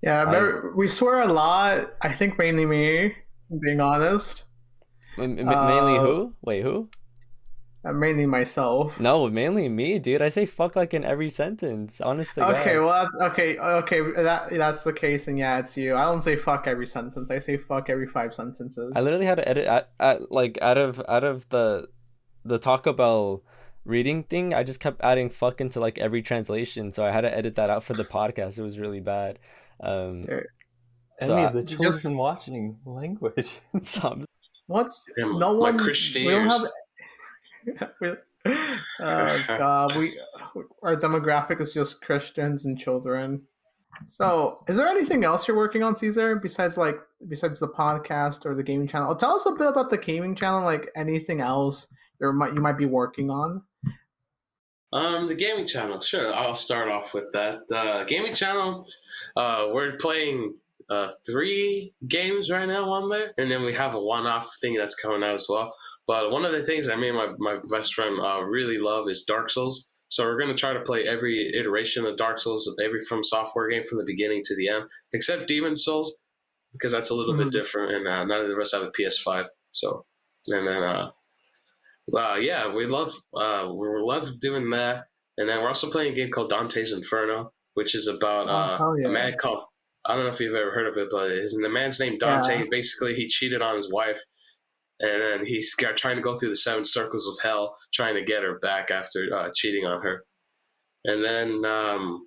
Yeah, 0.02 0.24
I- 0.24 0.76
we 0.76 0.88
swear 0.88 1.20
a 1.20 1.28
lot. 1.28 1.92
I 2.02 2.14
think 2.14 2.38
mainly 2.38 2.66
me, 2.66 3.16
being 3.62 3.82
honest. 3.82 4.46
M- 5.18 5.38
m- 5.40 5.46
mainly 5.46 5.98
Uh, 5.98 6.04
who? 6.04 6.34
Wait, 6.42 6.62
who? 6.62 6.88
Uh, 7.84 7.92
mainly 7.92 8.28
myself. 8.28 8.98
No, 8.98 9.28
mainly 9.28 9.68
me, 9.68 10.00
dude. 10.00 10.22
I 10.22 10.30
say 10.30 10.46
fuck 10.46 10.78
like 10.78 10.94
in 10.94 11.04
every 11.04 11.30
sentence. 11.30 12.00
Honestly. 12.00 12.44
Okay, 12.44 12.76
God. 12.76 12.86
well 12.86 12.94
that's 13.02 13.16
okay. 13.34 13.58
Okay, 13.58 14.00
that 14.16 14.52
that's 14.52 14.84
the 14.84 14.94
case, 14.94 15.26
then 15.26 15.36
yeah, 15.36 15.58
it's 15.60 15.76
you. 15.76 15.96
I 15.96 16.06
don't 16.06 16.22
say 16.22 16.36
fuck 16.38 16.68
every 16.68 16.88
sentence. 16.88 17.30
I 17.32 17.40
say 17.40 17.58
fuck 17.58 17.90
every 17.90 18.08
five 18.08 18.34
sentences. 18.34 18.94
I 18.96 19.02
literally 19.02 19.26
had 19.26 19.36
to 19.36 19.50
edit 19.50 19.66
at, 19.66 19.90
at 20.00 20.32
like 20.32 20.60
out 20.62 20.78
of 20.78 21.02
out 21.10 21.26
of 21.26 21.50
the 21.50 21.90
the 22.46 22.60
Taco 22.60 22.94
Bell 22.94 23.42
reading 23.88 24.24
thing. 24.24 24.54
I 24.54 24.64
just 24.64 24.80
kept 24.80 25.02
adding 25.02 25.30
fuck 25.30 25.62
into 25.62 25.80
like 25.80 25.98
every 25.98 26.22
translation, 26.22 26.92
so 26.94 27.06
I 27.06 27.12
had 27.12 27.22
to 27.22 27.36
edit 27.36 27.56
that 27.56 27.70
out 27.70 27.84
for 27.84 27.94
the 27.94 28.04
podcast. 28.04 28.58
It 28.58 28.64
was 28.64 28.78
really 28.78 29.00
bad. 29.00 29.40
Um, 29.82 30.24
There- 30.24 30.48
So 31.24 31.34
Any 31.34 31.44
I- 31.46 31.48
of 31.48 31.54
the 31.54 31.62
You 31.62 31.78
chosen 31.78 32.12
just- 32.12 32.16
watching 32.16 32.78
language. 32.86 33.60
so 33.84 34.08
I'm- 34.10 34.26
What? 34.68 34.88
Yeah, 35.18 35.26
No 35.26 35.54
my 35.54 35.72
one. 35.72 35.78
Christian 35.80 36.26
we 36.26 36.32
don't 36.32 36.50
have. 36.50 37.90
we- 38.02 38.14
Oh 39.00 39.44
god, 39.48 39.96
we 39.98 40.18
our 40.84 40.96
demographic 40.96 41.60
is 41.60 41.74
just 41.74 42.02
Christians 42.02 42.64
and 42.66 42.80
children. 42.80 43.42
So, 44.06 44.64
is 44.68 44.78
there 44.78 44.88
anything 44.88 45.24
else 45.26 45.48
you're 45.48 45.58
working 45.58 45.84
on, 45.84 45.98
Cesar, 45.98 46.36
besides 46.36 46.78
like 46.78 46.96
besides 47.28 47.60
the 47.60 47.68
podcast 47.68 48.46
or 48.46 48.56
the 48.56 48.64
gaming 48.64 48.88
channel? 48.88 49.14
Tell 49.16 49.36
us 49.36 49.46
a 49.46 49.52
bit 49.52 49.68
about 49.68 49.90
the 49.90 49.98
gaming 49.98 50.34
channel, 50.36 50.62
like 50.64 50.90
anything 50.96 51.42
else 51.42 51.88
you 52.22 52.32
might 52.34 52.54
you 52.54 52.62
might 52.62 52.78
be 52.78 52.86
working 52.86 53.30
on. 53.30 53.64
Um, 54.94 55.28
the 55.28 55.36
gaming 55.36 55.68
channel, 55.68 56.00
sure. 56.00 56.34
I'll 56.34 56.56
start 56.56 56.88
off 56.90 57.14
with 57.14 57.32
that. 57.34 57.68
The 57.68 58.06
gaming 58.08 58.34
channel, 58.34 58.88
uh, 59.36 59.68
we're 59.74 59.98
playing 59.98 60.56
uh, 60.90 61.10
three 61.26 61.94
games 62.08 62.50
right 62.50 62.68
now 62.68 62.90
on 62.90 63.10
there, 63.10 63.34
and 63.38 63.52
then 63.52 63.66
we 63.66 63.74
have 63.74 63.96
a 63.96 64.02
one-off 64.02 64.50
thing 64.62 64.76
that's 64.76 64.96
coming 64.96 65.24
out 65.24 65.36
as 65.36 65.48
well. 65.50 65.76
But 66.08 66.32
one 66.32 66.46
of 66.46 66.54
the 66.54 66.64
things 66.64 66.88
that 66.88 67.00
me 67.00 67.10
and 67.10 67.18
my, 67.18 67.34
my 67.38 67.60
best 67.70 67.94
friend 67.94 68.18
uh, 68.22 68.42
really 68.44 68.78
love 68.78 69.10
is 69.10 69.24
Dark 69.24 69.50
Souls. 69.50 69.90
So 70.08 70.24
we're 70.24 70.38
going 70.40 70.56
to 70.56 70.60
try 70.60 70.72
to 70.72 70.80
play 70.80 71.06
every 71.06 71.52
iteration 71.54 72.06
of 72.06 72.16
Dark 72.16 72.40
Souls, 72.40 72.74
every 72.82 73.02
From 73.10 73.26
Software 73.26 73.68
game 73.70 73.84
from 73.84 73.98
the 73.98 74.06
beginning 74.06 74.42
to 74.46 74.56
the 74.56 74.70
end, 74.70 74.86
except 75.12 75.50
Demon's 75.50 75.84
Souls, 75.84 76.18
because 76.72 76.94
that's 76.94 77.10
a 77.10 77.14
little 77.14 77.34
Mhm. 77.34 77.40
bit 77.40 77.52
different, 77.52 77.92
and 77.94 78.08
uh, 78.08 78.24
none 78.24 78.40
of 78.40 78.48
the 78.48 78.56
rest 78.56 78.74
have 78.74 78.84
a 78.84 78.92
PS5. 78.92 79.48
So, 79.74 80.06
and 80.48 80.66
then, 80.66 80.82
uh, 80.82 81.12
uh, 82.16 82.36
yeah, 82.40 82.74
we 82.74 82.86
love 82.86 83.12
uh, 83.36 83.70
we 83.74 83.88
love 84.00 84.40
doing 84.40 84.70
that, 84.72 85.06
and 85.38 85.48
then 85.50 85.62
we're 85.62 85.68
also 85.68 85.90
playing 85.90 86.14
a 86.14 86.16
game 86.16 86.30
called 86.30 86.50
Dante's 86.50 86.94
Inferno, 86.94 87.52
which 87.74 87.96
is 87.96 88.08
about 88.08 88.48
Oh, 88.50 88.92
uh, 88.92 88.94
yeah. 88.96 89.08
a 89.08 89.12
man 89.12 89.34
called 89.40 89.64
I 90.06 90.16
don't 90.16 90.24
know 90.24 90.30
if 90.30 90.40
you've 90.40 90.56
ever 90.56 90.72
heard 90.72 90.88
of 90.88 90.98
it, 90.98 91.10
but 91.12 91.30
his, 91.32 91.52
the 91.54 91.68
man's 91.68 92.00
named 92.00 92.20
Dante. 92.22 92.60
Yeah. 92.60 92.66
Basically, 92.72 93.14
he 93.14 93.28
cheated 93.28 93.62
on 93.62 93.76
his 93.76 93.92
wife, 93.92 94.22
and 95.02 95.22
then 95.22 95.46
he's 95.46 95.74
got- 95.76 95.98
trying 95.98 96.16
to 96.16 96.22
go 96.22 96.38
through 96.38 96.48
the 96.50 96.56
seven 96.56 96.86
circles 96.86 97.28
of 97.28 97.38
hell, 97.44 97.76
trying 97.94 98.16
to 98.16 98.24
get 98.24 98.42
her 98.44 98.58
back 98.60 98.90
after 98.90 99.28
uh, 99.36 99.50
cheating 99.54 99.86
on 99.86 100.02
her. 100.02 100.24
And 101.04 101.24
then 101.26 101.66
um, 101.66 102.26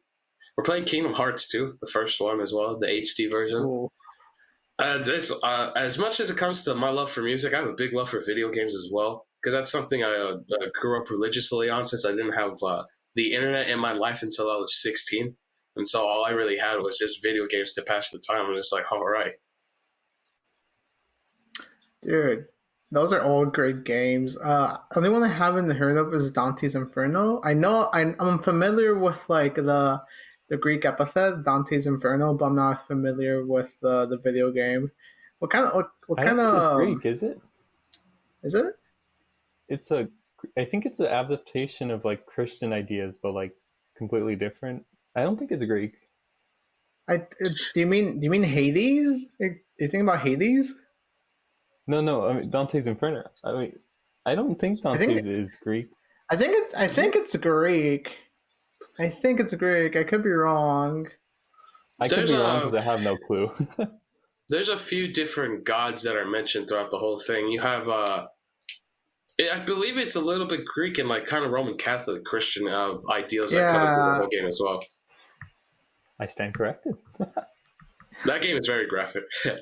we're 0.58 0.64
playing 0.64 0.84
Kingdom 0.84 1.14
Hearts 1.14 1.48
2, 1.48 1.76
the 1.80 1.86
first 1.86 2.20
one 2.20 2.42
as 2.42 2.52
well, 2.52 2.78
the 2.78 2.86
HD 2.86 3.30
version. 3.30 3.62
Cool. 3.62 3.90
Uh, 4.78 4.98
this, 5.02 5.32
uh, 5.42 5.70
as 5.74 5.96
much 5.98 6.20
as 6.20 6.30
it 6.30 6.36
comes 6.36 6.64
to 6.64 6.74
my 6.74 6.90
love 6.90 7.10
for 7.10 7.22
music, 7.22 7.54
I 7.54 7.58
have 7.60 7.66
a 7.68 7.72
big 7.74 7.94
love 7.94 8.10
for 8.10 8.20
video 8.24 8.50
games 8.50 8.74
as 8.74 8.90
well 8.92 9.26
because 9.40 9.54
that's 9.54 9.72
something 9.72 10.02
I 10.02 10.12
uh, 10.12 10.36
uh, 10.52 10.66
grew 10.74 11.00
up 11.00 11.10
religiously 11.10 11.70
on 11.70 11.84
since 11.84 12.04
I 12.04 12.10
didn't 12.10 12.32
have 12.32 12.62
uh, 12.62 12.82
the 13.14 13.32
internet 13.34 13.68
in 13.68 13.78
my 13.78 13.92
life 13.92 14.22
until 14.22 14.50
I 14.50 14.56
was 14.56 14.82
16. 14.82 15.34
And 15.76 15.86
so 15.86 16.06
all 16.06 16.24
I 16.24 16.30
really 16.30 16.58
had 16.58 16.76
was 16.76 16.98
just 16.98 17.22
video 17.22 17.46
games 17.46 17.72
to 17.74 17.82
pass 17.82 18.10
the 18.10 18.18
time. 18.18 18.46
I 18.46 18.50
was 18.50 18.60
just 18.60 18.72
like, 18.72 18.90
all 18.92 19.06
right. 19.06 19.32
Dude, 22.02 22.46
those 22.90 23.12
are 23.12 23.22
all 23.22 23.46
great 23.46 23.84
games. 23.84 24.36
Uh, 24.38 24.78
only 24.96 25.08
one 25.08 25.22
I 25.22 25.28
haven't 25.28 25.70
heard 25.70 25.96
of 25.96 26.12
is 26.12 26.30
Dante's 26.30 26.74
Inferno. 26.74 27.40
I 27.44 27.54
know 27.54 27.88
I'm, 27.92 28.16
I'm 28.18 28.38
familiar 28.38 28.98
with 28.98 29.28
like 29.28 29.54
the 29.54 30.02
the 30.48 30.56
Greek 30.56 30.84
epithet 30.84 31.44
Dante's 31.44 31.86
Inferno, 31.86 32.34
but 32.34 32.46
I'm 32.46 32.56
not 32.56 32.86
familiar 32.88 33.46
with 33.46 33.76
the 33.80 34.06
the 34.06 34.18
video 34.18 34.50
game. 34.50 34.90
What 35.38 35.50
kind 35.50 35.66
of 35.66 35.74
what, 35.74 35.90
what 36.08 36.18
kind 36.18 36.40
of 36.40 36.76
Greek, 36.78 37.06
is 37.06 37.22
it? 37.22 37.40
is 38.42 38.54
it? 38.54 38.74
It's 39.70 39.90
a. 39.90 40.08
I 40.58 40.64
think 40.64 40.84
it's 40.84 41.00
an 41.00 41.06
adaptation 41.06 41.90
of 41.90 42.04
like 42.04 42.26
Christian 42.26 42.72
ideas, 42.72 43.18
but 43.22 43.32
like 43.32 43.52
completely 43.96 44.36
different. 44.36 44.84
I 45.16 45.22
don't 45.22 45.38
think 45.38 45.50
it's 45.52 45.64
Greek. 45.64 45.94
I 47.08 47.14
it, 47.38 47.58
do 47.74 47.80
you 47.80 47.86
mean 47.86 48.20
do 48.20 48.24
you 48.24 48.30
mean 48.30 48.42
Hades? 48.42 49.30
Are 49.40 49.46
you 49.46 49.56
thinking 49.78 50.02
about 50.02 50.20
Hades? 50.20 50.78
No, 51.86 52.00
no. 52.00 52.28
I 52.28 52.34
mean 52.34 52.50
Dante's 52.50 52.86
Inferno. 52.86 53.24
I 53.44 53.52
mean, 53.54 53.72
I 54.26 54.34
don't 54.34 54.58
think 54.58 54.84
I 54.84 54.96
think 54.98 55.12
Dante's 55.12 55.26
is 55.26 55.56
Greek. 55.62 55.88
I 56.30 56.36
think 56.36 56.52
it's 56.54 56.74
I 56.74 56.86
think 56.86 57.16
it's 57.16 57.36
Greek. 57.36 58.16
I 58.98 59.08
think 59.08 59.40
it's 59.40 59.54
Greek. 59.54 59.96
I 59.96 60.04
could 60.04 60.22
be 60.22 60.30
wrong. 60.30 61.08
I 62.00 62.08
could 62.08 62.18
There's 62.18 62.30
be 62.30 62.36
wrong 62.36 62.64
because 62.64 62.74
I 62.74 62.90
have 62.90 63.04
no 63.04 63.16
clue. 63.16 63.50
There's 64.48 64.68
a 64.68 64.76
few 64.76 65.12
different 65.12 65.64
gods 65.64 66.02
that 66.02 66.16
are 66.16 66.26
mentioned 66.26 66.68
throughout 66.68 66.90
the 66.90 66.98
whole 66.98 67.18
thing. 67.18 67.48
You 67.48 67.60
have, 67.60 67.88
uh, 67.88 68.26
I 69.52 69.60
believe 69.60 69.96
it's 69.98 70.16
a 70.16 70.20
little 70.20 70.46
bit 70.46 70.64
Greek 70.64 70.98
and 70.98 71.08
like 71.08 71.26
kind 71.26 71.44
of 71.44 71.50
Roman 71.50 71.76
Catholic 71.76 72.24
Christian 72.24 72.68
uh, 72.68 72.94
ideals 73.10 73.52
that 73.52 73.70
come 73.70 73.80
into 73.82 73.92
Yeah. 73.92 74.06
the 74.08 74.14
whole 74.18 74.26
game 74.28 74.46
as 74.46 74.60
well. 74.62 74.80
I 76.18 76.26
stand 76.26 76.54
corrected. 76.54 76.94
That 78.26 78.42
game 78.42 78.56
is 78.58 78.66
very 78.66 78.86
graphic. 78.86 79.24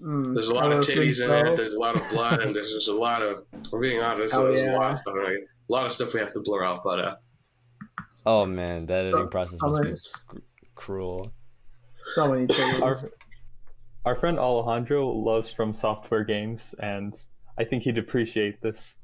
Mm, 0.00 0.32
There's 0.32 0.46
a 0.46 0.54
lot 0.54 0.70
of 0.70 0.78
titties 0.78 1.20
in 1.20 1.28
so. 1.28 1.32
it. 1.52 1.56
There's 1.56 1.74
a 1.74 1.78
lot 1.80 1.96
of 2.00 2.08
blood, 2.08 2.38
and 2.40 2.54
there's 2.54 2.70
just 2.72 2.86
a 2.88 2.94
lot 2.94 3.20
of. 3.20 3.44
We're 3.72 3.80
being 3.80 4.00
honest. 4.00 4.32
Oh, 4.32 4.46
There's 4.46 4.60
a 4.72 4.76
lot 4.76 4.92
of 4.92 4.98
stuff. 4.98 5.14
Like, 5.16 5.32
a 5.34 5.72
lot 5.72 5.84
of 5.84 5.90
stuff 5.92 6.14
we 6.14 6.20
have 6.20 6.32
to 6.34 6.40
blur 6.40 6.62
out, 6.64 6.82
but 6.84 7.00
uh, 7.00 7.16
Oh 8.24 8.46
man, 8.46 8.86
the 8.86 8.94
editing 8.94 9.28
process 9.28 9.58
so 9.58 9.66
must 9.68 9.80
be 9.82 9.84
many- 9.86 9.96
sc- 9.96 10.36
cruel. 10.76 11.32
So 12.00 12.28
many 12.32 12.42
our 12.80 12.94
titties. 12.94 13.10
our 14.04 14.14
friend 14.14 14.38
Alejandro 14.38 15.08
loves 15.08 15.50
From 15.50 15.74
Software 15.74 16.22
games, 16.24 16.76
and 16.78 17.12
I 17.58 17.64
think 17.64 17.82
he'd 17.82 17.98
appreciate 17.98 18.62
this. 18.62 18.96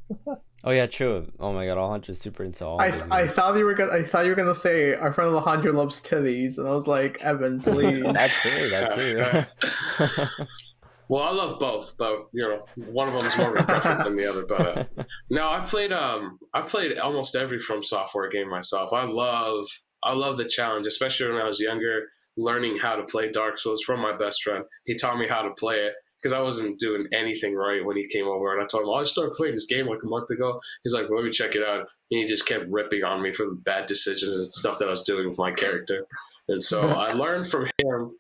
Oh 0.63 0.71
yeah, 0.71 0.87
true. 0.87 1.31
Oh 1.41 1.53
my 1.53 1.67
god, 1.67 1.77
Alejandro 1.77 2.13
is 2.13 2.21
super 2.21 2.45
into 2.45 2.65
all. 2.65 2.81
I, 2.81 2.91
these 2.91 3.03
I 3.11 3.27
thought 3.27 3.57
you 3.57 3.65
were 3.65 3.75
gonna 3.75 3.93
I 3.93 4.03
thought 4.03 4.25
you 4.25 4.31
were 4.31 4.37
gonna 4.37 4.55
say 4.55 4.95
our 4.95 5.13
friend 5.13 5.35
Alejandro 5.35 5.73
loves 5.73 6.01
titties, 6.01 6.57
and 6.57 6.67
I 6.67 6.71
was 6.71 6.87
like, 6.87 7.21
Evan, 7.21 7.61
please. 7.63 8.03
that 8.05 8.31
too. 8.43 8.71
That 8.71 8.95
too. 8.95 10.45
well, 11.11 11.25
I 11.25 11.33
love 11.33 11.59
both, 11.59 11.95
but 11.99 12.29
you 12.33 12.43
know, 12.43 12.61
one 12.93 13.09
of 13.09 13.15
them 13.15 13.27
is 13.27 13.37
more 13.37 13.55
of 13.55 13.61
a 13.61 13.65
preference 13.65 14.05
than 14.05 14.17
the 14.17 14.27
other. 14.27 14.47
But 14.47 14.79
uh, 14.79 15.05
no, 15.31 15.49
I've 15.49 15.69
played 15.69 15.93
um, 15.93 16.39
I've 16.55 16.67
played 16.67 16.97
almost 16.99 17.37
every 17.37 17.59
From 17.59 17.83
Software 17.83 18.29
game 18.29 18.49
myself. 18.49 18.93
I 18.93 19.05
love, 19.05 19.67
I 20.03 20.15
love 20.15 20.37
the 20.37 20.47
challenge, 20.47 20.87
especially 20.87 21.31
when 21.31 21.43
I 21.43 21.47
was 21.47 21.61
younger, 21.61 22.05
learning 22.37 22.79
how 22.79 22.97
to 22.97 23.03
play 23.05 23.31
Dark 23.31 23.59
Souls 23.59 23.83
from 23.83 24.01
my 24.01 24.17
best 24.17 24.43
friend. 24.43 24.65
He 24.87 24.97
taught 24.97 25.19
me 25.19 25.27
how 25.29 25.43
to 25.43 25.51
play 25.59 25.81
it 25.81 25.93
because 26.25 26.33
I 26.33 26.41
wasn't 26.41 26.79
doing 26.79 27.07
anything 27.13 27.55
right 27.55 27.85
when 27.85 27.97
he 27.99 28.09
came 28.09 28.27
over, 28.27 28.53
and 28.55 28.63
I 28.63 28.67
told 28.67 28.85
him, 28.85 28.89
"Oh, 28.89 28.95
I 28.95 29.05
started 29.05 29.33
playing 29.37 29.55
this 29.55 29.67
game 29.67 29.87
like 29.87 30.03
a 30.03 30.07
month 30.09 30.31
ago." 30.31 30.59
He's 30.83 30.95
like, 30.95 31.09
well, 31.11 31.19
"Let 31.19 31.27
me 31.27 31.31
check 31.31 31.55
it 31.55 31.63
out," 31.63 31.81
and 31.81 31.87
he 32.21 32.25
just 32.25 32.47
kept 32.47 32.65
ripping 32.71 33.05
on 33.05 33.21
me 33.23 33.31
for 33.33 33.45
the 33.45 33.55
bad 33.65 33.85
decisions 33.87 34.35
and 34.37 34.49
stuff 34.49 34.79
that 34.79 34.87
I 34.89 34.91
was 34.91 35.03
doing 35.03 35.29
with 35.29 35.39
my 35.39 35.53
character. 35.53 36.07
And 36.49 36.63
so 36.63 36.81
I 36.89 37.13
learned 37.13 37.47
from 37.47 37.67
him 37.79 38.17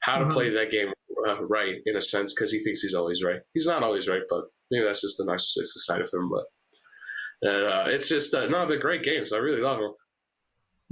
how 0.00 0.18
to 0.18 0.26
play 0.28 0.50
that 0.50 0.70
game 0.70 0.92
uh, 1.28 1.42
right 1.44 1.76
in 1.86 1.96
a 1.96 2.00
sense 2.00 2.32
because 2.32 2.52
he 2.52 2.58
thinks 2.60 2.82
he's 2.82 2.94
always 2.94 3.24
right. 3.24 3.40
He's 3.54 3.66
not 3.66 3.82
always 3.82 4.06
right, 4.08 4.22
but 4.30 4.44
maybe 4.70 4.84
that's 4.84 5.00
just 5.00 5.18
the 5.18 5.24
narcissistic 5.24 5.78
side 5.86 6.00
of 6.02 6.10
him. 6.12 6.30
But 6.30 7.48
uh, 7.48 7.84
it's 7.88 8.08
just 8.08 8.34
uh, 8.34 8.46
no, 8.46 8.66
they're 8.66 8.78
great 8.78 9.02
games. 9.02 9.32
I 9.32 9.38
really 9.38 9.60
love 9.60 9.78
them. 9.78 9.94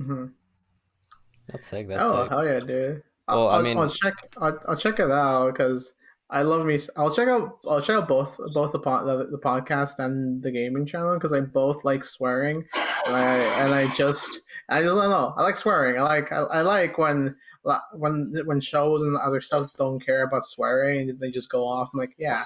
hmm 0.06 0.24
That's 1.48 1.66
sick. 1.66 1.88
That's 1.88 2.02
Oh 2.04 2.22
sick. 2.24 2.30
hell 2.30 2.44
yeah, 2.46 2.60
dude! 2.60 3.02
Well, 3.28 3.48
I'll, 3.48 3.60
I 3.60 3.62
mean- 3.62 3.78
I'll 3.78 3.88
check. 3.90 4.14
I'll, 4.38 4.58
I'll 4.68 4.76
check 4.76 4.98
it 4.98 5.10
out 5.10 5.52
because 5.52 5.92
I 6.32 6.40
love 6.42 6.64
me. 6.64 6.78
I'll 6.96 7.14
check 7.14 7.28
out. 7.28 7.58
I'll 7.68 7.82
check 7.82 7.96
out 7.96 8.08
both 8.08 8.40
both 8.54 8.72
the 8.72 8.78
pod, 8.78 9.06
the, 9.06 9.26
the 9.26 9.38
podcast 9.38 9.98
and 9.98 10.42
the 10.42 10.50
gaming 10.50 10.86
channel 10.86 11.14
because 11.14 11.32
I 11.32 11.40
both 11.40 11.84
like 11.84 12.04
swearing, 12.04 12.64
and 13.06 13.14
I 13.14 13.36
and 13.62 13.74
I 13.74 13.86
just 13.94 14.40
I 14.70 14.80
just 14.80 14.94
don't 14.94 15.10
know. 15.10 15.34
I 15.36 15.42
like 15.42 15.56
swearing. 15.56 16.00
I 16.00 16.04
like 16.04 16.32
I, 16.32 16.38
I 16.38 16.60
like 16.62 16.96
when 16.96 17.36
when 17.92 18.34
when 18.46 18.60
shows 18.62 19.02
and 19.02 19.14
other 19.18 19.42
stuff 19.42 19.74
don't 19.76 20.04
care 20.04 20.22
about 20.22 20.46
swearing 20.46 21.10
and 21.10 21.20
they 21.20 21.30
just 21.30 21.50
go 21.50 21.66
off. 21.66 21.90
I'm 21.92 22.00
like, 22.00 22.14
yeah, 22.18 22.44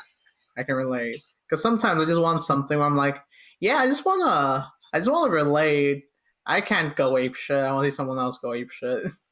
I 0.59 0.64
can 0.64 0.75
relate. 0.75 1.16
Because 1.49 1.62
sometimes 1.62 2.03
I 2.03 2.07
just 2.07 2.20
want 2.20 2.42
something 2.42 2.77
where 2.77 2.87
I'm 2.87 2.96
like, 2.96 3.18
yeah, 3.61 3.77
I 3.77 3.87
just 3.87 4.05
wanna 4.05 4.72
I 4.92 4.99
just 4.99 5.11
wanna 5.11 5.31
relate. 5.31 6.07
I 6.44 6.61
can't 6.61 6.96
go 6.96 7.16
ape 7.18 7.37
shit. 7.37 7.57
I 7.57 7.72
want 7.72 7.85
to 7.85 7.90
see 7.92 7.96
someone 7.96 8.18
else 8.18 8.38
go 8.38 8.53
ape 8.53 8.72
shit. 8.72 9.05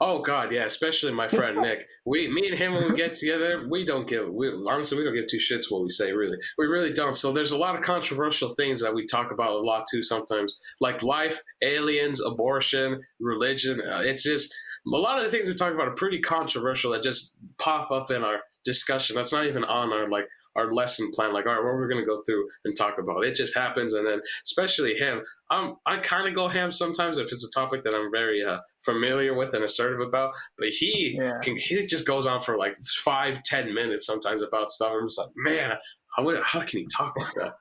Oh 0.00 0.20
God, 0.20 0.52
yeah, 0.52 0.64
especially 0.64 1.12
my 1.12 1.28
friend 1.28 1.58
Nick. 1.62 1.86
We, 2.04 2.28
me 2.28 2.48
and 2.48 2.58
him, 2.58 2.74
when 2.74 2.90
we 2.90 2.96
get 2.96 3.14
together, 3.14 3.66
we 3.68 3.84
don't 3.84 4.06
give. 4.06 4.28
We, 4.28 4.48
honestly, 4.68 4.98
we 4.98 5.04
don't 5.04 5.14
give 5.14 5.26
two 5.28 5.38
shits 5.38 5.70
what 5.70 5.82
we 5.82 5.90
say. 5.90 6.12
Really, 6.12 6.38
we 6.56 6.66
really 6.66 6.92
don't. 6.92 7.14
So 7.14 7.32
there's 7.32 7.52
a 7.52 7.58
lot 7.58 7.76
of 7.76 7.82
controversial 7.82 8.48
things 8.50 8.80
that 8.80 8.94
we 8.94 9.06
talk 9.06 9.30
about 9.32 9.50
a 9.50 9.58
lot 9.58 9.86
too. 9.90 10.02
Sometimes, 10.02 10.56
like 10.80 11.02
life, 11.02 11.40
aliens, 11.62 12.20
abortion, 12.20 13.00
religion. 13.20 13.80
Uh, 13.80 14.00
it's 14.00 14.22
just 14.22 14.52
a 14.86 14.96
lot 14.96 15.18
of 15.18 15.24
the 15.24 15.30
things 15.30 15.46
we 15.46 15.54
talk 15.54 15.74
about 15.74 15.88
are 15.88 15.94
pretty 15.94 16.20
controversial 16.20 16.92
that 16.92 17.02
just 17.02 17.34
pop 17.58 17.90
up 17.90 18.10
in 18.10 18.24
our 18.24 18.40
discussion. 18.64 19.16
That's 19.16 19.32
not 19.32 19.46
even 19.46 19.64
on 19.64 19.92
our 19.92 20.08
like 20.08 20.26
our 20.56 20.72
lesson 20.72 21.10
plan. 21.12 21.32
Like, 21.32 21.46
all 21.46 21.52
right, 21.54 21.62
what 21.64 21.74
we're 21.74 21.88
gonna 21.88 22.04
go 22.04 22.22
through 22.26 22.48
and 22.64 22.76
talk 22.76 22.98
about. 22.98 23.24
It 23.24 23.34
just 23.34 23.54
happens, 23.54 23.94
and 23.94 24.06
then 24.06 24.20
especially 24.44 24.94
him. 24.94 25.22
I'm 25.50 25.76
I 25.86 25.98
kind 25.98 26.26
of 26.28 26.34
go 26.34 26.48
ham 26.48 26.72
sometimes 26.72 27.18
if 27.18 27.32
it's 27.32 27.46
a 27.46 27.50
topic 27.50 27.82
that 27.82 27.94
I'm 27.94 28.10
very 28.10 28.44
uh, 28.44 28.58
familiar 28.84 29.34
with 29.34 29.54
and 29.54 29.64
assertive 29.64 30.00
about. 30.00 30.34
But 30.58 30.68
he 30.68 31.16
Yeah. 31.18 31.38
can 31.42 31.56
he 31.56 31.84
just 31.86 32.06
goes 32.06 32.26
on 32.26 32.40
for 32.40 32.56
like 32.58 32.76
five 33.04 33.42
ten 33.42 33.72
minutes 33.74 34.06
sometimes 34.06 34.42
about 34.42 34.70
stuff. 34.70 34.92
I'm 34.92 35.06
just 35.06 35.18
like, 35.18 35.30
man, 35.36 35.72
how 36.16 36.24
would, 36.24 36.40
how 36.44 36.60
can 36.60 36.80
he 36.80 36.86
talk 36.86 37.14
like 37.16 37.34
that? 37.34 37.54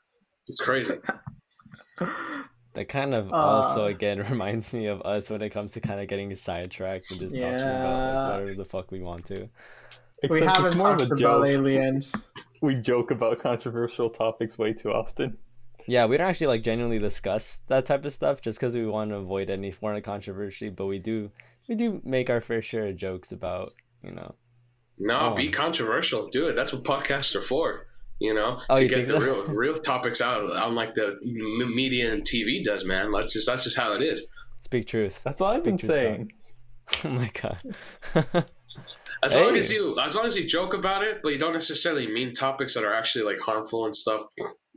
It's 0.47 0.59
crazy. 0.61 0.95
That 2.73 2.89
kind 2.89 3.15
of 3.15 3.31
Uh, 3.33 3.35
also 3.37 3.85
again 3.87 4.19
reminds 4.29 4.71
me 4.71 4.85
of 4.85 5.01
us 5.01 5.31
when 5.31 5.41
it 5.41 5.49
comes 5.49 5.73
to 5.73 5.81
kind 5.81 5.99
of 5.99 6.07
getting 6.07 6.35
sidetracked 6.35 7.09
and 7.09 7.19
just 7.19 7.35
talking 7.39 7.71
about 7.79 8.05
like, 8.05 8.27
whatever 8.27 8.53
the 8.53 8.65
fuck 8.65 8.91
we 8.91 8.99
want 9.01 9.25
to. 9.25 9.49
we 10.29 10.39
Except 10.41 10.59
it's 10.59 10.59
haven't 10.59 10.77
more 10.77 10.91
of 10.91 10.99
talked 10.99 11.11
a 11.11 11.15
about 11.15 11.19
joke. 11.19 11.45
aliens. 11.47 12.29
We 12.61 12.75
joke 12.75 13.11
about 13.11 13.39
controversial 13.39 14.09
topics 14.09 14.57
way 14.57 14.73
too 14.73 14.91
often. 14.91 15.37
Yeah, 15.85 16.05
we 16.05 16.17
don't 16.17 16.27
actually 16.27 16.47
like 16.47 16.63
genuinely 16.63 16.99
discuss 16.99 17.61
that 17.67 17.85
type 17.85 18.03
of 18.03 18.13
stuff 18.13 18.41
just 18.41 18.59
because 18.59 18.75
we 18.75 18.85
want 18.85 19.11
to 19.11 19.17
avoid 19.17 19.49
any 19.49 19.71
form 19.71 19.95
of 19.95 20.03
controversy. 20.03 20.69
But 20.69 20.87
we 20.87 20.99
do, 20.99 21.31
we 21.69 21.75
do 21.75 22.01
make 22.03 22.29
our 22.29 22.41
fair 22.41 22.61
share 22.61 22.87
of 22.87 22.97
jokes 22.97 23.31
about, 23.31 23.69
you 24.03 24.11
know. 24.11 24.35
No, 24.99 25.31
Oh. 25.31 25.35
be 25.35 25.49
controversial. 25.49 26.27
Do 26.29 26.47
it. 26.47 26.55
That's 26.55 26.73
what 26.73 26.83
podcasts 26.83 27.35
are 27.35 27.41
for. 27.41 27.85
You 28.19 28.33
know, 28.33 28.57
Oh, 28.69 28.75
to 28.75 28.81
you 28.83 28.89
get 28.89 29.07
the 29.07 29.19
so? 29.19 29.25
real 29.25 29.43
real 29.63 29.75
topics 29.75 30.21
out, 30.21 30.43
unlike 30.67 30.95
the 30.95 31.19
media 31.73 32.11
and 32.11 32.23
TV 32.23 32.63
does. 32.63 32.83
Man, 32.83 33.11
that's 33.11 33.31
just 33.31 33.45
that's 33.45 33.63
just 33.63 33.77
how 33.77 33.93
it 33.93 34.01
is. 34.01 34.27
Speak 34.63 34.87
truth. 34.87 35.21
That's 35.23 35.39
what 35.39 35.55
I've 35.55 35.63
been 35.63 35.77
Pictures 35.77 35.89
saying. 35.91 36.31
oh 37.05 37.09
my 37.09 37.31
god. 37.39 38.45
As 39.23 39.35
long 39.35 39.55
as 39.55 39.71
you 39.71 39.99
as 39.99 40.15
long 40.15 40.25
as 40.25 40.37
you 40.37 40.45
joke 40.45 40.73
about 40.73 41.03
it, 41.03 41.21
but 41.23 41.29
you 41.29 41.37
don't 41.39 41.53
necessarily 41.53 42.07
mean 42.07 42.33
topics 42.33 42.73
that 42.75 42.83
are 42.83 42.93
actually 42.93 43.25
like 43.25 43.39
harmful 43.39 43.85
and 43.85 43.95
stuff. 43.95 44.21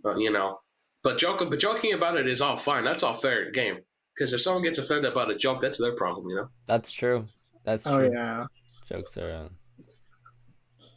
uh, 0.04 0.16
you 0.16 0.30
know, 0.30 0.58
but 1.02 1.18
joke 1.18 1.38
but 1.50 1.58
joking 1.58 1.92
about 1.92 2.16
it 2.16 2.26
is 2.26 2.40
all 2.40 2.56
fine. 2.56 2.84
That's 2.84 3.02
all 3.02 3.14
fair 3.14 3.50
game. 3.50 3.78
Because 4.14 4.32
if 4.32 4.40
someone 4.42 4.62
gets 4.62 4.78
offended 4.78 5.12
about 5.12 5.30
a 5.30 5.36
joke, 5.36 5.60
that's 5.60 5.78
their 5.78 5.94
problem. 5.94 6.28
You 6.28 6.36
know. 6.36 6.48
That's 6.66 6.90
true. 6.90 7.26
That's 7.64 7.86
Oh 7.86 7.98
true. 7.98 8.10
yeah. 8.12 8.44
Jokes 8.88 9.16
are. 9.16 9.30
Uh, 9.30 9.48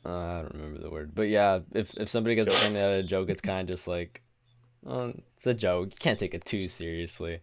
uh, 0.06 0.10
I 0.10 0.42
don't 0.42 0.56
remember 0.56 0.80
the 0.82 0.90
word, 0.90 1.16
but 1.16 1.30
yeah, 1.30 1.60
if 1.74 1.94
if 1.96 2.10
somebody 2.10 2.36
gets 2.36 2.54
offended 2.54 2.82
at 2.84 3.00
a 3.00 3.04
joke, 3.04 3.30
it's 3.30 3.42
kind 3.42 3.70
of 3.70 3.74
just 3.76 3.88
like, 3.88 4.22
oh, 4.86 5.14
it's 5.36 5.48
a 5.48 5.54
joke. 5.54 5.92
You 5.92 5.98
can't 6.00 6.20
take 6.20 6.34
it 6.34 6.44
too 6.44 6.68
seriously. 6.68 7.40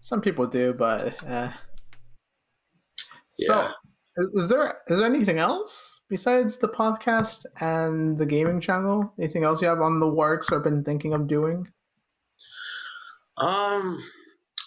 Some 0.00 0.20
people 0.20 0.46
do, 0.46 0.72
but 0.72 1.22
uh. 1.24 1.50
Yeah. 3.38 3.46
So, 3.46 3.68
is, 4.16 4.30
is 4.44 4.48
there 4.48 4.78
is 4.88 4.98
there 4.98 5.06
anything 5.06 5.38
else 5.38 6.00
besides 6.08 6.56
the 6.58 6.68
podcast 6.68 7.44
and 7.60 8.18
the 8.18 8.26
gaming 8.26 8.60
channel? 8.60 9.12
Anything 9.18 9.44
else 9.44 9.60
you 9.62 9.68
have 9.68 9.80
on 9.80 10.00
the 10.00 10.08
works 10.08 10.50
or 10.50 10.60
been 10.60 10.84
thinking 10.84 11.12
of 11.14 11.26
doing? 11.26 11.68
Um, 13.38 14.02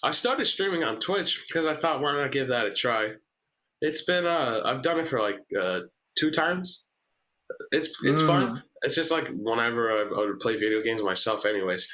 I 0.04 0.12
started 0.12 0.46
streaming 0.46 0.84
on 0.84 1.00
Twitch 1.00 1.44
because 1.48 1.66
I 1.66 1.74
thought, 1.74 2.02
why 2.02 2.12
not 2.14 2.32
give 2.32 2.48
that 2.50 2.66
a 2.66 2.74
try? 2.74 3.14
It's 3.82 4.04
been 4.04 4.26
uh, 4.26 4.62
I've 4.66 4.82
done 4.82 5.00
it 5.00 5.08
for 5.08 5.20
like 5.22 5.38
uh 5.60 5.82
two 6.18 6.32
times. 6.32 6.84
It's 7.72 7.88
it's 8.04 8.22
Mm. 8.22 8.28
fun. 8.28 8.64
It's 8.84 8.96
just 8.96 9.12
like 9.12 9.28
whenever 9.34 9.92
I, 9.92 10.02
I 10.04 10.26
would 10.26 10.40
play 10.40 10.56
video 10.56 10.82
games 10.82 11.02
myself, 11.02 11.46
anyways. 11.46 11.88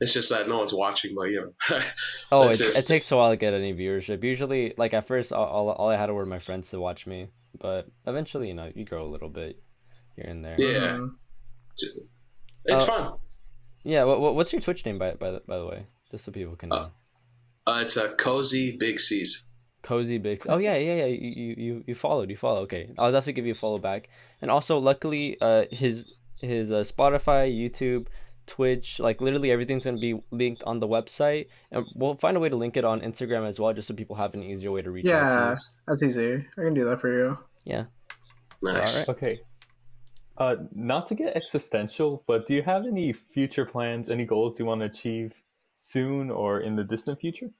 It's 0.00 0.12
just 0.12 0.28
that 0.30 0.48
no 0.48 0.58
one's 0.58 0.74
watching, 0.74 1.14
but 1.14 1.24
you 1.24 1.52
know. 1.70 1.80
Oh, 2.32 2.48
it, 2.48 2.58
That's 2.58 2.78
it 2.78 2.86
takes 2.86 3.10
a 3.12 3.16
while 3.16 3.30
to 3.30 3.36
get 3.36 3.54
any 3.54 3.72
viewership. 3.72 4.22
Usually, 4.24 4.74
like 4.76 4.92
at 4.92 5.06
first, 5.06 5.32
all, 5.32 5.46
all, 5.46 5.68
all 5.70 5.88
I 5.88 5.96
had 5.96 6.10
were 6.10 6.26
my 6.26 6.40
friends 6.40 6.70
to 6.70 6.80
watch 6.80 7.06
me, 7.06 7.28
but 7.60 7.86
eventually, 8.06 8.48
you 8.48 8.54
know, 8.54 8.70
you 8.74 8.84
grow 8.84 9.06
a 9.06 9.10
little 9.10 9.28
bit 9.28 9.62
here 10.16 10.26
and 10.28 10.44
there. 10.44 10.56
Yeah. 10.58 10.98
Mhm. 10.98 11.10
it's 12.64 12.82
Uh, 12.82 12.86
fun. 12.86 13.12
Yeah. 13.84 14.04
What, 14.04 14.20
what 14.20 14.34
what's 14.34 14.52
your 14.52 14.62
Twitch 14.62 14.84
name 14.84 14.98
by 14.98 15.12
by 15.12 15.30
the, 15.32 15.42
by 15.46 15.58
the 15.58 15.66
way, 15.66 15.86
just 16.10 16.24
so 16.24 16.32
people 16.32 16.56
can 16.56 16.70
know. 16.70 16.76
Uh, 16.76 16.90
Uh, 17.66 17.80
it's 17.82 17.96
a 17.96 18.08
cozy 18.10 18.76
Big 18.76 19.00
Cease. 19.00 19.44
Cozy 19.82 20.18
Big. 20.18 20.44
Oh 20.48 20.58
yeah, 20.58 20.76
yeah, 20.76 20.96
yeah. 20.96 21.06
You, 21.06 21.28
you 21.30 21.54
you 21.56 21.84
you 21.86 21.94
followed. 21.94 22.30
You 22.30 22.36
follow. 22.36 22.62
Okay, 22.62 22.90
I'll 22.98 23.12
definitely 23.12 23.34
give 23.34 23.46
you 23.46 23.52
a 23.52 23.56
follow 23.56 23.78
back. 23.78 24.08
And 24.42 24.50
also, 24.50 24.78
luckily, 24.78 25.36
uh, 25.40 25.64
his 25.70 26.06
his 26.40 26.72
uh, 26.72 26.80
Spotify, 26.80 27.48
YouTube, 27.52 28.06
Twitch, 28.46 29.00
like 29.00 29.20
literally 29.20 29.50
everything's 29.50 29.84
gonna 29.84 29.98
be 29.98 30.20
linked 30.30 30.62
on 30.64 30.80
the 30.80 30.88
website, 30.88 31.48
and 31.70 31.86
we'll 31.94 32.16
find 32.16 32.36
a 32.36 32.40
way 32.40 32.48
to 32.48 32.56
link 32.56 32.76
it 32.76 32.84
on 32.84 33.00
Instagram 33.00 33.48
as 33.48 33.58
well, 33.58 33.72
just 33.72 33.88
so 33.88 33.94
people 33.94 34.16
have 34.16 34.34
an 34.34 34.42
easier 34.42 34.70
way 34.70 34.82
to 34.82 34.90
reach 34.90 35.06
out 35.06 35.08
Yeah, 35.08 35.54
to 35.54 35.60
that's 35.88 36.02
easy. 36.02 36.44
I 36.58 36.62
can 36.62 36.74
do 36.74 36.84
that 36.84 37.00
for 37.00 37.12
you. 37.12 37.38
Yeah. 37.64 37.84
Nice. 38.62 38.92
Alright. 38.92 39.08
Okay. 39.08 39.40
Uh, 40.36 40.56
not 40.74 41.06
to 41.06 41.14
get 41.14 41.36
existential, 41.36 42.24
but 42.26 42.46
do 42.46 42.54
you 42.54 42.62
have 42.62 42.86
any 42.86 43.12
future 43.12 43.64
plans, 43.64 44.10
any 44.10 44.24
goals 44.24 44.58
you 44.58 44.64
want 44.64 44.80
to 44.80 44.86
achieve 44.86 45.42
soon 45.76 46.30
or 46.30 46.60
in 46.60 46.74
the 46.76 46.84
distant 46.84 47.20
future? 47.20 47.50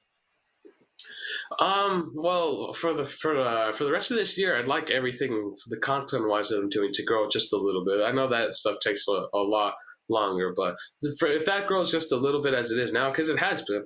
Um. 1.61 2.13
Well, 2.15 2.73
for 2.73 2.95
the 2.95 3.05
for 3.05 3.35
the 3.35 3.73
for 3.77 3.85
the 3.85 3.93
rest 3.93 4.11
of 4.11 4.17
this 4.17 4.39
year, 4.39 4.59
I'd 4.59 4.67
like 4.67 4.91
everything 4.91 5.55
the 5.69 5.77
content 5.77 6.27
wise 6.27 6.49
that 6.49 6.59
I'm 6.59 6.69
doing 6.69 6.91
to 6.93 7.05
grow 7.05 7.29
just 7.29 7.53
a 7.53 7.57
little 7.57 7.85
bit. 7.85 8.01
I 8.03 8.13
know 8.13 8.29
that 8.29 8.55
stuff 8.55 8.77
takes 8.81 9.07
a, 9.09 9.27
a 9.35 9.39
lot 9.39 9.75
longer, 10.09 10.53
but 10.57 10.75
for, 11.19 11.29
if 11.29 11.47
that 11.47 11.67
grows 11.67 11.91
just 11.91 12.13
a 12.13 12.17
little 12.17 12.43
bit 12.43 12.55
as 12.55 12.71
it 12.71 12.79
is 12.79 12.93
now, 12.93 13.11
because 13.11 13.29
it 13.29 13.39
has 13.39 13.63
been, 13.63 13.85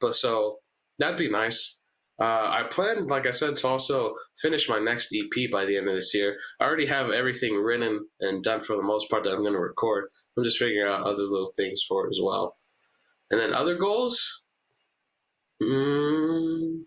but 0.00 0.14
so 0.14 0.58
that'd 0.98 1.18
be 1.18 1.30
nice. 1.30 1.78
Uh, 2.20 2.50
I 2.50 2.64
plan, 2.70 3.06
like 3.06 3.26
I 3.26 3.30
said, 3.30 3.56
to 3.56 3.68
also 3.68 4.14
finish 4.42 4.68
my 4.68 4.78
next 4.78 5.14
EP 5.14 5.50
by 5.50 5.64
the 5.64 5.78
end 5.78 5.88
of 5.88 5.94
this 5.94 6.14
year. 6.14 6.36
I 6.60 6.64
already 6.64 6.84
have 6.84 7.10
everything 7.10 7.54
written 7.54 8.06
and 8.20 8.42
done 8.42 8.60
for 8.60 8.76
the 8.76 8.82
most 8.82 9.08
part 9.08 9.24
that 9.24 9.32
I'm 9.32 9.40
going 9.40 9.54
to 9.54 9.58
record. 9.58 10.10
I'm 10.36 10.44
just 10.44 10.58
figuring 10.58 10.86
out 10.86 11.06
other 11.06 11.22
little 11.22 11.50
things 11.56 11.80
for 11.88 12.06
it 12.06 12.10
as 12.10 12.20
well. 12.22 12.56
And 13.30 13.40
then 13.40 13.54
other 13.54 13.74
goals, 13.74 14.42
mm, 15.62 16.82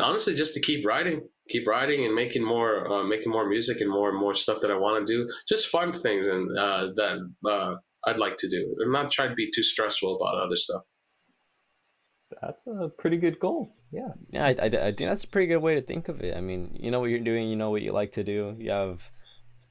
honestly, 0.00 0.34
just 0.34 0.54
to 0.54 0.60
keep 0.60 0.86
writing, 0.86 1.22
keep 1.48 1.66
writing 1.66 2.04
and 2.04 2.14
making 2.14 2.44
more, 2.44 2.90
uh, 2.90 3.04
making 3.04 3.32
more 3.32 3.48
music 3.48 3.80
and 3.80 3.90
more 3.90 4.10
and 4.10 4.18
more 4.18 4.34
stuff 4.34 4.60
that 4.60 4.70
I 4.70 4.76
want 4.76 5.06
to 5.06 5.12
do. 5.12 5.28
Just 5.48 5.68
fun 5.68 5.92
things 5.92 6.26
and 6.26 6.50
uh, 6.58 6.88
that 6.94 7.30
uh, 7.48 7.76
I'd 8.06 8.18
like 8.18 8.36
to 8.38 8.48
do. 8.48 8.76
I'm 8.84 8.92
not 8.92 9.10
trying 9.10 9.30
to 9.30 9.34
be 9.34 9.50
too 9.54 9.62
stressful 9.62 10.16
about 10.16 10.42
other 10.42 10.56
stuff. 10.56 10.82
That's 12.42 12.66
a 12.66 12.88
pretty 12.98 13.18
good 13.18 13.38
goal. 13.38 13.74
Yeah. 13.92 14.08
Yeah, 14.30 14.46
I, 14.46 14.48
I, 14.50 14.66
I 14.66 14.92
think 14.92 15.08
that's 15.10 15.24
a 15.24 15.28
pretty 15.28 15.46
good 15.46 15.58
way 15.62 15.76
to 15.76 15.82
think 15.82 16.08
of 16.08 16.20
it. 16.20 16.36
I 16.36 16.40
mean, 16.40 16.76
you 16.80 16.90
know 16.90 17.00
what 17.00 17.10
you're 17.10 17.20
doing, 17.20 17.48
you 17.48 17.56
know 17.56 17.70
what 17.70 17.82
you 17.82 17.92
like 17.92 18.12
to 18.12 18.24
do. 18.24 18.56
You 18.58 18.70
have, 18.70 19.02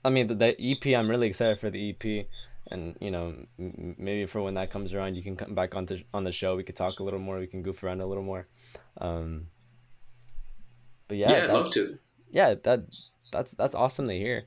I 0.05 0.09
mean, 0.09 0.27
the, 0.27 0.35
the 0.35 0.55
EP. 0.59 0.97
I'm 0.97 1.09
really 1.09 1.27
excited 1.27 1.59
for 1.59 1.69
the 1.69 1.89
EP, 1.89 2.27
and 2.71 2.95
you 3.01 3.11
know, 3.11 3.35
m- 3.59 3.73
m- 3.77 3.95
maybe 3.97 4.25
for 4.25 4.41
when 4.41 4.53
that 4.53 4.71
comes 4.71 4.93
around, 4.93 5.15
you 5.15 5.23
can 5.23 5.35
come 5.35 5.55
back 5.55 5.75
on 5.75 5.85
to 5.87 6.03
on 6.13 6.23
the 6.23 6.31
show. 6.31 6.55
We 6.55 6.63
could 6.63 6.75
talk 6.75 6.99
a 6.99 7.03
little 7.03 7.19
more. 7.19 7.39
We 7.39 7.47
can 7.47 7.63
goof 7.63 7.83
around 7.83 8.01
a 8.01 8.05
little 8.05 8.23
more. 8.23 8.47
Um, 8.99 9.47
but 11.13 11.17
yeah, 11.21 11.31
Yeah, 11.31 11.43
I'd 11.45 11.53
love 11.59 11.69
to. 11.77 11.97
yeah, 12.31 12.55
that 12.63 12.79
that's 13.31 13.51
that's 13.53 13.75
awesome 13.75 14.07
to 14.07 14.13
hear. 14.25 14.45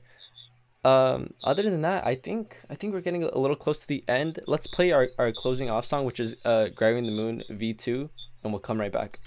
Um, 0.83 1.33
other 1.43 1.63
than 1.63 1.81
that, 1.81 2.05
I 2.05 2.15
think 2.15 2.57
I 2.69 2.75
think 2.75 2.93
we're 2.93 3.01
getting 3.01 3.23
a 3.23 3.37
little 3.37 3.55
close 3.55 3.79
to 3.79 3.87
the 3.87 4.03
end. 4.07 4.39
Let's 4.47 4.67
play 4.67 4.91
our, 4.91 5.09
our 5.17 5.31
closing 5.31 5.69
off 5.69 5.85
song, 5.85 6.05
which 6.05 6.19
is 6.19 6.35
uh 6.45 6.67
Grabbing 6.75 7.05
the 7.05 7.11
Moon 7.11 7.43
V2, 7.49 8.09
and 8.43 8.53
we'll 8.53 8.59
come 8.69 8.79
right 8.79 8.91
back. 8.91 9.19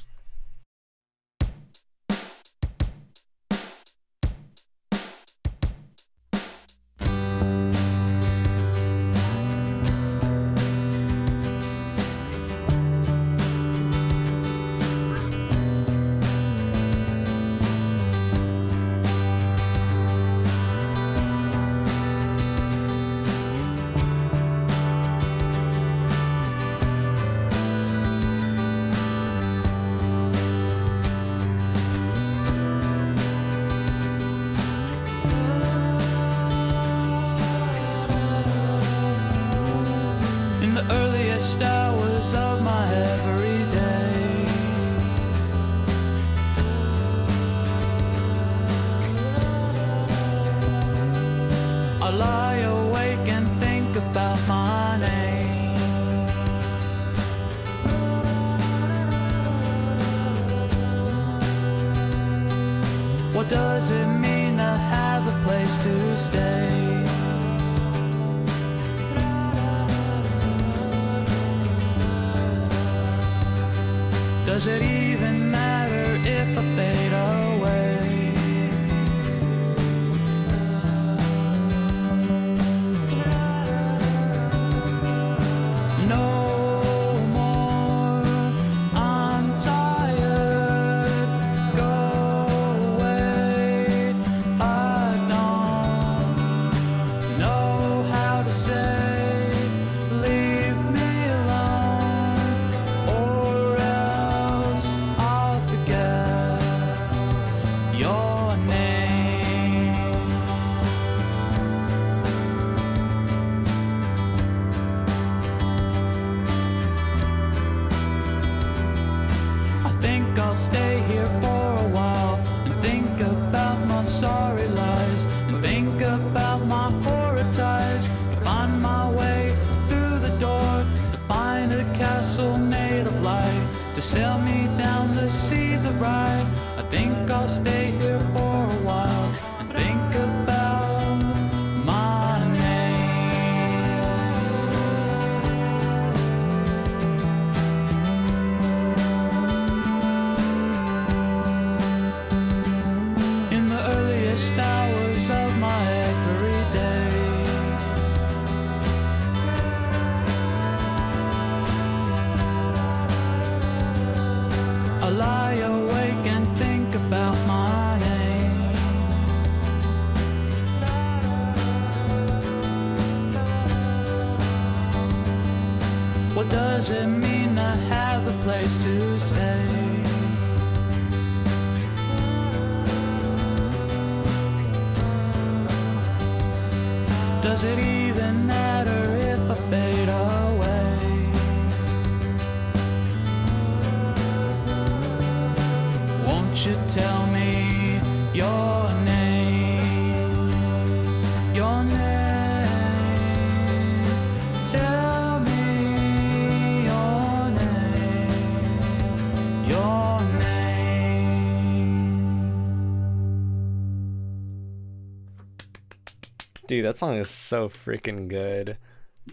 Dude, 216.70 216.86
that 216.86 216.98
song 216.98 217.16
is 217.16 217.28
so 217.28 217.68
freaking 217.68 218.28
good. 218.28 218.78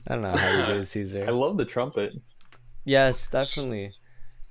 I 0.08 0.14
don't 0.16 0.24
know 0.24 0.32
how 0.36 0.50
you 0.60 0.66
did 0.66 0.78
it, 0.82 0.88
Cesar. 0.88 1.24
I 1.28 1.30
love 1.30 1.56
the 1.58 1.66
trumpet. 1.66 2.16
Yes, 2.84 3.28
definitely. 3.28 3.92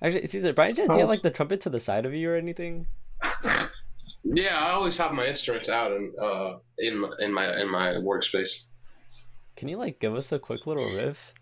Actually, 0.01 0.27
Cesar, 0.27 0.53
by 0.53 0.67
any 0.67 0.75
chance, 0.75 0.91
do 0.91 0.95
you 0.95 1.01
have 1.01 1.09
Oh. 1.09 1.11
like 1.11 1.23
the 1.23 1.33
trumpet 1.33 1.61
to 1.63 1.69
the 1.71 1.81
side 1.81 2.07
of 2.07 2.15
you 2.15 2.31
or 2.31 2.37
anything? 2.37 2.87
Yeah, 4.29 4.59
I 4.59 4.73
always 4.73 4.99
have 4.99 5.13
my 5.13 5.25
instruments 5.27 5.69
out 5.69 5.93
and 5.93 6.13
uh, 6.19 6.59
in 6.79 6.99
my- 6.99 7.13
in 7.21 7.33
my 7.33 7.61
in 7.61 7.69
my 7.71 7.87
workspace. 7.95 8.65
Can 9.57 9.69
you 9.69 9.77
like 9.79 10.01
give 10.01 10.17
us 10.17 10.33
a 10.33 10.39
quick 10.41 10.67
little 10.67 10.85
riff? 10.97 11.33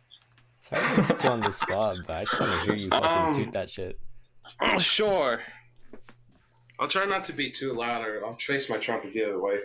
Sorry 0.69 0.83
to 0.97 1.03
put 1.03 1.25
you 1.25 1.31
on 1.31 1.41
the 1.41 1.51
spot, 1.63 1.97
but 2.07 2.15
I 2.17 2.25
just 2.25 2.39
want 2.41 2.53
to 2.53 2.59
hear 2.67 2.75
you 2.75 2.89
fucking 2.91 3.09
Um, 3.09 3.35
toot 3.35 3.53
that 3.55 3.71
shit. 3.71 3.99
Oh, 4.61 4.79
sure. 4.97 5.41
I'll 6.79 6.87
try 6.89 7.07
not 7.07 7.25
to 7.25 7.33
be 7.33 7.51
too 7.51 7.73
loud, 7.73 8.03
or 8.07 8.25
I'll 8.27 8.37
face 8.37 8.69
my 8.69 8.77
trumpet 8.77 9.15
the 9.15 9.25
other 9.25 9.41
way. 9.41 9.57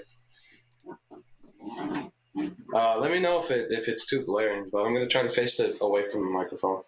Uh, 2.74 2.98
let 3.00 3.12
me 3.12 3.20
know 3.20 3.40
if 3.40 3.52
it 3.52 3.72
if 3.72 3.88
it's 3.88 4.06
too 4.06 4.24
blaring, 4.26 4.70
but 4.72 4.86
I'm 4.86 4.94
gonna 4.94 5.08
try 5.08 5.24
to 5.24 5.30
face 5.30 5.60
it 5.60 5.78
away 5.82 6.04
from 6.06 6.26
the 6.26 6.32
microphone. 6.32 6.84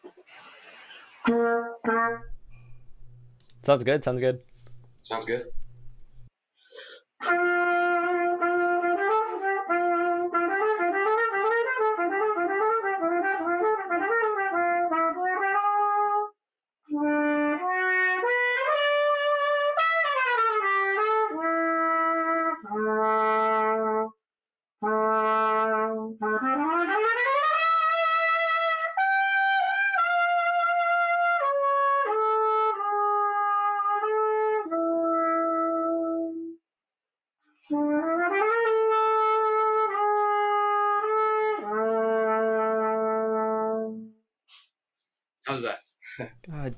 Sounds 3.64 3.84
good. 3.84 4.04
Sounds 4.04 4.20
good. 4.20 4.42
Sounds 5.04 5.26
good. 5.26 5.46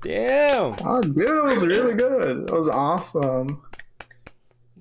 damn. 0.02 0.76
Oh, 0.86 1.02
dude, 1.02 1.18
it 1.28 1.42
was 1.44 1.66
really 1.66 1.94
good. 1.94 2.48
It 2.48 2.52
was 2.52 2.68
awesome. 2.68 3.62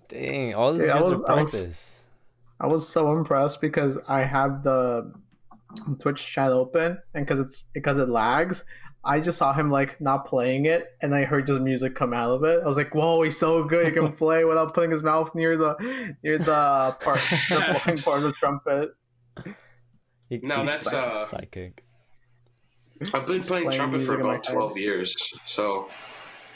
Dang. 0.07 0.53
All 0.55 0.73
this 0.73 0.87
Yeah, 0.87 0.97
I 0.97 1.01
was- 1.01 1.19
just 1.19 1.29
I 1.29 1.35
was- 1.35 1.89
I 2.59 2.67
was 2.67 2.87
so 2.87 3.11
impressed 3.17 3.59
because 3.61 3.97
I 4.07 4.21
have 4.21 4.63
the 4.63 5.11
Twitch 5.99 6.25
chat 6.25 6.51
open, 6.51 6.99
and 7.13 7.25
because 7.25 7.39
it's 7.39 7.65
because 7.73 7.97
it 7.97 8.07
lags, 8.07 8.63
I 9.03 9.19
just 9.19 9.37
saw 9.37 9.51
him 9.53 9.69
like 9.69 9.99
not 9.99 10.25
playing 10.27 10.65
it, 10.65 10.95
and 11.01 11.13
I 11.13 11.25
heard 11.25 11.47
just 11.47 11.59
music 11.59 11.93
come 11.95 12.13
out 12.13 12.29
of 12.31 12.43
it. 12.45 12.61
I 12.63 12.65
was 12.65 12.77
like, 12.77 12.93
"Whoa, 12.95 13.21
he's 13.23 13.37
so 13.37 13.63
good! 13.65 13.87
He 13.87 13.91
can 13.91 14.13
play 14.13 14.45
without 14.45 14.73
putting 14.73 14.91
his 14.91 15.03
mouth 15.03 15.33
near 15.35 15.57
the 15.57 16.15
near 16.23 16.37
the 16.37 16.95
part 17.01 17.19
the 17.49 17.79
blowing 17.85 18.01
part 18.01 18.17
of 18.19 18.23
the 18.23 18.31
trumpet." 18.33 18.91
He- 20.29 20.39
No, 20.41 20.61
he's 20.61 20.69
that's, 20.69 20.83
psych- 20.83 21.07
uh, 21.07 21.25
psychic. 21.25 21.83
I've 23.13 23.25
been 23.27 23.41
playing 23.41 23.65
playing 23.65 23.71
trumpet 23.71 24.01
for 24.01 24.13
music 24.17 24.19
in 24.19 24.25
my 24.25 24.33
about 24.33 24.43
twelve 24.43 24.77
years, 24.77 25.33
so 25.45 25.89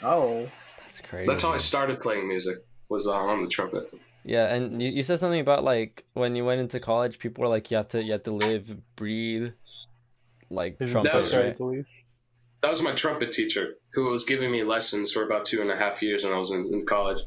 Oh, 0.02 0.48
That's 0.80 1.00
crazy. 1.00 1.26
that's 1.26 1.42
how 1.42 1.50
I 1.50 1.56
started 1.58 2.00
playing 2.00 2.28
music. 2.28 2.58
Was 2.88 3.06
uh, 3.06 3.12
on 3.12 3.42
the 3.42 3.48
trumpet. 3.48 3.92
Yeah, 4.24 4.54
and 4.54 4.80
you, 4.80 4.88
you 4.90 5.02
said 5.02 5.18
something 5.18 5.40
about 5.40 5.62
like 5.64 6.04
when 6.14 6.34
you 6.36 6.44
went 6.44 6.60
into 6.60 6.80
college, 6.80 7.18
people 7.18 7.42
were 7.42 7.48
like, 7.48 7.70
you 7.70 7.76
have 7.76 7.88
to 7.88 8.02
you 8.02 8.12
have 8.12 8.22
to 8.24 8.32
live, 8.32 8.74
breathe, 8.96 9.50
like 10.50 10.76
Isn't 10.80 10.92
trumpet, 10.92 11.12
That 11.12 11.18
was 11.18 11.34
right, 11.34 11.44
right? 11.46 11.58
believe. 11.58 11.86
That 12.62 12.70
was 12.70 12.82
my 12.82 12.92
trumpet 12.92 13.30
teacher 13.32 13.74
who 13.94 14.10
was 14.10 14.24
giving 14.24 14.50
me 14.50 14.64
lessons 14.64 15.12
for 15.12 15.22
about 15.24 15.44
two 15.44 15.60
and 15.60 15.70
a 15.70 15.76
half 15.76 16.02
years 16.02 16.24
when 16.24 16.32
I 16.32 16.38
was 16.38 16.50
in, 16.50 16.66
in 16.72 16.86
college. 16.86 17.20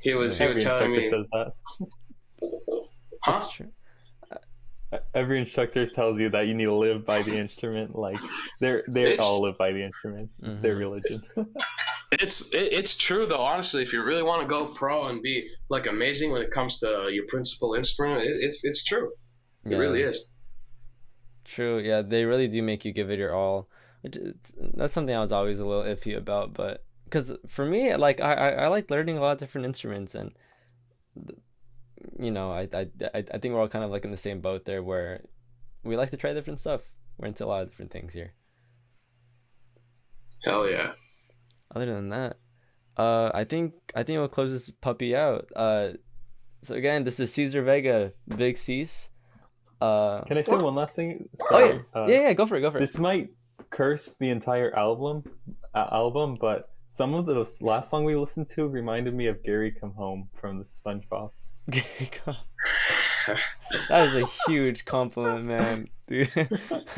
He 0.00 0.12
was 0.14 0.38
he 0.38 0.46
was 0.48 0.62
telling 0.62 0.92
me, 0.92 1.08
says 1.08 1.28
that. 1.32 1.52
huh? 3.22 3.32
That's 3.32 3.48
true. 3.52 3.70
Every 5.14 5.40
instructor 5.40 5.86
tells 5.86 6.18
you 6.18 6.28
that 6.30 6.46
you 6.46 6.54
need 6.54 6.64
to 6.64 6.74
live 6.74 7.04
by 7.04 7.22
the 7.22 7.36
instrument. 7.36 7.94
Like 7.96 8.18
they're 8.60 8.84
they 8.88 9.16
all 9.18 9.40
live 9.42 9.56
by 9.58 9.72
the 9.72 9.82
instruments. 9.82 10.42
It's 10.42 10.58
their 10.60 10.74
Mhm. 10.76 10.78
religion. 10.78 11.22
It's 12.12 12.54
it, 12.54 12.72
it's 12.72 12.94
true 12.96 13.26
though. 13.26 13.40
Honestly, 13.40 13.82
if 13.82 13.92
you 13.92 14.00
really 14.04 14.22
want 14.22 14.40
to 14.42 14.46
go 14.46 14.66
pro 14.66 15.08
and 15.08 15.20
be 15.20 15.48
like 15.68 15.88
amazing 15.88 16.30
when 16.30 16.42
it 16.42 16.52
comes 16.52 16.78
to 16.78 17.08
your 17.10 17.24
principal 17.26 17.74
instrument, 17.74 18.22
it, 18.22 18.36
it's 18.40 18.64
it's 18.64 18.84
true. 18.84 19.10
It 19.64 19.72
Yeah, 19.72 19.78
really 19.78 20.02
is. 20.02 20.28
True. 21.44 21.78
Yeah, 21.80 22.02
they 22.02 22.24
really 22.24 22.46
do 22.46 22.62
make 22.62 22.84
you 22.84 22.92
give 22.92 23.10
it 23.10 23.18
your 23.18 23.34
all. 23.34 23.68
Which 24.02 24.16
is, 24.16 24.34
that's 24.74 24.92
something 24.92 25.14
I 25.16 25.20
was 25.20 25.32
always 25.32 25.58
a 25.58 25.66
little 25.66 25.82
iffy 25.82 26.16
about, 26.16 26.52
but 26.54 26.84
because 27.04 27.32
for 27.48 27.64
me, 27.64 27.94
like 27.96 28.20
I, 28.20 28.34
I 28.34 28.48
I 28.50 28.66
like 28.68 28.90
learning 28.90 29.18
a 29.18 29.20
lot 29.20 29.32
of 29.32 29.38
different 29.38 29.64
instruments, 29.66 30.14
and 30.14 30.32
you 32.18 32.30
know, 32.30 32.52
I 32.52 32.68
I 32.72 32.86
I 33.14 33.24
I 33.34 33.38
think 33.38 33.54
we're 33.54 33.60
all 33.60 33.68
kind 33.68 33.84
of 33.84 33.90
like 33.90 34.04
in 34.04 34.10
the 34.10 34.16
same 34.16 34.40
boat 34.40 34.64
there, 34.64 34.82
where 34.82 35.22
we 35.82 35.96
like 35.96 36.10
to 36.10 36.16
try 36.16 36.32
different 36.32 36.60
stuff. 36.60 36.82
We're 37.18 37.28
into 37.28 37.44
a 37.44 37.46
lot 37.46 37.62
of 37.62 37.70
different 37.70 37.92
things 37.92 38.12
here. 38.14 38.32
Hell 40.44 40.68
yeah. 40.68 40.92
other 41.74 41.86
than 41.86 42.10
that, 42.10 42.36
uh, 42.96 43.30
I 43.32 43.44
think 43.44 43.72
I 43.94 44.02
think 44.02 44.18
we'll 44.18 44.28
close 44.28 44.50
this 44.50 44.70
puppy 44.70 45.16
out. 45.16 45.48
Uh, 45.56 45.92
so 46.62 46.74
again, 46.74 47.04
this 47.04 47.18
is 47.20 47.32
Cesar 47.32 47.62
Vega, 47.62 48.12
Big 48.36 48.56
Cease. 48.58 49.08
Uh, 49.80 50.22
Can 50.22 50.38
I 50.38 50.42
say 50.42 50.56
one 50.56 50.74
last 50.74 50.96
thing? 50.96 51.28
oh 51.40 51.46
Sorry. 51.48 51.68
yeah, 51.74 52.00
Uh, 52.00 52.06
yeah, 52.08 52.20
yeah, 52.22 52.32
go 52.32 52.46
for 52.46 52.56
it, 52.56 52.60
go 52.60 52.70
for 52.70 52.78
it. 52.78 52.80
This 52.80 52.98
might 52.98 53.30
curse 53.70 54.16
the 54.16 54.30
entire 54.30 54.74
album, 54.76 55.24
uh, 55.74 55.88
album, 55.92 56.36
but 56.40 56.70
some 56.86 57.14
of 57.14 57.26
the 57.26 57.44
last 57.60 57.90
song 57.90 58.04
we 58.04 58.14
listened 58.14 58.48
to 58.50 58.66
reminded 58.68 59.14
me 59.14 59.26
of 59.26 59.42
Gary 59.42 59.72
Come 59.72 59.92
Home 59.94 60.28
from 60.40 60.58
the 60.58 60.64
SpongeBob. 60.64 61.30
that 63.88 64.08
is 64.08 64.14
a 64.16 64.26
huge 64.46 64.84
compliment, 64.84 65.44
man, 65.44 65.88
dude. 66.08 66.30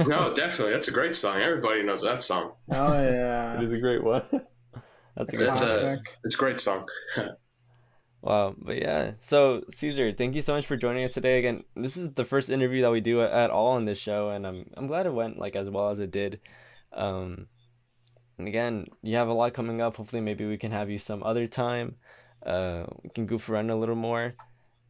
No, 0.07 0.33
definitely. 0.35 0.73
That's 0.73 0.89
a 0.89 0.93
great 0.93 1.15
song. 1.15 1.41
Everybody 1.41 1.83
knows 1.83 2.03
that 2.03 2.23
song. 2.23 2.53
oh 2.71 2.93
yeah. 2.93 3.61
is 3.61 3.73
a 3.73 3.79
great 3.79 4.03
one. 4.03 4.23
That's 5.17 5.33
a 5.33 5.37
good 5.37 5.49
That's 5.49 5.63
a- 5.63 5.67
Classic. 5.67 6.01
It's 6.25 6.35
a 6.35 6.39
great 6.39 6.59
song. 6.61 6.87
Wow, 8.23 8.55
but 8.59 8.77
yeah. 8.77 9.13
So 9.21 9.63
Cesar, 9.71 10.13
thank 10.13 10.35
you 10.35 10.43
so 10.43 10.55
much 10.55 10.67
for 10.67 10.77
joining 10.77 11.05
us 11.05 11.13
today. 11.13 11.39
Again, 11.39 11.63
this 11.77 11.97
is 11.97 12.13
the 12.15 12.25
first 12.25 12.51
interview 12.51 12.83
that 12.83 12.91
we 12.91 13.01
do 13.01 13.23
at 13.23 13.51
all 13.51 13.69
on 13.69 13.85
this 13.85 13.99
show, 13.99 14.31
and 14.31 14.47
I'm 14.47 14.69
I'm 14.77 14.89
glad 14.89 15.07
it 15.07 15.15
went 15.15 15.39
like 15.39 15.55
as 15.55 15.71
well 15.71 15.91
as 15.91 16.01
it 16.01 16.11
did. 16.11 16.41
Um, 16.93 17.47
and 18.37 18.49
again, 18.49 18.87
you 19.03 19.17
have 19.17 19.29
a 19.29 19.33
lot 19.33 19.55
coming 19.55 19.81
up. 19.81 19.97
Hopefully, 19.97 20.23
maybe 20.23 20.45
we 20.45 20.59
can 20.59 20.73
have 20.73 20.91
you 20.91 20.99
some 20.99 21.23
other 21.23 21.47
time. 21.47 21.97
Uh, 22.45 22.85
we 23.03 23.11
can 23.11 23.27
goof 23.27 23.49
around 23.49 23.71
a 23.71 23.77
little 23.77 23.95
more. 23.97 24.35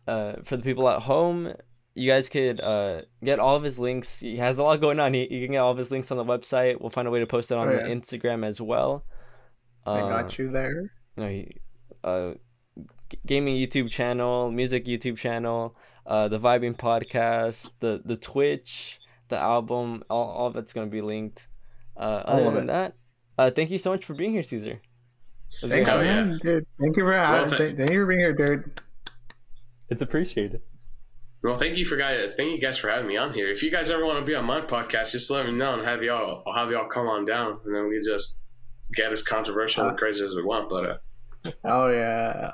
Uh, 0.07 0.35
for 0.45 0.57
the 0.57 0.63
people 0.63 0.89
at 0.89 1.03
home, 1.03 1.53
you 1.95 2.11
guys 2.11 2.29
could 2.29 2.61
uh 2.61 3.03
get 3.25 3.39
all 3.41 3.57
of 3.57 3.63
his 3.63 3.79
links. 3.79 4.21
He 4.21 4.37
has 4.37 4.59
a 4.59 4.63
lot 4.63 4.81
going 4.81 5.01
on. 5.01 5.15
He, 5.15 5.27
you 5.33 5.45
can 5.47 5.53
get 5.53 5.59
all 5.59 5.73
of 5.73 5.79
his 5.79 5.91
links 5.91 6.11
on 6.11 6.17
the 6.17 6.25
website. 6.25 6.81
We'll 6.81 6.91
find 6.91 7.09
a 7.09 7.11
way 7.11 7.21
to 7.21 7.27
post 7.27 7.51
it 7.51 7.57
on 7.59 7.69
Oh, 7.69 7.73
the 7.73 7.89
yeah. 7.89 7.95
Instagram 7.95 8.45
as 8.47 8.61
well. 8.61 9.05
I 9.85 10.01
Uh, 10.01 10.09
got 10.09 10.39
you 10.39 10.49
there. 10.51 10.83
you 11.17 11.23
know, 11.23 11.29
he, 11.29 11.57
uh, 12.05 12.33
gaming 13.27 13.57
YouTube 13.57 13.91
channel, 13.91 14.51
music 14.51 14.85
YouTube 14.87 15.17
channel, 15.17 15.77
uh, 16.07 16.29
the 16.29 16.39
Vibing 16.39 16.77
podcast, 16.77 17.71
the 17.81 18.03
the 18.05 18.17
Twitch, 18.17 19.01
the 19.29 19.39
album, 19.39 20.05
all, 20.11 20.29
all 20.31 20.47
of 20.49 20.57
it's 20.57 20.73
gonna 20.73 20.87
be 20.89 21.01
linked. 21.03 21.49
Uh, 21.97 22.23
other 22.27 22.51
than 22.51 22.65
it. 22.65 22.67
that, 22.67 22.95
uh, 23.39 23.51
thank 23.51 23.71
you 23.71 23.79
so 23.79 23.91
much 23.91 24.05
for 24.05 24.13
being 24.15 24.33
here, 24.33 24.43
Cesar. 24.43 24.73
It 24.73 24.81
was 25.63 25.71
Thanks, 25.71 25.71
great 25.71 25.87
Hell 25.89 25.99
you. 26.05 26.11
man, 26.31 26.39
dude. 26.43 26.67
Thank 26.79 26.97
you 26.97 27.05
for 27.05 27.13
having. 27.15 27.49
th- 27.49 27.59
thank, 27.61 27.77
thank 27.79 27.91
you 27.91 28.01
for 28.03 28.07
being 28.07 28.21
here, 28.21 28.33
dude. 28.35 28.81
It's 29.89 30.03
appreciated. 30.03 30.63
Well, 31.43 31.55
thank 31.55 31.77
you 31.77 31.85
for 31.85 31.97
guys. 31.97 32.35
Thank 32.35 32.53
you 32.53 32.61
guys 32.61 32.77
for 32.79 32.89
having 32.89 33.07
me 33.07 33.17
on 33.17 33.33
here. 33.33 33.49
If 33.51 33.63
you 33.63 33.71
guys 33.71 33.91
ever 33.91 34.05
want 34.05 34.19
to 34.19 34.25
be 34.25 34.35
on 34.35 34.45
my 34.45 34.61
podcast, 34.61 35.13
just 35.13 35.31
let 35.31 35.47
me 35.47 35.53
know 35.53 35.75
and 35.75 35.87
have 35.87 36.03
y'all. 36.03 36.43
I'll 36.47 36.55
have 36.55 36.71
y'all 36.73 36.89
come 36.89 37.07
on 37.07 37.25
down, 37.25 37.61
and 37.65 37.75
then 37.75 37.89
we 37.89 38.01
just 38.01 38.39
get 38.95 39.13
as 39.13 39.23
controversial 39.23 39.87
and 39.89 39.97
crazy 39.99 40.25
as 40.25 40.35
we 40.35 40.43
want. 40.43 40.69
But 40.69 40.85
uh, 40.91 41.51
Oh 41.65 41.89
yeah. 41.89 42.51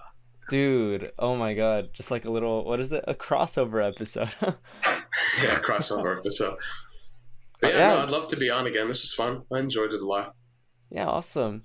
dude. 0.50 1.12
Oh 1.18 1.36
my 1.36 1.54
god, 1.54 1.90
just 1.94 2.10
like 2.10 2.24
a 2.26 2.30
little 2.30 2.64
what 2.66 2.80
is 2.80 2.92
it? 2.92 3.04
A 3.08 3.14
crossover 3.14 3.86
episode. 3.86 4.34
yeah, 4.42 5.58
crossover 5.62 6.16
episode. 6.18 6.56
But 7.62 7.74
Uh, 7.76 7.78
yeah, 7.78 7.88
yeah. 7.90 7.94
No, 7.94 8.02
I'd 8.02 8.10
love 8.10 8.26
to 8.28 8.36
be 8.36 8.50
on 8.50 8.66
again. 8.66 8.88
This 8.88 9.04
is 9.04 9.14
fun. 9.14 9.42
I 9.54 9.60
enjoyed 9.60 9.94
it 9.94 10.02
a 10.02 10.06
lot. 10.06 10.34
yeah, 10.90 11.06
awesome. 11.06 11.62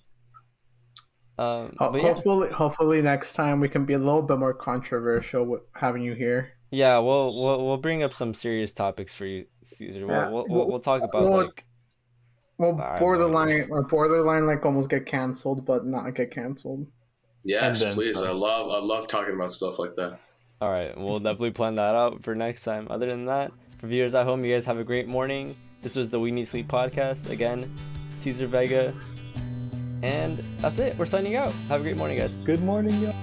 Um, 1.37 1.75
Ho- 1.79 1.91
but 1.91 2.01
yeah, 2.01 2.07
Hopefully, 2.07 2.49
hopefully 2.49 3.01
next 3.01 3.33
time 3.33 3.59
we 3.59 3.69
can 3.69 3.85
be 3.85 3.93
a 3.93 3.99
little 3.99 4.23
bit 4.23 4.39
more 4.39 4.53
controversial 4.53 5.43
with 5.43 5.61
having 5.75 6.01
you 6.01 6.13
here. 6.13 6.53
yeah, 6.71 6.97
we'll 6.97 7.39
we'll 7.39 7.65
we'll 7.65 7.77
bring 7.77 8.03
up 8.03 8.13
some 8.13 8.33
serious 8.33 8.73
topics 8.73 9.13
for 9.13 9.25
you, 9.25 9.45
Cesar. 9.63 10.07
We'll 10.07 10.15
Yeah, 10.15 10.29
we'll, 10.29 10.45
we'll, 10.49 10.67
we'll 10.67 10.79
talk 10.79 11.03
about 11.03 11.23
well, 11.23 11.43
like 11.45 11.65
Well, 12.57 12.81
I 12.81 12.93
have 12.93 12.93
no 12.93 12.99
borderline 12.99 13.67
or 13.69 13.83
borderline 13.83 14.47
like 14.47 14.65
almost 14.65 14.89
get 14.89 15.05
canceled, 15.05 15.65
but 15.65 15.85
not 15.85 16.15
get 16.15 16.31
canceled. 16.31 16.87
Yes, 17.43 17.83
please. 17.93 18.17
some. 18.17 18.27
I 18.27 18.31
love. 18.31 18.69
I 18.71 18.79
love 18.79 19.07
talking 19.07 19.35
about 19.35 19.51
stuff 19.51 19.79
like 19.79 19.93
that. 19.95 20.19
All 20.59 20.71
right, 20.71 20.97
we'll 20.97 21.19
definitely 21.19 21.51
plan 21.51 21.75
that 21.75 21.93
out 21.93 22.23
for 22.23 22.33
next 22.33 22.63
time. 22.63 22.87
Other 22.89 23.05
than 23.05 23.25
that, 23.25 23.51
for 23.77 23.85
viewers 23.85 24.15
at 24.15 24.25
home, 24.25 24.43
you 24.43 24.53
guys 24.55 24.65
have 24.65 24.79
a 24.79 24.83
great 24.83 25.07
morning. 25.07 25.55
This 25.83 25.95
was 25.95 26.09
the 26.09 26.19
We 26.19 26.31
Need 26.31 26.47
Sleep 26.47 26.67
podcast. 26.67 27.29
Again, 27.29 27.71
Cesar 28.15 28.47
Vega. 28.47 28.91
And 30.03 30.37
that's 30.59 30.79
it. 30.79 30.97
We're 30.97 31.05
signing 31.07 31.35
out. 31.35 31.51
Have 31.69 31.81
a 31.81 31.83
great 31.83 31.97
morning, 31.97 32.19
guys. 32.19 32.33
Good 32.45 32.61
morning, 32.63 32.93
y'all. 33.01 33.15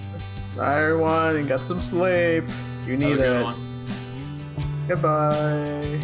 Bye, 0.56 0.82
everyone, 0.82 1.36
and 1.36 1.48
get 1.48 1.60
some 1.60 1.80
sleep. 1.80 2.44
You 2.86 2.96
Have 2.96 3.02
a 3.02 3.06
need 3.06 3.16
good 3.16 3.40
it. 3.40 3.44
one. 3.44 3.54
Goodbye. 4.88 6.00